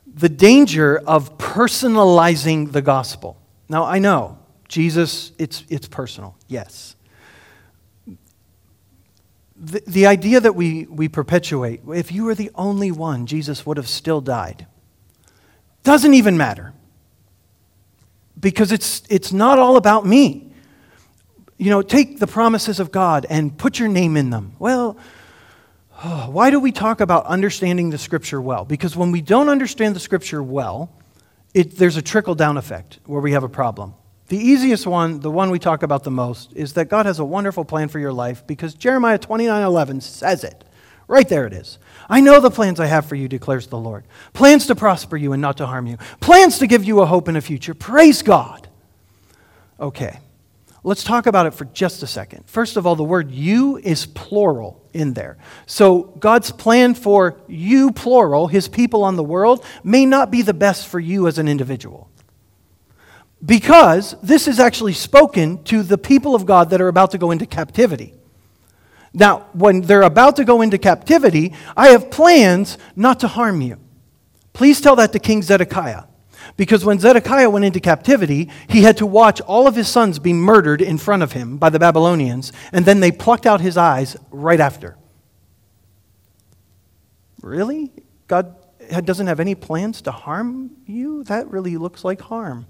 The 0.06 0.28
danger 0.28 0.98
of 0.98 1.38
personalizing 1.38 2.72
the 2.72 2.82
gospel. 2.82 3.38
Now, 3.68 3.85
I 3.85 3.98
know, 3.98 4.38
Jesus, 4.68 5.32
it's, 5.38 5.64
it's 5.68 5.88
personal, 5.88 6.37
yes 6.48 6.96
the, 9.62 9.82
the 9.87 10.06
idea 10.06 10.40
that 10.40 10.56
we, 10.56 10.87
we 10.87 11.08
perpetuate, 11.08 11.80
if 11.94 12.11
you 12.11 12.24
were 12.24 12.35
the 12.35 12.50
only 12.56 12.90
one, 12.90 13.26
Jesus 13.26 13.64
would 13.64 13.76
have 13.76 13.88
still 13.88 14.20
died, 14.20 14.66
doesn't 15.85 16.14
even 16.14 16.37
matter. 16.37 16.74
Because 18.38 18.72
it's, 18.72 19.04
it's 19.08 19.32
not 19.32 19.61
all 19.61 19.76
about 19.76 20.04
me. 20.04 20.52
You 21.58 21.70
know, 21.70 21.80
take 21.80 22.18
the 22.18 22.26
promises 22.26 22.80
of 22.80 22.90
God 22.90 23.24
and 23.30 23.56
put 23.56 23.78
your 23.78 23.88
name 23.88 24.16
in 24.16 24.30
them. 24.30 24.56
Well, 24.58 24.96
oh, 26.04 26.28
why 26.30 26.50
do 26.50 26.60
we 26.60 26.72
talk 26.72 27.00
about 27.00 27.26
understanding 27.26 27.90
the 27.90 27.98
scripture 27.98 28.40
well? 28.40 28.64
Because 28.64 28.96
when 28.96 29.12
we 29.12 29.20
don't 29.20 29.48
understand 29.48 29.96
the 29.96 30.00
scripture 30.00 30.42
well, 30.42 30.90
it, 31.54 31.76
there's 31.76 31.96
a 31.96 32.02
trickle 32.02 32.34
down 32.34 32.56
effect 32.56 32.98
where 33.06 33.20
we 33.20 33.32
have 33.32 33.44
a 33.44 33.48
problem. 33.48 33.94
The 34.28 34.38
easiest 34.38 34.86
one, 34.86 35.20
the 35.20 35.30
one 35.30 35.50
we 35.50 35.58
talk 35.58 35.82
about 35.82 36.04
the 36.04 36.10
most, 36.10 36.52
is 36.54 36.72
that 36.74 36.88
God 36.88 37.04
has 37.04 37.18
a 37.18 37.24
wonderful 37.24 37.64
plan 37.64 37.88
for 37.88 37.98
your 37.98 38.12
life 38.12 38.46
because 38.46 38.72
Jeremiah 38.72 39.18
29 39.18 39.62
11 39.62 40.00
says 40.00 40.44
it. 40.44 40.64
Right 41.08 41.28
there 41.28 41.46
it 41.46 41.52
is. 41.52 41.78
I 42.08 42.20
know 42.20 42.40
the 42.40 42.50
plans 42.50 42.80
I 42.80 42.86
have 42.86 43.04
for 43.04 43.16
you, 43.16 43.28
declares 43.28 43.66
the 43.66 43.76
Lord. 43.76 44.04
Plans 44.32 44.66
to 44.68 44.74
prosper 44.74 45.18
you 45.18 45.34
and 45.34 45.42
not 45.42 45.58
to 45.58 45.66
harm 45.66 45.86
you. 45.86 45.98
Plans 46.20 46.58
to 46.60 46.66
give 46.66 46.84
you 46.84 47.00
a 47.00 47.06
hope 47.06 47.28
and 47.28 47.36
a 47.36 47.42
future. 47.42 47.74
Praise 47.74 48.22
God. 48.22 48.68
Okay, 49.78 50.20
let's 50.83 51.05
talk 51.05 51.27
about 51.27 51.47
it 51.47 51.55
for 51.55 51.64
just 51.66 52.03
a 52.03 52.07
second. 52.07 52.45
First 52.47 52.77
of 52.77 52.87
all, 52.87 52.97
the 52.97 53.05
word 53.05 53.31
you 53.31 53.79
is 53.79 54.07
plural 54.07 54.83
in 54.92 55.14
there. 55.14 55.38
So 55.66 56.03
God's 56.03 56.51
plan 56.51 56.95
for 56.95 57.40
you, 57.49 57.92
plural, 57.92 58.47
his 58.49 58.68
people 58.68 59.05
on 59.05 59.16
the 59.16 59.23
world, 59.23 59.64
may 59.85 60.07
not 60.07 60.31
be 60.31 60.42
the 60.42 60.55
best 60.55 60.87
for 60.87 61.01
you 61.01 61.27
as 61.27 61.38
an 61.38 61.49
individual 61.49 62.11
because 63.45 64.14
this 64.23 64.47
is 64.47 64.61
actually 64.61 64.92
spoken 64.92 65.62
to 65.64 65.83
the 65.83 65.99
people 65.99 66.35
of 66.35 66.47
God 66.47 66.71
that 66.71 66.81
are 66.81 66.88
about 66.88 67.11
to 67.11 67.18
go 67.18 67.31
into 67.31 67.47
captivity. 67.47 68.14
Now, 69.12 69.47
when 69.53 69.83
they're 69.83 70.03
about 70.03 70.37
to 70.37 70.45
go 70.45 70.62
into 70.62 70.79
captivity, 70.79 71.53
I 71.77 71.88
have 71.88 72.11
plans 72.11 72.79
not 72.97 73.21
to 73.21 73.29
harm 73.29 73.61
you. 73.61 73.79
Please 74.53 74.81
tell 74.81 74.97
that 74.97 75.12
to 75.12 75.18
King 75.18 75.42
Zedekiah. 75.42 76.05
Because 76.57 76.85
when 76.85 76.98
Zedekiah 76.98 77.50
went 77.50 77.64
into 77.64 77.81
captivity, 77.81 78.50
he 78.68 78.83
had 78.83 78.96
to 78.98 79.07
watch 79.07 79.40
all 79.42 79.66
of 79.66 79.76
his 79.76 79.88
sons 79.88 80.18
be 80.18 80.33
murdered 80.33 80.83
in 80.83 80.98
front 80.98 81.22
of 81.22 81.33
him 81.33 81.57
by 81.57 81.70
the 81.70 81.78
Babylonians, 81.78 82.52
and 82.72 82.85
then 82.85 83.00
they 83.00 83.12
plucked 83.12 83.46
out 83.46 83.61
his 83.61 83.76
eyes 83.76 84.16
right 84.31 84.61
after. 84.61 84.96
Really? 87.40 87.92
God 88.28 88.57
doesn't 89.05 89.26
have 89.26 89.40
any 89.40 89.55
plans 89.55 90.02
to 90.02 90.11
harm 90.11 90.70
you? 90.87 91.24
That 91.24 91.50
really 91.50 91.76
looks 91.76 92.05
like 92.05 92.20
harm 92.20 92.66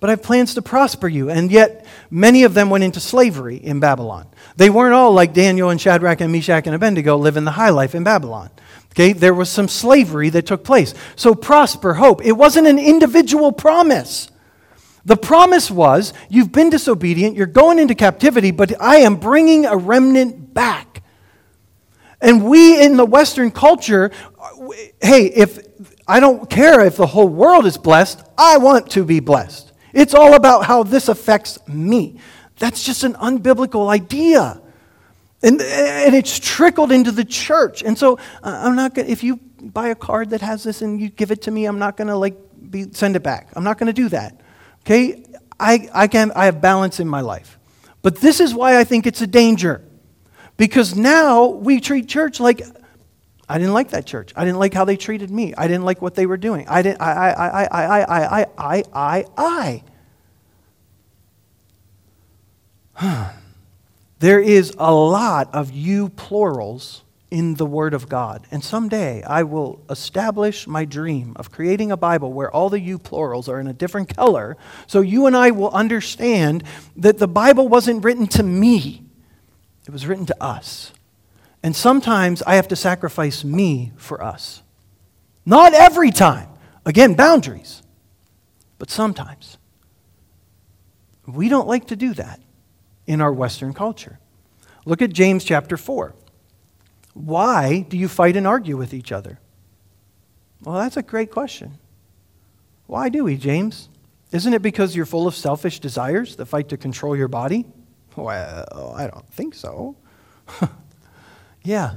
but 0.00 0.08
I 0.08 0.14
have 0.14 0.22
plans 0.22 0.54
to 0.54 0.62
prosper 0.62 1.06
you. 1.06 1.30
And 1.30 1.52
yet, 1.52 1.86
many 2.10 2.44
of 2.44 2.54
them 2.54 2.70
went 2.70 2.84
into 2.84 3.00
slavery 3.00 3.56
in 3.56 3.80
Babylon. 3.80 4.26
They 4.56 4.70
weren't 4.70 4.94
all 4.94 5.12
like 5.12 5.34
Daniel 5.34 5.68
and 5.68 5.80
Shadrach 5.80 6.22
and 6.22 6.32
Meshach 6.32 6.66
and 6.66 6.74
Abednego 6.74 7.16
living 7.18 7.44
the 7.44 7.50
high 7.52 7.68
life 7.68 7.94
in 7.94 8.02
Babylon. 8.02 8.50
Okay, 8.92 9.12
there 9.12 9.34
was 9.34 9.48
some 9.48 9.68
slavery 9.68 10.30
that 10.30 10.46
took 10.46 10.64
place. 10.64 10.94
So, 11.16 11.34
prosper, 11.34 11.94
hope. 11.94 12.24
It 12.24 12.32
wasn't 12.32 12.66
an 12.66 12.78
individual 12.78 13.52
promise. 13.52 14.30
The 15.04 15.16
promise 15.16 15.70
was, 15.70 16.12
you've 16.28 16.52
been 16.52 16.70
disobedient, 16.70 17.36
you're 17.36 17.46
going 17.46 17.78
into 17.78 17.94
captivity, 17.94 18.50
but 18.50 18.80
I 18.80 18.96
am 18.96 19.16
bringing 19.16 19.64
a 19.64 19.76
remnant 19.76 20.52
back. 20.52 21.02
And 22.20 22.44
we 22.44 22.82
in 22.82 22.96
the 22.96 23.06
Western 23.06 23.50
culture, 23.50 24.10
hey, 25.00 25.26
if 25.26 25.58
I 26.06 26.20
don't 26.20 26.50
care 26.50 26.84
if 26.84 26.96
the 26.96 27.06
whole 27.06 27.28
world 27.28 27.64
is 27.64 27.78
blessed, 27.78 28.22
I 28.36 28.58
want 28.58 28.90
to 28.90 29.04
be 29.04 29.20
blessed. 29.20 29.72
It's 29.94 30.12
all 30.12 30.34
about 30.34 30.66
how 30.66 30.82
this 30.82 31.08
affects 31.08 31.58
me. 31.66 32.20
That's 32.58 32.84
just 32.84 33.04
an 33.04 33.14
unbiblical 33.14 33.88
idea. 33.88 34.59
And, 35.42 35.60
and 35.60 36.14
it's 36.14 36.38
trickled 36.38 36.92
into 36.92 37.12
the 37.12 37.24
church. 37.24 37.82
And 37.82 37.96
so 37.96 38.18
uh, 38.42 38.60
I'm 38.64 38.76
not 38.76 38.94
going 38.94 39.08
if 39.08 39.24
you 39.24 39.36
buy 39.62 39.88
a 39.88 39.94
card 39.94 40.30
that 40.30 40.42
has 40.42 40.64
this 40.64 40.82
and 40.82 41.00
you 41.00 41.08
give 41.08 41.30
it 41.30 41.42
to 41.42 41.50
me, 41.50 41.64
I'm 41.66 41.78
not 41.78 41.96
going 41.96 42.08
to 42.08 42.16
like 42.16 42.36
be, 42.70 42.92
send 42.92 43.16
it 43.16 43.22
back. 43.22 43.48
I'm 43.56 43.64
not 43.64 43.78
going 43.78 43.86
to 43.86 43.92
do 43.92 44.08
that. 44.10 44.40
Okay? 44.80 45.24
I, 45.58 45.88
I, 45.92 46.08
can, 46.08 46.32
I 46.32 46.46
have 46.46 46.60
balance 46.60 47.00
in 47.00 47.08
my 47.08 47.20
life. 47.20 47.58
But 48.02 48.16
this 48.16 48.40
is 48.40 48.54
why 48.54 48.78
I 48.78 48.84
think 48.84 49.06
it's 49.06 49.20
a 49.20 49.26
danger. 49.26 49.82
Because 50.56 50.94
now 50.94 51.46
we 51.46 51.80
treat 51.80 52.08
church 52.08 52.40
like 52.40 52.62
I 53.48 53.58
didn't 53.58 53.74
like 53.74 53.90
that 53.90 54.06
church. 54.06 54.32
I 54.36 54.44
didn't 54.44 54.60
like 54.60 54.72
how 54.72 54.84
they 54.84 54.96
treated 54.96 55.28
me. 55.28 55.54
I 55.58 55.66
didn't 55.66 55.84
like 55.84 56.00
what 56.00 56.14
they 56.14 56.24
were 56.24 56.36
doing. 56.36 56.68
I 56.68 56.82
didn't, 56.82 57.00
I, 57.00 57.12
I, 57.12 57.30
I, 57.30 57.64
I, 57.64 57.64
I, 57.64 58.04
I, 58.04 58.46
I, 58.58 58.84
I, 58.94 59.24
I, 59.36 59.82
I. 63.00 63.34
There 64.20 64.40
is 64.40 64.74
a 64.76 64.92
lot 64.92 65.48
of 65.54 65.72
you 65.72 66.10
plurals 66.10 67.04
in 67.30 67.54
the 67.54 67.64
Word 67.64 67.94
of 67.94 68.06
God. 68.06 68.46
And 68.50 68.62
someday 68.62 69.22
I 69.22 69.44
will 69.44 69.80
establish 69.88 70.66
my 70.66 70.84
dream 70.84 71.32
of 71.36 71.50
creating 71.50 71.90
a 71.90 71.96
Bible 71.96 72.30
where 72.30 72.50
all 72.50 72.68
the 72.68 72.80
you 72.80 72.98
plurals 72.98 73.48
are 73.48 73.58
in 73.58 73.66
a 73.66 73.72
different 73.72 74.14
color 74.14 74.58
so 74.86 75.00
you 75.00 75.24
and 75.24 75.34
I 75.34 75.52
will 75.52 75.70
understand 75.70 76.64
that 76.96 77.16
the 77.16 77.28
Bible 77.28 77.66
wasn't 77.66 78.04
written 78.04 78.26
to 78.28 78.42
me, 78.42 79.04
it 79.86 79.90
was 79.90 80.06
written 80.06 80.26
to 80.26 80.42
us. 80.42 80.92
And 81.62 81.74
sometimes 81.74 82.42
I 82.42 82.56
have 82.56 82.68
to 82.68 82.76
sacrifice 82.76 83.42
me 83.42 83.92
for 83.96 84.22
us. 84.22 84.62
Not 85.46 85.72
every 85.72 86.10
time. 86.10 86.48
Again, 86.84 87.14
boundaries. 87.14 87.82
But 88.78 88.90
sometimes. 88.90 89.56
We 91.26 91.48
don't 91.48 91.68
like 91.68 91.86
to 91.86 91.96
do 91.96 92.12
that 92.14 92.40
in 93.06 93.20
our 93.20 93.32
Western 93.32 93.72
culture. 93.72 94.18
Look 94.84 95.02
at 95.02 95.12
James 95.12 95.44
chapter 95.44 95.76
4. 95.76 96.14
Why 97.14 97.84
do 97.88 97.96
you 97.96 98.08
fight 98.08 98.36
and 98.36 98.46
argue 98.46 98.76
with 98.76 98.94
each 98.94 99.12
other? 99.12 99.38
Well, 100.62 100.76
that's 100.76 100.96
a 100.96 101.02
great 101.02 101.30
question. 101.30 101.78
Why 102.86 103.08
do 103.08 103.24
we, 103.24 103.36
James? 103.36 103.88
Isn't 104.32 104.54
it 104.54 104.62
because 104.62 104.94
you're 104.94 105.06
full 105.06 105.26
of 105.26 105.34
selfish 105.34 105.80
desires 105.80 106.36
that 106.36 106.46
fight 106.46 106.68
to 106.68 106.76
control 106.76 107.16
your 107.16 107.28
body? 107.28 107.66
Well, 108.16 108.94
I 108.96 109.06
don't 109.06 109.28
think 109.32 109.54
so. 109.54 109.96
Yeah. 111.62 111.94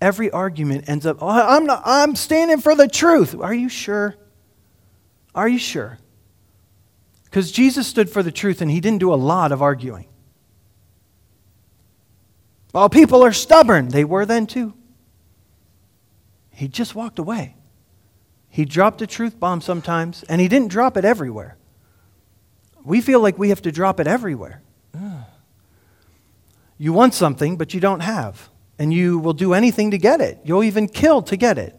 Every 0.00 0.30
argument 0.30 0.88
ends 0.88 1.06
up, 1.06 1.18
oh, 1.20 1.28
I'm, 1.28 1.66
not, 1.66 1.82
I'm 1.84 2.14
standing 2.14 2.60
for 2.60 2.74
the 2.74 2.86
truth. 2.86 3.34
Are 3.34 3.54
you 3.54 3.68
sure? 3.68 4.14
Are 5.34 5.48
you 5.48 5.58
sure? 5.58 5.98
Because 7.28 7.52
Jesus 7.52 7.86
stood 7.86 8.08
for 8.08 8.22
the 8.22 8.32
truth 8.32 8.60
and 8.60 8.70
he 8.70 8.80
didn't 8.80 9.00
do 9.00 9.12
a 9.12 9.16
lot 9.16 9.52
of 9.52 9.60
arguing. 9.60 10.06
Well, 12.72 12.88
people 12.88 13.22
are 13.24 13.32
stubborn. 13.32 13.88
They 13.88 14.04
were 14.04 14.24
then 14.24 14.46
too. 14.46 14.74
He 16.50 16.68
just 16.68 16.94
walked 16.94 17.18
away. 17.18 17.54
He 18.48 18.64
dropped 18.64 19.02
a 19.02 19.06
truth 19.06 19.38
bomb 19.38 19.60
sometimes, 19.60 20.22
and 20.24 20.40
he 20.40 20.48
didn't 20.48 20.68
drop 20.68 20.96
it 20.96 21.04
everywhere. 21.04 21.56
We 22.82 23.00
feel 23.00 23.20
like 23.20 23.38
we 23.38 23.50
have 23.50 23.62
to 23.62 23.72
drop 23.72 24.00
it 24.00 24.06
everywhere. 24.06 24.62
You 26.80 26.92
want 26.92 27.12
something, 27.12 27.56
but 27.56 27.74
you 27.74 27.80
don't 27.80 27.98
have. 27.98 28.50
And 28.78 28.94
you 28.94 29.18
will 29.18 29.32
do 29.32 29.52
anything 29.52 29.90
to 29.90 29.98
get 29.98 30.20
it. 30.20 30.38
You'll 30.44 30.62
even 30.62 30.86
kill 30.86 31.22
to 31.22 31.36
get 31.36 31.58
it. 31.58 31.74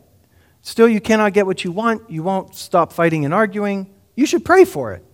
Still, 0.61 0.89
you 0.89 0.99
cannot 0.99 1.31
get 1.31 1.45
what 1.45 1.63
you 1.63 1.71
want. 1.71 2.09
You 2.09 2.21
won't 2.21 2.53
stop 2.53 2.91
fighting 2.91 3.23
and 3.23 3.33
arguing. 3.33 3.89
You 4.17 4.25
should 4.25 4.43
pray 4.43 4.65
for 4.65 4.91
it. 4.91 5.05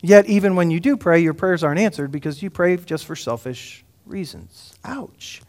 Yet, 0.00 0.26
even 0.26 0.54
when 0.54 0.70
you 0.70 0.78
do 0.78 0.96
pray, 0.96 1.20
your 1.20 1.34
prayers 1.34 1.64
aren't 1.64 1.80
answered 1.80 2.12
because 2.12 2.42
you 2.42 2.50
pray 2.50 2.76
just 2.76 3.04
for 3.04 3.16
selfish 3.16 3.84
reasons. 4.06 4.74
Ouch. 4.84 5.42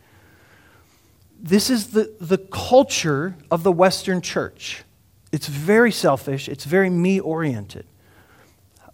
This 1.41 1.69
is 1.69 1.87
the, 1.87 2.13
the 2.19 2.37
culture 2.37 3.35
of 3.51 3.63
the 3.63 3.71
Western 3.71 4.21
church. 4.21 4.83
It's 5.31 5.47
very 5.47 5.91
selfish, 5.91 6.49
it's 6.49 6.65
very 6.65 6.89
me 6.89 7.19
oriented. 7.19 7.85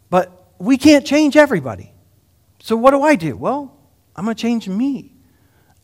But 0.10 0.52
we 0.60 0.78
can't 0.78 1.06
change 1.06 1.38
everybody. 1.38 1.92
So, 2.60 2.76
what 2.76 2.92
do 2.92 3.02
I 3.04 3.16
do? 3.16 3.38
Well, 3.38 3.76
I'm 4.16 4.26
going 4.26 4.36
to 4.36 4.42
change 4.42 4.68
me. 4.68 5.12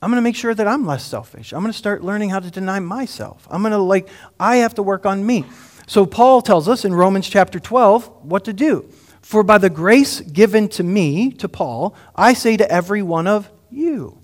I'm 0.02 0.10
going 0.10 0.18
to 0.18 0.24
make 0.24 0.36
sure 0.36 0.54
that 0.54 0.68
I'm 0.68 0.86
less 0.86 1.06
selfish. 1.06 1.54
I'm 1.54 1.62
going 1.62 1.72
to 1.72 1.78
start 1.78 2.04
learning 2.04 2.32
how 2.32 2.40
to 2.40 2.50
deny 2.50 2.80
myself. 2.80 3.48
I'm 3.50 3.62
going 3.62 3.72
to, 3.72 3.78
like, 3.78 4.10
I 4.40 4.58
have 4.58 4.74
to 4.76 4.84
work 4.84 5.06
on 5.06 5.26
me. 5.26 5.46
So, 5.88 6.06
Paul 6.06 6.42
tells 6.42 6.68
us 6.68 6.86
in 6.86 6.94
Romans 6.94 7.30
chapter 7.30 7.60
12 7.60 8.26
what 8.26 8.46
to 8.46 8.54
do. 8.54 8.90
For 9.22 9.44
by 9.44 9.58
the 9.58 9.70
grace 9.70 10.22
given 10.22 10.68
to 10.70 10.84
me, 10.84 11.32
to 11.34 11.48
Paul, 11.48 11.96
I 12.16 12.34
say 12.34 12.58
to 12.58 12.70
every 12.72 13.02
one 13.02 13.28
of 13.28 13.50
you, 13.70 14.20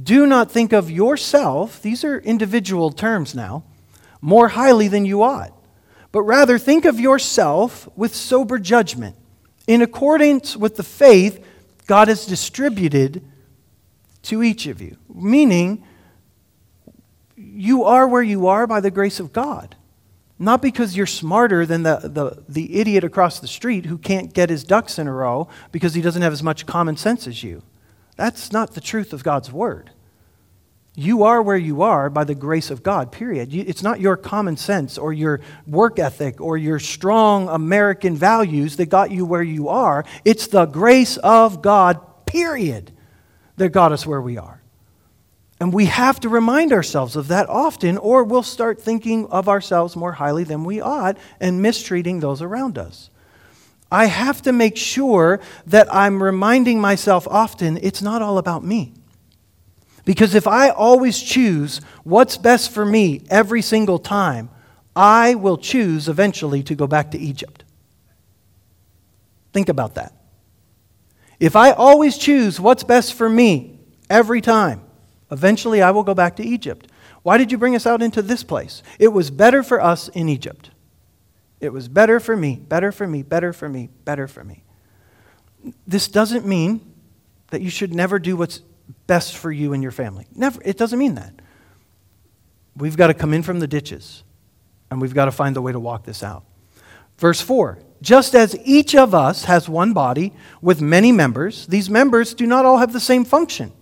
do 0.00 0.26
not 0.26 0.50
think 0.50 0.72
of 0.72 0.90
yourself, 0.90 1.80
these 1.82 2.04
are 2.04 2.18
individual 2.18 2.90
terms 2.90 3.34
now, 3.34 3.64
more 4.20 4.48
highly 4.48 4.88
than 4.88 5.04
you 5.04 5.22
ought, 5.22 5.52
but 6.10 6.22
rather 6.22 6.58
think 6.58 6.84
of 6.84 6.98
yourself 6.98 7.88
with 7.96 8.14
sober 8.14 8.58
judgment, 8.58 9.16
in 9.66 9.82
accordance 9.82 10.56
with 10.56 10.76
the 10.76 10.82
faith 10.82 11.44
God 11.86 12.08
has 12.08 12.26
distributed 12.26 13.22
to 14.22 14.42
each 14.42 14.66
of 14.66 14.80
you. 14.80 14.96
Meaning, 15.12 15.84
you 17.36 17.84
are 17.84 18.08
where 18.08 18.22
you 18.22 18.46
are 18.46 18.66
by 18.66 18.80
the 18.80 18.90
grace 18.90 19.20
of 19.20 19.32
God. 19.32 19.76
Not 20.38 20.62
because 20.62 20.96
you're 20.96 21.06
smarter 21.06 21.64
than 21.64 21.84
the, 21.84 21.96
the, 22.02 22.42
the 22.48 22.80
idiot 22.80 23.04
across 23.04 23.38
the 23.38 23.46
street 23.46 23.86
who 23.86 23.98
can't 23.98 24.32
get 24.32 24.50
his 24.50 24.64
ducks 24.64 24.98
in 24.98 25.06
a 25.06 25.12
row 25.12 25.48
because 25.70 25.94
he 25.94 26.02
doesn't 26.02 26.22
have 26.22 26.32
as 26.32 26.42
much 26.42 26.66
common 26.66 26.96
sense 26.96 27.26
as 27.26 27.42
you. 27.44 27.62
That's 28.16 28.52
not 28.52 28.74
the 28.74 28.80
truth 28.80 29.12
of 29.12 29.22
God's 29.22 29.52
word. 29.52 29.90
You 30.96 31.24
are 31.24 31.42
where 31.42 31.56
you 31.56 31.82
are 31.82 32.08
by 32.08 32.22
the 32.22 32.36
grace 32.36 32.70
of 32.70 32.84
God, 32.84 33.10
period. 33.10 33.52
It's 33.52 33.82
not 33.82 34.00
your 34.00 34.16
common 34.16 34.56
sense 34.56 34.96
or 34.96 35.12
your 35.12 35.40
work 35.66 35.98
ethic 35.98 36.40
or 36.40 36.56
your 36.56 36.78
strong 36.78 37.48
American 37.48 38.14
values 38.16 38.76
that 38.76 38.86
got 38.86 39.10
you 39.10 39.24
where 39.24 39.42
you 39.42 39.68
are. 39.68 40.04
It's 40.24 40.46
the 40.46 40.66
grace 40.66 41.16
of 41.16 41.62
God, 41.62 42.26
period, 42.26 42.92
that 43.56 43.70
got 43.70 43.90
us 43.90 44.06
where 44.06 44.22
we 44.22 44.38
are. 44.38 44.62
And 45.60 45.72
we 45.72 45.86
have 45.86 46.20
to 46.20 46.28
remind 46.28 46.72
ourselves 46.72 47.16
of 47.16 47.28
that 47.28 47.48
often, 47.48 47.96
or 47.98 48.24
we'll 48.24 48.42
start 48.42 48.80
thinking 48.80 49.26
of 49.28 49.48
ourselves 49.48 49.94
more 49.94 50.12
highly 50.12 50.44
than 50.44 50.64
we 50.64 50.80
ought 50.80 51.16
and 51.40 51.62
mistreating 51.62 52.20
those 52.20 52.42
around 52.42 52.76
us. 52.76 53.10
I 53.90 54.06
have 54.06 54.42
to 54.42 54.52
make 54.52 54.76
sure 54.76 55.40
that 55.66 55.92
I'm 55.94 56.22
reminding 56.22 56.80
myself 56.80 57.28
often 57.28 57.78
it's 57.80 58.02
not 58.02 58.22
all 58.22 58.38
about 58.38 58.64
me. 58.64 58.94
Because 60.04 60.34
if 60.34 60.46
I 60.46 60.70
always 60.70 61.22
choose 61.22 61.80
what's 62.02 62.36
best 62.36 62.72
for 62.72 62.84
me 62.84 63.22
every 63.30 63.62
single 63.62 63.98
time, 63.98 64.50
I 64.96 65.34
will 65.34 65.56
choose 65.56 66.08
eventually 66.08 66.62
to 66.64 66.74
go 66.74 66.86
back 66.86 67.12
to 67.12 67.18
Egypt. 67.18 67.64
Think 69.52 69.68
about 69.68 69.94
that. 69.94 70.12
If 71.40 71.56
I 71.56 71.70
always 71.70 72.18
choose 72.18 72.60
what's 72.60 72.84
best 72.84 73.14
for 73.14 73.28
me 73.28 73.78
every 74.10 74.40
time, 74.40 74.82
eventually 75.30 75.82
I 75.82 75.90
will 75.90 76.02
go 76.02 76.14
back 76.14 76.36
to 76.36 76.44
Egypt. 76.44 76.88
Why 77.22 77.38
did 77.38 77.50
you 77.50 77.58
bring 77.58 77.74
us 77.74 77.86
out 77.86 78.02
into 78.02 78.22
this 78.22 78.42
place? 78.44 78.82
It 78.98 79.08
was 79.08 79.30
better 79.30 79.62
for 79.62 79.80
us 79.80 80.08
in 80.08 80.28
Egypt. 80.28 80.70
It 81.60 81.72
was 81.72 81.88
better 81.88 82.20
for 82.20 82.36
me, 82.36 82.56
better 82.56 82.92
for 82.92 83.06
me, 83.06 83.22
better 83.22 83.52
for 83.52 83.68
me, 83.68 83.88
better 84.04 84.28
for 84.28 84.44
me. 84.44 84.62
This 85.86 86.08
doesn't 86.08 86.46
mean 86.46 86.92
that 87.48 87.62
you 87.62 87.70
should 87.70 87.94
never 87.94 88.18
do 88.18 88.36
what's 88.36 88.60
best 89.06 89.36
for 89.36 89.50
you 89.50 89.72
and 89.72 89.82
your 89.82 89.92
family. 89.92 90.26
Never. 90.34 90.60
It 90.64 90.76
doesn't 90.76 90.98
mean 90.98 91.14
that. 91.14 91.32
We've 92.76 92.96
got 92.96 93.06
to 93.06 93.14
come 93.14 93.32
in 93.32 93.42
from 93.42 93.60
the 93.60 93.66
ditches 93.66 94.24
and 94.90 95.00
we've 95.00 95.14
got 95.14 95.26
to 95.26 95.32
find 95.32 95.56
the 95.56 95.62
way 95.62 95.72
to 95.72 95.80
walk 95.80 96.04
this 96.04 96.22
out. 96.22 96.44
Verse 97.18 97.40
4 97.40 97.78
Just 98.02 98.34
as 98.34 98.56
each 98.64 98.94
of 98.94 99.14
us 99.14 99.44
has 99.44 99.68
one 99.68 99.92
body 99.92 100.32
with 100.60 100.80
many 100.80 101.12
members, 101.12 101.66
these 101.66 101.88
members 101.88 102.34
do 102.34 102.46
not 102.46 102.64
all 102.64 102.78
have 102.78 102.92
the 102.92 103.00
same 103.00 103.24
function. 103.24 103.72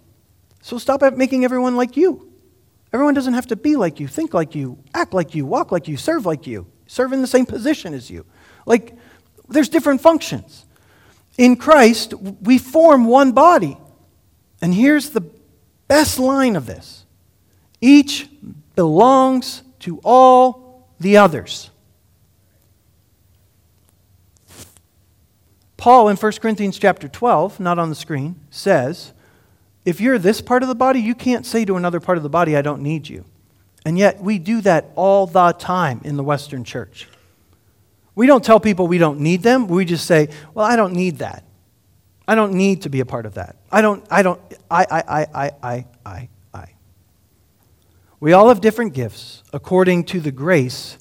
So 0.63 0.79
stop 0.79 1.03
making 1.15 1.45
everyone 1.45 1.77
like 1.77 1.97
you. 1.97 2.33
Everyone 2.93 3.15
doesn't 3.15 3.35
have 3.35 3.49
to 3.49 3.57
be 3.57 3.77
like 3.77 4.01
you, 4.01 4.07
think 4.07 4.33
like 4.33 4.55
you, 4.55 4.79
act 4.95 5.13
like 5.13 5.35
you, 5.35 5.45
walk 5.45 5.73
like 5.73 5.89
you, 5.89 5.97
serve 5.97 6.25
like 6.25 6.47
you, 6.47 6.67
serve 6.87 7.13
in 7.13 7.21
the 7.21 7.27
same 7.27 7.47
position 7.47 7.95
as 7.95 8.11
you. 8.11 8.25
Like, 8.65 8.97
there's 9.49 9.69
different 9.69 10.01
functions. 10.01 10.67
In 11.37 11.57
Christ, 11.57 12.15
we 12.15 12.59
form 12.59 13.07
one 13.07 13.33
body. 13.33 13.77
And 14.61 14.75
here's 14.75 15.11
the 15.11 15.23
best 15.89 16.19
line 16.19 16.55
of 16.55 16.67
this 16.67 17.05
each 17.81 18.29
belongs 18.77 19.63
to 19.81 20.01
all 20.05 20.87
the 21.01 21.17
others. 21.17 21.71
Paul 25.77 26.09
in 26.11 26.17
1 26.17 26.33
Corinthians 26.35 26.79
chapter 26.79 27.09
12, 27.09 27.59
not 27.59 27.81
on 27.81 27.89
the 27.89 27.97
screen, 27.97 28.37
says, 28.51 29.13
if 29.85 30.01
you're 30.01 30.19
this 30.19 30.41
part 30.41 30.63
of 30.63 30.69
the 30.69 30.75
body, 30.75 31.01
you 31.01 31.15
can't 31.15 31.45
say 31.45 31.65
to 31.65 31.77
another 31.77 32.01
part 32.01 32.17
of 32.17 32.23
the 32.23 32.31
body, 32.31 32.57
I 32.57 32.63
don't 32.63 32.83
need 32.83 33.09
you. 33.09 33.25
And 33.85 33.99
yet, 33.99 34.21
we 34.21 34.39
do 34.39 34.61
that 34.61 34.91
all 34.95 35.27
the 35.27 35.53
time 35.53 36.01
in 36.05 36.17
the 36.17 36.23
Western 36.23 36.63
church. 36.63 37.09
We 38.15 38.27
don't 38.27 38.45
tell 38.45 38.61
people 38.61 38.87
we 38.87 38.99
don't 38.99 39.21
need 39.21 39.43
them. 39.43 39.67
We 39.67 39.85
just 39.85 40.07
say, 40.07 40.29
well, 40.55 40.67
I 40.67 40.77
don't 40.77 40.93
need 40.93 41.19
that. 41.19 41.45
I 42.29 42.35
don't 42.35 42.53
need 42.53 42.83
to 42.83 42.89
be 42.89 43.01
a 43.01 43.07
part 43.07 43.27
of 43.27 43.35
that. 43.35 43.57
I 43.71 43.83
don't, 43.83 44.07
I 44.11 44.23
don't, 44.23 44.41
I, 44.71 44.87
I, 44.89 45.03
I, 45.35 45.51
I, 45.63 45.87
I, 46.05 46.29
I. 46.55 46.75
We 48.21 48.33
all 48.33 48.49
have 48.49 48.61
different 48.61 48.95
gifts 48.95 49.43
according 49.53 50.05
to 50.05 50.21
the 50.21 50.31
grace 50.31 50.99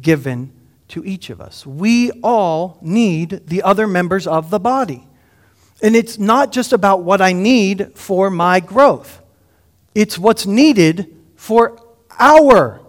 given 0.00 0.52
to 0.88 1.02
each 1.04 1.30
of 1.30 1.40
us. 1.40 1.64
We 1.64 2.10
all 2.22 2.78
need 2.82 3.46
the 3.46 3.62
other 3.62 3.86
members 3.86 4.26
of 4.26 4.50
the 4.50 4.60
body. 4.60 5.06
And 5.82 5.96
it's 5.96 6.16
not 6.16 6.52
just 6.52 6.72
about 6.72 7.02
what 7.02 7.20
I 7.20 7.32
need 7.32 7.98
for 7.98 8.30
my 8.30 8.60
growth, 8.60 9.20
it's 9.94 10.18
what's 10.18 10.46
needed 10.46 11.14
for 11.36 11.78
our 12.18 12.80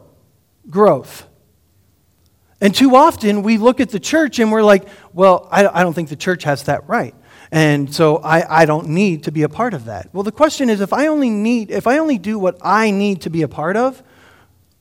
growth. 0.69 1.25
And 2.61 2.73
too 2.73 2.95
often 2.95 3.43
we 3.43 3.57
look 3.57 3.81
at 3.81 3.89
the 3.89 3.99
church 3.99 4.39
and 4.39 4.49
we're 4.49 4.63
like, 4.63 4.87
well, 5.11 5.49
I, 5.51 5.67
I 5.67 5.83
don't 5.83 5.93
think 5.93 6.07
the 6.07 6.15
church 6.15 6.43
has 6.45 6.63
that 6.63 6.87
right. 6.87 7.13
And 7.51 7.93
so 7.93 8.17
I, 8.17 8.61
I 8.61 8.65
don't 8.65 8.87
need 8.89 9.25
to 9.25 9.31
be 9.31 9.43
a 9.43 9.49
part 9.49 9.73
of 9.73 9.85
that. 9.85 10.13
Well, 10.13 10.23
the 10.23 10.31
question 10.31 10.69
is 10.69 10.79
if 10.79 10.93
I 10.93 11.07
only 11.07 11.29
need, 11.29 11.71
if 11.71 11.87
I 11.87 11.97
only 11.97 12.17
do 12.17 12.39
what 12.39 12.57
I 12.61 12.89
need 12.89 13.21
to 13.23 13.29
be 13.29 13.41
a 13.41 13.49
part 13.49 13.75
of, 13.75 14.01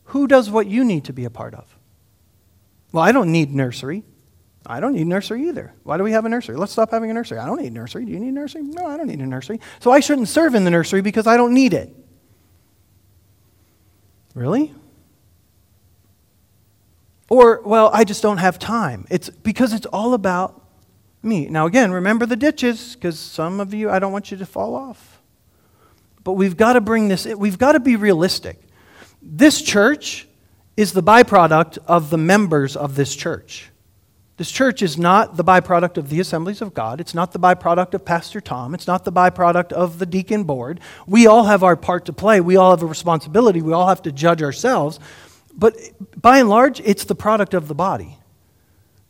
who 0.04 0.28
does 0.28 0.48
what 0.48 0.68
you 0.68 0.84
need 0.84 1.06
to 1.06 1.12
be 1.12 1.24
a 1.24 1.30
part 1.30 1.54
of? 1.54 1.76
Well, 2.92 3.02
I 3.02 3.10
don't 3.10 3.32
need 3.32 3.52
nursery. 3.52 4.04
I 4.66 4.80
don't 4.80 4.94
need 4.94 5.06
nursery 5.06 5.48
either. 5.48 5.74
Why 5.82 5.96
do 5.96 6.04
we 6.04 6.12
have 6.12 6.24
a 6.24 6.28
nursery? 6.28 6.56
Let's 6.56 6.72
stop 6.72 6.90
having 6.90 7.10
a 7.10 7.14
nursery. 7.14 7.38
I 7.38 7.46
don't 7.46 7.60
need 7.60 7.72
nursery. 7.72 8.04
Do 8.04 8.12
you 8.12 8.20
need 8.20 8.28
a 8.28 8.32
nursery? 8.32 8.62
No, 8.62 8.86
I 8.86 8.96
don't 8.96 9.08
need 9.08 9.20
a 9.20 9.26
nursery. 9.26 9.60
So 9.80 9.90
I 9.90 10.00
shouldn't 10.00 10.28
serve 10.28 10.54
in 10.54 10.64
the 10.64 10.70
nursery 10.70 11.00
because 11.00 11.26
I 11.26 11.36
don't 11.36 11.52
need 11.52 11.74
it. 11.74 11.94
Really? 14.34 14.72
Or, 17.28 17.60
well, 17.64 17.90
I 17.92 18.04
just 18.04 18.22
don't 18.22 18.38
have 18.38 18.58
time. 18.58 19.06
It's 19.10 19.30
because 19.30 19.72
it's 19.72 19.86
all 19.86 20.14
about 20.14 20.62
me. 21.22 21.46
Now, 21.46 21.66
again, 21.66 21.90
remember 21.90 22.26
the 22.26 22.36
ditches, 22.36 22.94
because 22.94 23.18
some 23.18 23.58
of 23.58 23.74
you, 23.74 23.90
I 23.90 23.98
don't 23.98 24.12
want 24.12 24.30
you 24.30 24.36
to 24.36 24.46
fall 24.46 24.74
off. 24.74 25.20
But 26.24 26.34
we've 26.34 26.56
got 26.56 26.74
to 26.74 26.80
bring 26.80 27.08
this, 27.08 27.26
we've 27.26 27.58
got 27.58 27.72
to 27.72 27.80
be 27.80 27.96
realistic. 27.96 28.60
This 29.20 29.60
church 29.60 30.28
is 30.76 30.92
the 30.92 31.02
byproduct 31.02 31.78
of 31.86 32.10
the 32.10 32.18
members 32.18 32.76
of 32.76 32.94
this 32.94 33.14
church. 33.16 33.71
This 34.38 34.50
church 34.50 34.82
is 34.82 34.96
not 34.96 35.36
the 35.36 35.44
byproduct 35.44 35.98
of 35.98 36.08
the 36.08 36.18
assemblies 36.18 36.62
of 36.62 36.72
God. 36.72 37.00
It's 37.00 37.14
not 37.14 37.32
the 37.32 37.38
byproduct 37.38 37.94
of 37.94 38.04
Pastor 38.04 38.40
Tom. 38.40 38.74
It's 38.74 38.86
not 38.86 39.04
the 39.04 39.12
byproduct 39.12 39.72
of 39.72 39.98
the 39.98 40.06
deacon 40.06 40.44
board. 40.44 40.80
We 41.06 41.26
all 41.26 41.44
have 41.44 41.62
our 41.62 41.76
part 41.76 42.06
to 42.06 42.12
play. 42.12 42.40
We 42.40 42.56
all 42.56 42.70
have 42.70 42.82
a 42.82 42.86
responsibility. 42.86 43.60
We 43.60 43.72
all 43.72 43.88
have 43.88 44.02
to 44.02 44.12
judge 44.12 44.42
ourselves. 44.42 44.98
But 45.54 45.76
by 46.20 46.38
and 46.38 46.48
large, 46.48 46.80
it's 46.80 47.04
the 47.04 47.14
product 47.14 47.52
of 47.52 47.68
the 47.68 47.74
body. 47.74 48.18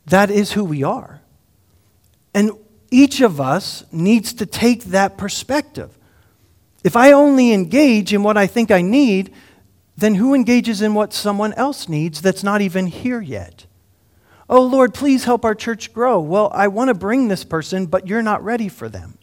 That 0.05 0.29
is 0.29 0.51
who 0.51 0.65
we 0.65 0.83
are. 0.83 1.21
And 2.33 2.51
each 2.91 3.21
of 3.21 3.39
us 3.39 3.85
needs 3.91 4.33
to 4.33 4.45
take 4.45 4.83
that 4.85 5.17
perspective. 5.17 5.97
If 6.83 6.97
I 6.97 7.13
only 7.13 7.53
engage 7.53 8.13
in 8.13 8.23
what 8.23 8.37
I 8.37 8.45
think 8.45 8.71
I 8.71 8.81
need, 8.81 9.33
then 9.95 10.15
who 10.15 10.33
engages 10.33 10.81
in 10.81 10.93
what 10.93 11.13
someone 11.13 11.53
else 11.53 11.87
needs 11.87 12.21
that's 12.21 12.43
not 12.43 12.61
even 12.61 12.87
here 12.87 13.21
yet? 13.21 13.65
Oh, 14.53 14.61
Lord, 14.61 14.93
please 14.93 15.23
help 15.23 15.45
our 15.45 15.55
church 15.55 15.93
grow. 15.93 16.19
Well, 16.19 16.51
I 16.53 16.67
want 16.67 16.89
to 16.89 16.93
bring 16.93 17.27
this 17.27 17.43
person, 17.43 17.87
but 17.87 18.05
you're 18.05 18.21
not 18.21 18.43
ready 18.43 18.69
for 18.69 18.87
them. 18.87 19.17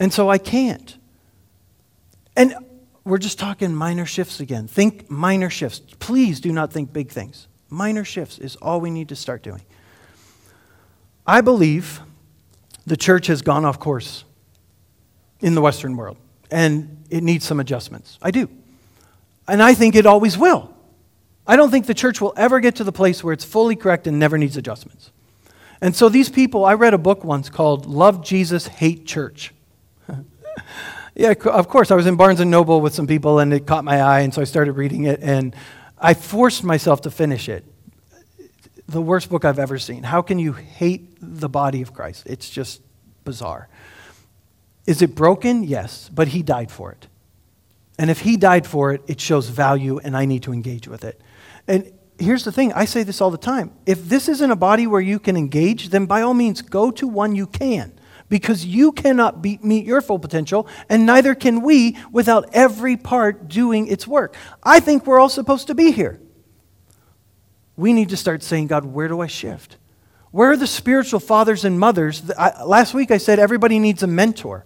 And 0.00 0.12
so 0.12 0.28
I 0.28 0.36
can't. 0.36 0.96
And 2.34 2.56
we're 3.04 3.18
just 3.18 3.38
talking 3.38 3.72
minor 3.72 4.04
shifts 4.04 4.40
again. 4.40 4.66
Think 4.66 5.08
minor 5.08 5.48
shifts. 5.48 5.80
Please 6.00 6.40
do 6.40 6.50
not 6.50 6.72
think 6.72 6.92
big 6.92 7.10
things. 7.10 7.46
Minor 7.68 8.02
shifts 8.04 8.36
is 8.40 8.56
all 8.56 8.80
we 8.80 8.90
need 8.90 9.10
to 9.10 9.16
start 9.16 9.44
doing. 9.44 9.62
I 11.24 11.40
believe 11.40 12.00
the 12.84 12.96
church 12.96 13.28
has 13.28 13.42
gone 13.42 13.64
off 13.64 13.78
course 13.78 14.24
in 15.38 15.54
the 15.54 15.60
Western 15.60 15.96
world, 15.96 16.16
and 16.50 17.04
it 17.10 17.22
needs 17.22 17.44
some 17.44 17.60
adjustments. 17.60 18.18
I 18.20 18.32
do. 18.32 18.50
And 19.46 19.62
I 19.62 19.74
think 19.74 19.94
it 19.94 20.04
always 20.04 20.36
will. 20.36 20.69
I 21.50 21.56
don't 21.56 21.72
think 21.72 21.86
the 21.86 21.94
church 21.94 22.20
will 22.20 22.32
ever 22.36 22.60
get 22.60 22.76
to 22.76 22.84
the 22.84 22.92
place 22.92 23.24
where 23.24 23.32
it's 23.32 23.42
fully 23.44 23.74
correct 23.74 24.06
and 24.06 24.20
never 24.20 24.38
needs 24.38 24.56
adjustments. 24.56 25.10
And 25.80 25.96
so 25.96 26.08
these 26.08 26.28
people, 26.28 26.64
I 26.64 26.74
read 26.74 26.94
a 26.94 26.98
book 26.98 27.24
once 27.24 27.50
called 27.50 27.86
Love 27.86 28.24
Jesus, 28.24 28.68
Hate 28.68 29.04
Church. 29.04 29.52
yeah, 31.16 31.34
of 31.46 31.66
course, 31.66 31.90
I 31.90 31.96
was 31.96 32.06
in 32.06 32.14
Barnes 32.14 32.38
and 32.38 32.52
Noble 32.52 32.80
with 32.80 32.94
some 32.94 33.08
people 33.08 33.40
and 33.40 33.52
it 33.52 33.66
caught 33.66 33.82
my 33.82 34.00
eye, 34.00 34.20
and 34.20 34.32
so 34.32 34.40
I 34.40 34.44
started 34.44 34.74
reading 34.74 35.06
it, 35.06 35.18
and 35.24 35.56
I 35.98 36.14
forced 36.14 36.62
myself 36.62 37.00
to 37.00 37.10
finish 37.10 37.48
it. 37.48 37.64
The 38.86 39.02
worst 39.02 39.28
book 39.28 39.44
I've 39.44 39.58
ever 39.58 39.80
seen. 39.80 40.04
How 40.04 40.22
can 40.22 40.38
you 40.38 40.52
hate 40.52 41.16
the 41.20 41.48
body 41.48 41.82
of 41.82 41.92
Christ? 41.92 42.28
It's 42.28 42.48
just 42.48 42.80
bizarre. 43.24 43.68
Is 44.86 45.02
it 45.02 45.16
broken? 45.16 45.64
Yes, 45.64 46.10
but 46.14 46.28
he 46.28 46.44
died 46.44 46.70
for 46.70 46.92
it. 46.92 47.08
And 47.98 48.08
if 48.08 48.20
he 48.20 48.36
died 48.36 48.68
for 48.68 48.92
it, 48.92 49.02
it 49.08 49.20
shows 49.20 49.48
value, 49.48 49.98
and 49.98 50.16
I 50.16 50.26
need 50.26 50.44
to 50.44 50.52
engage 50.52 50.86
with 50.86 51.02
it. 51.02 51.20
And 51.70 51.92
here's 52.18 52.44
the 52.44 52.50
thing 52.50 52.72
I 52.72 52.84
say 52.84 53.04
this 53.04 53.20
all 53.20 53.30
the 53.30 53.38
time. 53.38 53.72
If 53.86 54.08
this 54.08 54.28
isn't 54.28 54.50
a 54.50 54.56
body 54.56 54.88
where 54.88 55.00
you 55.00 55.20
can 55.20 55.36
engage, 55.36 55.90
then 55.90 56.06
by 56.06 56.20
all 56.20 56.34
means, 56.34 56.62
go 56.62 56.90
to 56.90 57.06
one 57.06 57.36
you 57.36 57.46
can. 57.46 57.92
Because 58.28 58.66
you 58.66 58.90
cannot 58.92 59.40
be, 59.40 59.58
meet 59.62 59.86
your 59.86 60.00
full 60.00 60.18
potential, 60.18 60.68
and 60.88 61.06
neither 61.06 61.34
can 61.34 61.62
we 61.62 61.96
without 62.12 62.48
every 62.52 62.96
part 62.96 63.48
doing 63.48 63.86
its 63.86 64.06
work. 64.06 64.36
I 64.62 64.80
think 64.80 65.06
we're 65.06 65.18
all 65.18 65.28
supposed 65.28 65.68
to 65.68 65.74
be 65.74 65.90
here. 65.90 66.20
We 67.76 67.92
need 67.92 68.08
to 68.10 68.16
start 68.16 68.42
saying, 68.42 68.66
God, 68.66 68.84
where 68.84 69.08
do 69.08 69.20
I 69.20 69.26
shift? 69.26 69.78
Where 70.30 70.50
are 70.50 70.56
the 70.56 70.66
spiritual 70.66 71.18
fathers 71.18 71.64
and 71.64 71.78
mothers? 71.78 72.30
I, 72.38 72.62
last 72.64 72.94
week 72.94 73.10
I 73.10 73.18
said 73.18 73.38
everybody 73.38 73.78
needs 73.78 74.02
a 74.02 74.06
mentor. 74.06 74.64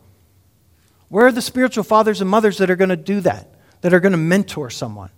Where 1.09 1.27
are 1.27 1.33
the 1.33 1.43
spiritual 1.43 1.85
fathers 1.85 2.21
and 2.21 2.29
mothers 2.29 2.59
that 2.59 2.71
are 2.71 2.77
going 2.77 2.91
to 2.91 2.97
do 2.97 3.21
that, 3.21 3.55
that 3.81 3.95
are 3.95 4.01
going 4.01 4.13
to 4.13 4.19
mentor 4.19 4.69
someone? 4.69 5.11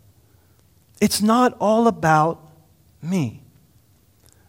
It's 1.01 1.21
not 1.21 1.57
all 1.61 1.87
about 1.87 2.41
me. 3.03 3.43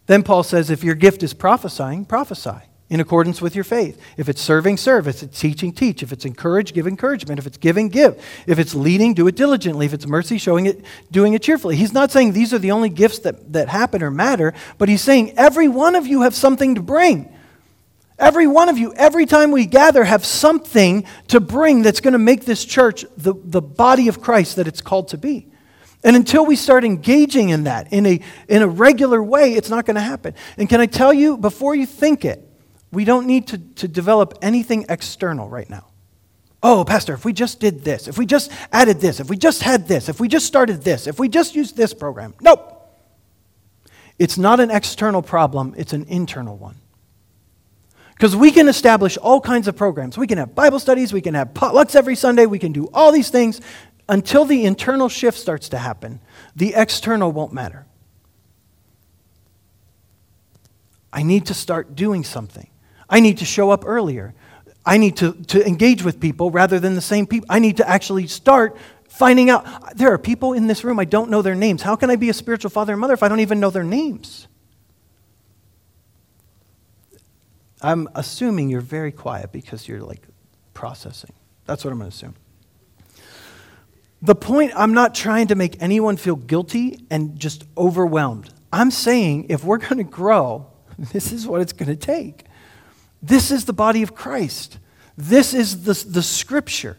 Then 0.06 0.22
Paul 0.22 0.42
says 0.42 0.70
if 0.70 0.82
your 0.82 0.94
gift 0.94 1.22
is 1.22 1.34
prophesying, 1.34 2.04
prophesy 2.04 2.62
in 2.90 3.00
accordance 3.00 3.42
with 3.42 3.54
your 3.54 3.64
faith. 3.64 4.00
If 4.16 4.28
it's 4.28 4.40
serving, 4.40 4.78
serve. 4.78 5.06
If 5.06 5.22
it's 5.22 5.38
teaching, 5.38 5.72
teach. 5.72 6.02
If 6.02 6.10
it's 6.10 6.24
encourage, 6.24 6.72
give 6.72 6.86
encouragement. 6.86 7.38
If 7.38 7.46
it's 7.46 7.58
giving, 7.58 7.88
give. 7.88 8.22
If 8.46 8.58
it's 8.58 8.74
leading, 8.74 9.12
do 9.12 9.28
it 9.28 9.36
diligently. 9.36 9.84
If 9.84 9.92
it's 9.92 10.06
mercy, 10.06 10.38
showing 10.38 10.64
it, 10.64 10.82
doing 11.10 11.34
it 11.34 11.42
cheerfully. 11.42 11.76
He's 11.76 11.92
not 11.92 12.10
saying 12.10 12.32
these 12.32 12.54
are 12.54 12.58
the 12.58 12.70
only 12.70 12.88
gifts 12.88 13.18
that, 13.20 13.52
that 13.52 13.68
happen 13.68 14.02
or 14.02 14.10
matter, 14.10 14.54
but 14.78 14.88
he's 14.88 15.02
saying 15.02 15.36
every 15.36 15.68
one 15.68 15.94
of 15.94 16.06
you 16.06 16.22
have 16.22 16.34
something 16.34 16.76
to 16.76 16.82
bring. 16.82 17.34
Every 18.18 18.46
one 18.46 18.68
of 18.68 18.78
you, 18.78 18.94
every 18.94 19.26
time 19.26 19.52
we 19.52 19.66
gather, 19.66 20.02
have 20.02 20.24
something 20.24 21.04
to 21.28 21.40
bring 21.40 21.82
that's 21.82 22.00
going 22.00 22.12
to 22.12 22.18
make 22.18 22.46
this 22.46 22.64
church 22.64 23.04
the, 23.16 23.34
the 23.36 23.62
body 23.62 24.08
of 24.08 24.20
Christ 24.20 24.56
that 24.56 24.66
it's 24.66 24.80
called 24.80 25.08
to 25.08 25.18
be. 25.18 25.46
And 26.04 26.14
until 26.14 26.46
we 26.46 26.54
start 26.56 26.84
engaging 26.84 27.48
in 27.48 27.64
that 27.64 27.92
in 27.92 28.06
a, 28.06 28.20
in 28.48 28.62
a 28.62 28.68
regular 28.68 29.22
way, 29.22 29.54
it's 29.54 29.68
not 29.68 29.84
going 29.84 29.96
to 29.96 30.00
happen. 30.00 30.34
And 30.56 30.68
can 30.68 30.80
I 30.80 30.86
tell 30.86 31.12
you, 31.12 31.36
before 31.36 31.74
you 31.74 31.86
think 31.86 32.24
it, 32.24 32.48
we 32.92 33.04
don't 33.04 33.26
need 33.26 33.48
to, 33.48 33.58
to 33.58 33.88
develop 33.88 34.38
anything 34.40 34.86
external 34.88 35.48
right 35.48 35.68
now. 35.68 35.86
Oh, 36.62 36.84
Pastor, 36.84 37.14
if 37.14 37.24
we 37.24 37.32
just 37.32 37.60
did 37.60 37.84
this, 37.84 38.08
if 38.08 38.18
we 38.18 38.26
just 38.26 38.50
added 38.72 39.00
this, 39.00 39.20
if 39.20 39.28
we 39.28 39.36
just 39.36 39.62
had 39.62 39.86
this, 39.86 40.08
if 40.08 40.18
we 40.18 40.26
just 40.28 40.46
started 40.46 40.82
this, 40.82 41.06
if 41.06 41.18
we 41.18 41.28
just 41.28 41.54
used 41.54 41.76
this 41.76 41.94
program. 41.94 42.34
Nope. 42.40 42.74
It's 44.18 44.36
not 44.36 44.58
an 44.58 44.70
external 44.70 45.22
problem, 45.22 45.74
it's 45.76 45.92
an 45.92 46.06
internal 46.08 46.56
one. 46.56 46.76
Because 48.14 48.34
we 48.34 48.50
can 48.50 48.66
establish 48.66 49.16
all 49.16 49.40
kinds 49.40 49.68
of 49.68 49.76
programs. 49.76 50.18
We 50.18 50.26
can 50.26 50.38
have 50.38 50.52
Bible 50.52 50.80
studies, 50.80 51.12
we 51.12 51.20
can 51.20 51.34
have 51.34 51.54
potlucks 51.54 51.94
every 51.94 52.16
Sunday, 52.16 52.46
we 52.46 52.58
can 52.58 52.72
do 52.72 52.88
all 52.92 53.12
these 53.12 53.30
things 53.30 53.60
until 54.08 54.44
the 54.44 54.64
internal 54.64 55.08
shift 55.08 55.38
starts 55.38 55.68
to 55.70 55.78
happen, 55.78 56.20
the 56.56 56.74
external 56.74 57.30
won't 57.30 57.52
matter. 57.52 57.86
I 61.12 61.22
need 61.22 61.46
to 61.46 61.54
start 61.54 61.94
doing 61.94 62.24
something. 62.24 62.68
I 63.08 63.20
need 63.20 63.38
to 63.38 63.44
show 63.44 63.70
up 63.70 63.84
earlier. 63.86 64.34
I 64.84 64.98
need 64.98 65.16
to, 65.18 65.32
to 65.32 65.66
engage 65.66 66.02
with 66.02 66.20
people 66.20 66.50
rather 66.50 66.78
than 66.78 66.94
the 66.94 67.00
same 67.00 67.26
people. 67.26 67.46
I 67.50 67.58
need 67.58 67.78
to 67.78 67.88
actually 67.88 68.26
start 68.26 68.76
finding 69.08 69.50
out. 69.50 69.96
There 69.96 70.12
are 70.12 70.18
people 70.18 70.52
in 70.52 70.66
this 70.66 70.84
room, 70.84 70.98
I 70.98 71.04
don't 71.04 71.30
know 71.30 71.42
their 71.42 71.54
names. 71.54 71.82
How 71.82 71.96
can 71.96 72.10
I 72.10 72.16
be 72.16 72.28
a 72.28 72.34
spiritual 72.34 72.70
father 72.70 72.92
and 72.92 73.00
mother 73.00 73.14
if 73.14 73.22
I 73.22 73.28
don't 73.28 73.40
even 73.40 73.60
know 73.60 73.70
their 73.70 73.84
names? 73.84 74.46
I'm 77.80 78.08
assuming 78.14 78.70
you're 78.70 78.80
very 78.80 79.12
quiet 79.12 79.52
because 79.52 79.86
you're 79.86 80.00
like 80.00 80.22
processing. 80.74 81.32
That's 81.64 81.84
what 81.84 81.92
I'm 81.92 81.98
going 81.98 82.10
to 82.10 82.16
assume. 82.16 82.34
The 84.20 84.34
point, 84.34 84.72
I'm 84.74 84.94
not 84.94 85.14
trying 85.14 85.48
to 85.48 85.54
make 85.54 85.80
anyone 85.80 86.16
feel 86.16 86.36
guilty 86.36 87.04
and 87.10 87.38
just 87.38 87.64
overwhelmed. 87.76 88.52
I'm 88.72 88.90
saying 88.90 89.46
if 89.48 89.64
we're 89.64 89.78
going 89.78 89.98
to 89.98 90.04
grow, 90.04 90.66
this 90.98 91.32
is 91.32 91.46
what 91.46 91.60
it's 91.60 91.72
going 91.72 91.88
to 91.88 91.96
take. 91.96 92.44
This 93.22 93.50
is 93.50 93.64
the 93.64 93.72
body 93.72 94.02
of 94.02 94.14
Christ. 94.14 94.78
This 95.16 95.54
is 95.54 95.82
the, 95.82 96.10
the 96.10 96.22
scripture. 96.22 96.98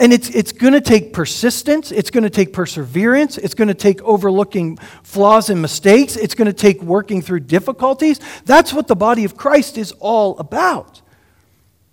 And 0.00 0.12
it's, 0.12 0.28
it's 0.30 0.52
going 0.52 0.72
to 0.72 0.80
take 0.80 1.12
persistence. 1.12 1.92
It's 1.92 2.10
going 2.10 2.24
to 2.24 2.30
take 2.30 2.52
perseverance. 2.52 3.38
It's 3.38 3.54
going 3.54 3.68
to 3.68 3.74
take 3.74 4.02
overlooking 4.02 4.76
flaws 5.04 5.48
and 5.48 5.62
mistakes. 5.62 6.16
It's 6.16 6.34
going 6.34 6.46
to 6.46 6.52
take 6.52 6.82
working 6.82 7.22
through 7.22 7.40
difficulties. 7.40 8.18
That's 8.44 8.72
what 8.72 8.88
the 8.88 8.96
body 8.96 9.24
of 9.24 9.36
Christ 9.36 9.78
is 9.78 9.92
all 10.00 10.38
about. 10.38 11.02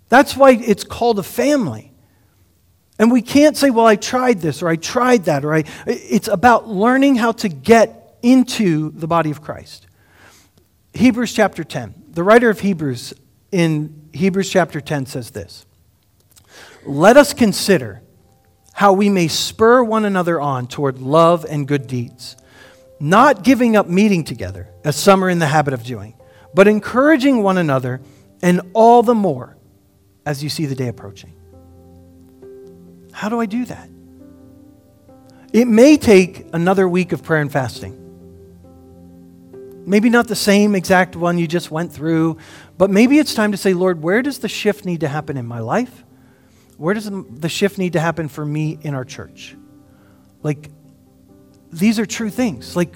That's 0.08 0.36
why 0.36 0.52
it's 0.52 0.82
called 0.82 1.20
a 1.20 1.22
family. 1.22 1.89
And 3.00 3.10
we 3.10 3.22
can't 3.22 3.56
say, 3.56 3.70
well, 3.70 3.86
I 3.86 3.96
tried 3.96 4.42
this 4.42 4.62
or 4.62 4.68
I 4.68 4.76
tried 4.76 5.24
that 5.24 5.42
or 5.42 5.54
I. 5.54 5.64
It's 5.86 6.28
about 6.28 6.68
learning 6.68 7.16
how 7.16 7.32
to 7.32 7.48
get 7.48 8.18
into 8.22 8.90
the 8.90 9.06
body 9.06 9.30
of 9.30 9.40
Christ. 9.40 9.86
Hebrews 10.92 11.32
chapter 11.32 11.64
10. 11.64 11.94
The 12.10 12.22
writer 12.22 12.50
of 12.50 12.60
Hebrews 12.60 13.14
in 13.50 14.10
Hebrews 14.12 14.50
chapter 14.50 14.82
10 14.82 15.06
says 15.06 15.30
this 15.30 15.64
Let 16.84 17.16
us 17.16 17.32
consider 17.32 18.02
how 18.74 18.92
we 18.92 19.08
may 19.08 19.28
spur 19.28 19.82
one 19.82 20.04
another 20.04 20.38
on 20.38 20.66
toward 20.66 20.98
love 20.98 21.46
and 21.48 21.66
good 21.66 21.86
deeds, 21.86 22.36
not 23.00 23.44
giving 23.44 23.76
up 23.76 23.88
meeting 23.88 24.24
together, 24.24 24.68
as 24.84 24.94
some 24.94 25.24
are 25.24 25.30
in 25.30 25.38
the 25.38 25.46
habit 25.46 25.72
of 25.72 25.84
doing, 25.84 26.12
but 26.52 26.68
encouraging 26.68 27.42
one 27.42 27.56
another, 27.56 28.02
and 28.42 28.60
all 28.74 29.02
the 29.02 29.14
more 29.14 29.56
as 30.26 30.44
you 30.44 30.50
see 30.50 30.66
the 30.66 30.74
day 30.74 30.88
approaching. 30.88 31.32
How 33.20 33.28
do 33.28 33.38
I 33.38 33.44
do 33.44 33.66
that? 33.66 33.86
It 35.52 35.68
may 35.68 35.98
take 35.98 36.46
another 36.54 36.88
week 36.88 37.12
of 37.12 37.22
prayer 37.22 37.42
and 37.42 37.52
fasting. 37.52 37.94
Maybe 39.84 40.08
not 40.08 40.26
the 40.26 40.34
same 40.34 40.74
exact 40.74 41.16
one 41.16 41.36
you 41.36 41.46
just 41.46 41.70
went 41.70 41.92
through, 41.92 42.38
but 42.78 42.88
maybe 42.88 43.18
it's 43.18 43.34
time 43.34 43.52
to 43.52 43.58
say, 43.58 43.74
Lord, 43.74 44.02
where 44.02 44.22
does 44.22 44.38
the 44.38 44.48
shift 44.48 44.86
need 44.86 45.00
to 45.00 45.08
happen 45.08 45.36
in 45.36 45.44
my 45.44 45.58
life? 45.58 46.02
Where 46.78 46.94
does 46.94 47.10
the 47.10 47.50
shift 47.50 47.76
need 47.76 47.92
to 47.92 48.00
happen 48.00 48.28
for 48.28 48.46
me 48.46 48.78
in 48.80 48.94
our 48.94 49.04
church? 49.04 49.54
Like, 50.42 50.70
these 51.70 51.98
are 51.98 52.06
true 52.06 52.30
things. 52.30 52.74
Like, 52.74 52.94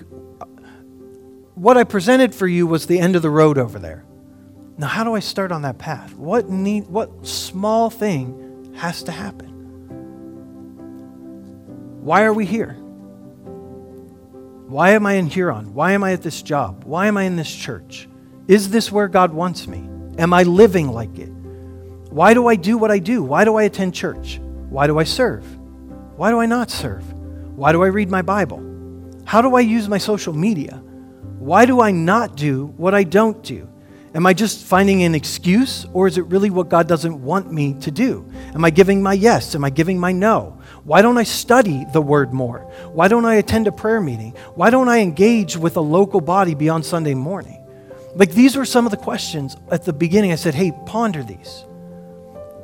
what 1.55 1.77
I 1.77 1.85
presented 1.85 2.35
for 2.35 2.47
you 2.47 2.67
was 2.67 2.87
the 2.87 2.99
end 2.99 3.15
of 3.15 3.21
the 3.21 3.29
road 3.29 3.59
over 3.59 3.79
there. 3.79 4.07
Now, 4.79 4.87
how 4.87 5.05
do 5.05 5.15
I 5.15 5.21
start 5.21 5.53
on 5.53 5.61
that 5.63 5.77
path? 5.77 6.15
What 6.15 6.49
need, 6.49 6.87
what 6.87 7.27
small 7.27 7.91
thing 7.91 8.73
has 8.79 9.03
to 9.03 9.13
happen? 9.13 9.54
Why 12.05 12.25
are 12.25 12.35
we 12.35 12.45
here? 12.45 12.75
Why 14.69 14.91
am 14.91 15.07
I 15.07 15.15
in 15.15 15.27
Huron? 15.27 15.73
Why 15.73 15.93
am 15.93 16.05
I 16.05 16.13
at 16.13 16.21
this 16.21 16.43
job? 16.43 16.85
Why 16.85 17.07
am 17.07 17.17
I 17.17 17.23
in 17.23 17.37
this 17.37 17.51
church? 17.51 18.07
Is 18.47 18.69
this 18.69 18.93
where 18.93 19.09
God 19.09 19.33
wants 19.33 19.67
me? 19.67 19.89
Am 20.19 20.35
I 20.35 20.43
living 20.43 20.93
like 20.93 21.19
it? 21.19 21.31
Why 22.11 22.35
do 22.35 22.47
I 22.47 22.57
do 22.57 22.77
what 22.77 22.91
I 22.91 22.99
do? 22.99 23.23
Why 23.23 23.47
do 23.47 23.57
I 23.57 23.63
attend 23.63 23.95
church? 23.95 24.39
Why 24.69 24.87
do 24.87 24.99
I 24.99 25.05
serve? 25.05 25.47
Why 26.17 26.29
do 26.29 26.41
I 26.41 26.45
not 26.45 26.71
serve? 26.71 27.11
Why 27.57 27.73
do 27.73 27.83
I 27.83 27.87
read 27.87 28.11
my 28.11 28.21
Bible? 28.21 28.63
How 29.25 29.41
do 29.41 29.57
I 29.57 29.61
use 29.61 29.89
my 29.89 29.97
social 29.97 30.35
media? 30.35 30.83
Why 31.39 31.65
do 31.65 31.81
I 31.81 31.91
not 31.91 32.37
do 32.37 32.67
what 32.77 32.93
I 32.93 33.05
don't 33.05 33.43
do? 33.43 33.67
Am 34.15 34.27
I 34.27 34.35
just 34.35 34.67
finding 34.67 35.05
an 35.05 35.15
excuse, 35.15 35.87
or 35.95 36.07
is 36.07 36.19
it 36.19 36.27
really 36.27 36.51
what 36.51 36.69
God 36.69 36.87
doesn't 36.87 37.23
want 37.23 37.51
me 37.51 37.75
to 37.81 37.91
do? 37.91 38.31
Am 38.55 38.63
I 38.63 38.69
giving 38.69 39.03
my 39.03 39.15
yes? 39.15 39.55
Am 39.55 39.65
I 39.65 39.71
giving 39.71 39.99
my 39.99 40.13
no? 40.13 40.61
Why 40.85 41.01
don't 41.01 41.17
I 41.17 41.23
study 41.23 41.87
the 41.93 42.03
word 42.03 42.35
more? 42.35 42.61
Why 42.93 43.09
don't 43.09 43.25
I 43.25 43.37
attend 43.37 43.67
a 43.67 43.73
prayer 43.73 44.01
meeting? 44.03 44.33
Why 44.55 44.69
don't 44.69 44.89
I 44.89 44.99
engage 44.99 45.57
with 45.57 45.77
a 45.77 45.81
local 45.81 46.21
body 46.21 46.55
beyond 46.55 46.85
Sunday 46.85 47.15
morning? 47.15 47.65
Like 48.15 48.33
these 48.33 48.55
were 48.55 48.67
some 48.67 48.85
of 48.85 48.91
the 48.91 48.99
questions 48.99 49.57
at 49.71 49.85
the 49.85 49.95
beginning. 49.95 50.31
I 50.31 50.37
said, 50.37 50.55
hey, 50.55 50.73
ponder 50.85 51.23
these. 51.23 51.65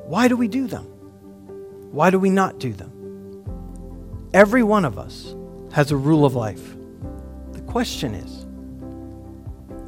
Why 0.04 0.28
do 0.28 0.36
we 0.36 0.48
do 0.48 0.66
them? 0.66 0.84
Why 1.92 2.10
do 2.10 2.18
we 2.18 2.28
not 2.28 2.58
do 2.58 2.72
them? 2.74 2.92
Every 4.34 4.62
one 4.62 4.84
of 4.84 4.98
us 4.98 5.34
has 5.72 5.90
a 5.90 5.96
rule 5.96 6.24
of 6.26 6.34
life. 6.34 6.76
The 7.52 7.62
question 7.62 8.14
is 8.14 8.44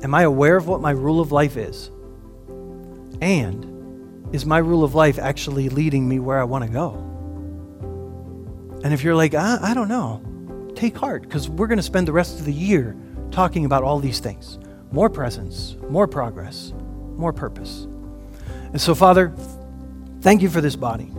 Am 0.02 0.14
I 0.14 0.22
aware 0.22 0.56
of 0.56 0.66
what 0.66 0.80
my 0.80 0.90
rule 0.90 1.20
of 1.20 1.32
life 1.32 1.56
is? 1.56 1.90
And 3.20 4.34
is 4.34 4.46
my 4.46 4.58
rule 4.58 4.82
of 4.82 4.94
life 4.94 5.18
actually 5.18 5.68
leading 5.68 6.08
me 6.08 6.18
where 6.18 6.40
I 6.40 6.44
want 6.44 6.64
to 6.64 6.70
go? 6.70 7.11
And 8.84 8.92
if 8.92 9.02
you're 9.04 9.14
like, 9.14 9.34
I, 9.34 9.58
I 9.62 9.74
don't 9.74 9.88
know, 9.88 10.72
take 10.74 10.96
heart 10.96 11.22
because 11.22 11.48
we're 11.48 11.66
going 11.66 11.78
to 11.78 11.82
spend 11.82 12.08
the 12.08 12.12
rest 12.12 12.38
of 12.38 12.44
the 12.44 12.52
year 12.52 12.96
talking 13.30 13.64
about 13.64 13.82
all 13.82 13.98
these 13.98 14.20
things 14.20 14.58
more 14.90 15.08
presence, 15.08 15.76
more 15.88 16.06
progress, 16.06 16.72
more 17.16 17.32
purpose. 17.32 17.86
And 18.72 18.80
so, 18.80 18.94
Father, 18.94 19.32
thank 20.20 20.42
you 20.42 20.50
for 20.50 20.60
this 20.60 20.76
body. 20.76 21.10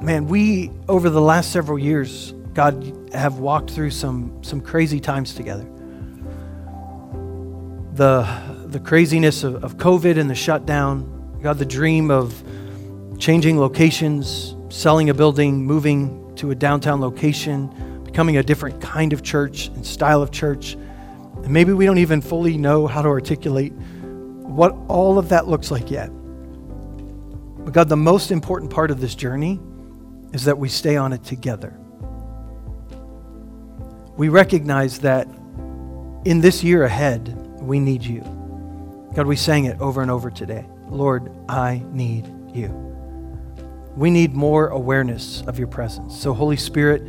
Man, 0.00 0.26
we, 0.26 0.72
over 0.88 1.08
the 1.08 1.20
last 1.20 1.52
several 1.52 1.78
years, 1.78 2.32
God, 2.52 3.10
have 3.12 3.38
walked 3.38 3.70
through 3.70 3.90
some, 3.90 4.42
some 4.42 4.60
crazy 4.60 4.98
times 4.98 5.34
together 5.34 5.70
the, 8.00 8.26
the 8.66 8.80
craziness 8.80 9.44
of, 9.44 9.62
of 9.62 9.76
COVID 9.76 10.18
and 10.18 10.30
the 10.30 10.34
shutdown, 10.34 11.38
God, 11.42 11.58
the 11.58 11.66
dream 11.66 12.10
of 12.10 12.42
changing 13.18 13.60
locations, 13.60 14.56
selling 14.70 15.10
a 15.10 15.14
building, 15.14 15.66
moving 15.66 16.29
to 16.40 16.50
a 16.50 16.54
downtown 16.54 17.00
location, 17.00 18.02
becoming 18.04 18.38
a 18.38 18.42
different 18.42 18.80
kind 18.80 19.12
of 19.12 19.22
church 19.22 19.68
and 19.68 19.86
style 19.86 20.22
of 20.22 20.30
church. 20.30 20.72
And 20.72 21.50
maybe 21.50 21.72
we 21.72 21.86
don't 21.86 21.98
even 21.98 22.20
fully 22.20 22.56
know 22.56 22.86
how 22.86 23.02
to 23.02 23.08
articulate 23.08 23.72
what 23.72 24.74
all 24.88 25.18
of 25.18 25.28
that 25.28 25.46
looks 25.46 25.70
like 25.70 25.90
yet. 25.90 26.08
But 27.64 27.74
God, 27.74 27.88
the 27.88 27.96
most 27.96 28.30
important 28.30 28.70
part 28.70 28.90
of 28.90 29.00
this 29.00 29.14
journey 29.14 29.60
is 30.32 30.44
that 30.44 30.56
we 30.58 30.68
stay 30.68 30.96
on 30.96 31.12
it 31.12 31.22
together. 31.24 31.78
We 34.16 34.28
recognize 34.28 34.98
that 35.00 35.28
in 36.24 36.40
this 36.40 36.64
year 36.64 36.84
ahead, 36.84 37.28
we 37.60 37.78
need 37.78 38.02
you. 38.02 38.20
God, 39.14 39.26
we 39.26 39.36
sang 39.36 39.66
it 39.66 39.78
over 39.80 40.02
and 40.02 40.10
over 40.10 40.30
today. 40.30 40.66
Lord, 40.88 41.30
I 41.48 41.84
need 41.92 42.26
you. 42.54 42.89
We 43.96 44.10
need 44.10 44.34
more 44.34 44.68
awareness 44.68 45.42
of 45.46 45.58
your 45.58 45.68
presence. 45.68 46.18
So, 46.18 46.32
Holy 46.32 46.56
Spirit, 46.56 47.02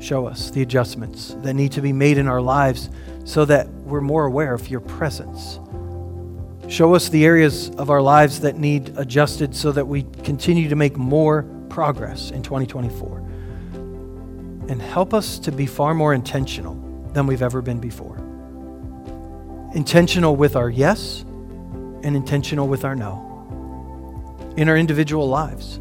show 0.00 0.26
us 0.26 0.50
the 0.50 0.62
adjustments 0.62 1.34
that 1.42 1.54
need 1.54 1.72
to 1.72 1.80
be 1.80 1.92
made 1.92 2.18
in 2.18 2.28
our 2.28 2.40
lives 2.40 2.90
so 3.24 3.44
that 3.46 3.68
we're 3.68 4.00
more 4.00 4.26
aware 4.26 4.54
of 4.54 4.68
your 4.68 4.80
presence. 4.80 5.58
Show 6.68 6.94
us 6.94 7.08
the 7.08 7.24
areas 7.24 7.70
of 7.70 7.90
our 7.90 8.02
lives 8.02 8.40
that 8.40 8.56
need 8.58 8.92
adjusted 8.98 9.56
so 9.56 9.72
that 9.72 9.86
we 9.86 10.02
continue 10.22 10.68
to 10.68 10.76
make 10.76 10.96
more 10.96 11.44
progress 11.68 12.30
in 12.30 12.42
2024. 12.42 13.18
And 14.68 14.82
help 14.82 15.14
us 15.14 15.38
to 15.40 15.50
be 15.50 15.66
far 15.66 15.94
more 15.94 16.12
intentional 16.12 16.74
than 17.14 17.26
we've 17.26 17.42
ever 17.42 17.62
been 17.62 17.80
before 17.80 18.24
intentional 19.74 20.34
with 20.34 20.56
our 20.56 20.70
yes 20.70 21.20
and 22.02 22.16
intentional 22.16 22.66
with 22.66 22.84
our 22.84 22.94
no 22.94 23.24
in 24.56 24.68
our 24.68 24.76
individual 24.76 25.28
lives. 25.28 25.78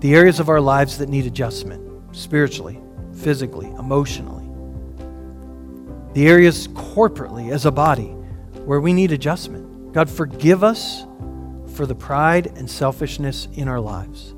The 0.00 0.14
areas 0.14 0.40
of 0.40 0.48
our 0.48 0.60
lives 0.60 0.98
that 0.98 1.08
need 1.08 1.26
adjustment 1.26 2.14
spiritually, 2.14 2.80
physically, 3.14 3.68
emotionally. 3.78 4.44
The 6.12 6.28
areas 6.28 6.68
corporately 6.68 7.50
as 7.50 7.66
a 7.66 7.70
body 7.70 8.08
where 8.64 8.80
we 8.80 8.92
need 8.92 9.12
adjustment. 9.12 9.92
God, 9.92 10.10
forgive 10.10 10.62
us 10.62 11.06
for 11.74 11.86
the 11.86 11.94
pride 11.94 12.46
and 12.56 12.70
selfishness 12.70 13.48
in 13.54 13.68
our 13.68 13.80
lives. 13.80 14.34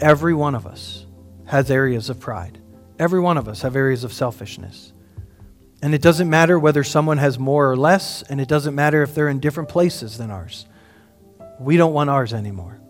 Every 0.00 0.34
one 0.34 0.54
of 0.54 0.66
us 0.66 1.06
has 1.46 1.70
areas 1.70 2.10
of 2.10 2.20
pride. 2.20 2.58
Every 2.98 3.20
one 3.20 3.38
of 3.38 3.48
us 3.48 3.62
have 3.62 3.76
areas 3.76 4.04
of 4.04 4.12
selfishness. 4.12 4.92
And 5.80 5.94
it 5.94 6.02
doesn't 6.02 6.28
matter 6.28 6.58
whether 6.58 6.82
someone 6.82 7.18
has 7.18 7.38
more 7.38 7.70
or 7.70 7.76
less, 7.76 8.22
and 8.22 8.40
it 8.40 8.48
doesn't 8.48 8.74
matter 8.74 9.02
if 9.02 9.14
they're 9.14 9.28
in 9.28 9.38
different 9.40 9.68
places 9.68 10.18
than 10.18 10.30
ours. 10.30 10.66
We 11.60 11.76
don't 11.76 11.92
want 11.92 12.10
ours 12.10 12.34
anymore. 12.34 12.80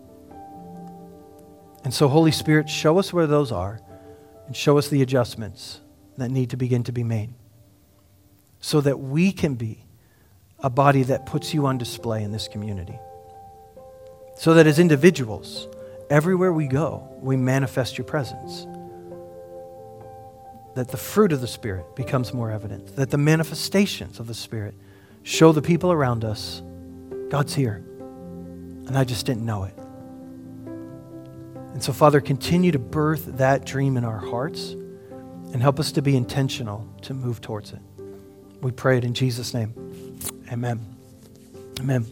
And 1.83 1.93
so, 1.93 2.07
Holy 2.07 2.31
Spirit, 2.31 2.69
show 2.69 2.99
us 2.99 3.13
where 3.13 3.27
those 3.27 3.51
are 3.51 3.79
and 4.47 4.55
show 4.55 4.77
us 4.77 4.89
the 4.89 5.01
adjustments 5.01 5.79
that 6.17 6.29
need 6.29 6.49
to 6.49 6.57
begin 6.57 6.83
to 6.83 6.91
be 6.91 7.03
made 7.03 7.33
so 8.59 8.81
that 8.81 8.99
we 8.99 9.31
can 9.31 9.55
be 9.55 9.85
a 10.59 10.69
body 10.69 11.03
that 11.03 11.25
puts 11.25 11.53
you 11.53 11.65
on 11.65 11.77
display 11.77 12.23
in 12.23 12.31
this 12.31 12.47
community. 12.47 12.99
So 14.35 14.53
that 14.55 14.67
as 14.67 14.79
individuals, 14.79 15.67
everywhere 16.09 16.51
we 16.51 16.67
go, 16.67 17.07
we 17.21 17.37
manifest 17.37 17.97
your 17.97 18.05
presence 18.05 18.67
that 20.75 20.89
the 20.89 20.97
fruit 20.97 21.31
of 21.31 21.41
the 21.41 21.47
Spirit 21.47 21.95
becomes 21.95 22.33
more 22.33 22.51
evident, 22.51 22.95
that 22.95 23.09
the 23.09 23.17
manifestations 23.17 24.19
of 24.19 24.27
the 24.27 24.33
Spirit 24.33 24.73
show 25.23 25.51
the 25.51 25.61
people 25.61 25.91
around 25.91 26.23
us 26.23 26.61
God's 27.29 27.53
here. 27.53 27.83
And 28.87 28.97
I 28.97 29.03
just 29.03 29.25
didn't 29.25 29.45
know 29.45 29.65
it. 29.65 29.78
And 31.73 31.83
so, 31.83 31.93
Father, 31.93 32.19
continue 32.19 32.71
to 32.71 32.79
birth 32.79 33.37
that 33.37 33.65
dream 33.65 33.97
in 33.97 34.03
our 34.03 34.17
hearts 34.19 34.71
and 34.71 35.61
help 35.61 35.79
us 35.79 35.91
to 35.93 36.01
be 36.01 36.15
intentional 36.15 36.87
to 37.03 37.13
move 37.13 37.41
towards 37.41 37.73
it. 37.73 37.79
We 38.61 38.71
pray 38.71 38.97
it 38.97 39.05
in 39.05 39.13
Jesus' 39.13 39.53
name. 39.53 40.19
Amen. 40.51 40.85
Amen. 41.79 42.05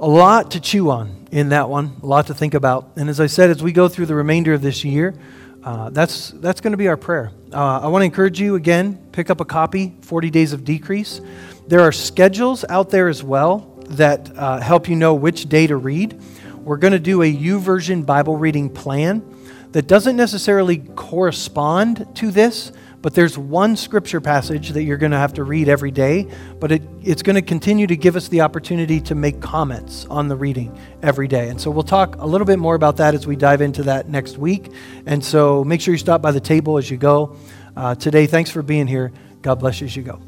A 0.00 0.08
lot 0.08 0.52
to 0.52 0.60
chew 0.60 0.90
on 0.90 1.28
in 1.30 1.50
that 1.50 1.68
one, 1.68 1.96
a 2.02 2.06
lot 2.06 2.26
to 2.28 2.34
think 2.34 2.54
about. 2.54 2.92
And 2.96 3.08
as 3.08 3.20
I 3.20 3.26
said, 3.26 3.50
as 3.50 3.62
we 3.62 3.72
go 3.72 3.86
through 3.86 4.06
the 4.06 4.14
remainder 4.14 4.54
of 4.54 4.62
this 4.62 4.84
year, 4.84 5.14
uh, 5.62 5.90
that's 5.90 6.30
that's 6.30 6.62
going 6.62 6.72
to 6.72 6.78
be 6.78 6.88
our 6.88 6.96
prayer. 6.96 7.32
Uh, 7.52 7.80
I 7.80 7.88
want 7.88 8.00
to 8.00 8.06
encourage 8.06 8.40
you 8.40 8.54
again, 8.54 8.96
pick 9.12 9.28
up 9.28 9.40
a 9.40 9.44
copy, 9.44 9.94
40 10.00 10.30
Days 10.30 10.52
of 10.54 10.64
Decrease. 10.64 11.20
There 11.66 11.80
are 11.80 11.92
schedules 11.92 12.64
out 12.68 12.88
there 12.90 13.08
as 13.08 13.22
well 13.22 13.76
that 13.90 14.34
uh, 14.36 14.60
help 14.60 14.88
you 14.88 14.96
know 14.96 15.14
which 15.14 15.48
day 15.48 15.66
to 15.66 15.76
read. 15.76 16.20
We're 16.62 16.76
going 16.76 16.92
to 16.92 16.98
do 16.98 17.22
a 17.22 17.32
YouVersion 17.32 18.04
Bible 18.04 18.36
reading 18.36 18.68
plan 18.68 19.24
that 19.72 19.86
doesn't 19.86 20.16
necessarily 20.16 20.78
correspond 20.78 22.06
to 22.16 22.30
this, 22.30 22.72
but 23.02 23.14
there's 23.14 23.38
one 23.38 23.76
scripture 23.76 24.20
passage 24.20 24.70
that 24.70 24.82
you're 24.82 24.98
going 24.98 25.12
to 25.12 25.18
have 25.18 25.32
to 25.34 25.44
read 25.44 25.68
every 25.68 25.90
day, 25.90 26.28
but 26.58 26.70
it, 26.70 26.82
it's 27.02 27.22
going 27.22 27.36
to 27.36 27.42
continue 27.42 27.86
to 27.86 27.96
give 27.96 28.14
us 28.14 28.28
the 28.28 28.42
opportunity 28.42 29.00
to 29.00 29.14
make 29.14 29.40
comments 29.40 30.04
on 30.10 30.28
the 30.28 30.36
reading 30.36 30.78
every 31.02 31.28
day. 31.28 31.48
And 31.48 31.58
so 31.58 31.70
we'll 31.70 31.82
talk 31.82 32.16
a 32.16 32.26
little 32.26 32.46
bit 32.46 32.58
more 32.58 32.74
about 32.74 32.98
that 32.98 33.14
as 33.14 33.26
we 33.26 33.36
dive 33.36 33.62
into 33.62 33.84
that 33.84 34.08
next 34.08 34.36
week. 34.36 34.70
And 35.06 35.24
so 35.24 35.64
make 35.64 35.80
sure 35.80 35.94
you 35.94 35.98
stop 35.98 36.20
by 36.20 36.32
the 36.32 36.40
table 36.40 36.76
as 36.76 36.90
you 36.90 36.98
go. 36.98 37.36
Uh, 37.74 37.94
today, 37.94 38.26
thanks 38.26 38.50
for 38.50 38.62
being 38.62 38.86
here. 38.86 39.12
God 39.40 39.60
bless 39.60 39.80
you 39.80 39.86
as 39.86 39.96
you 39.96 40.02
go. 40.02 40.20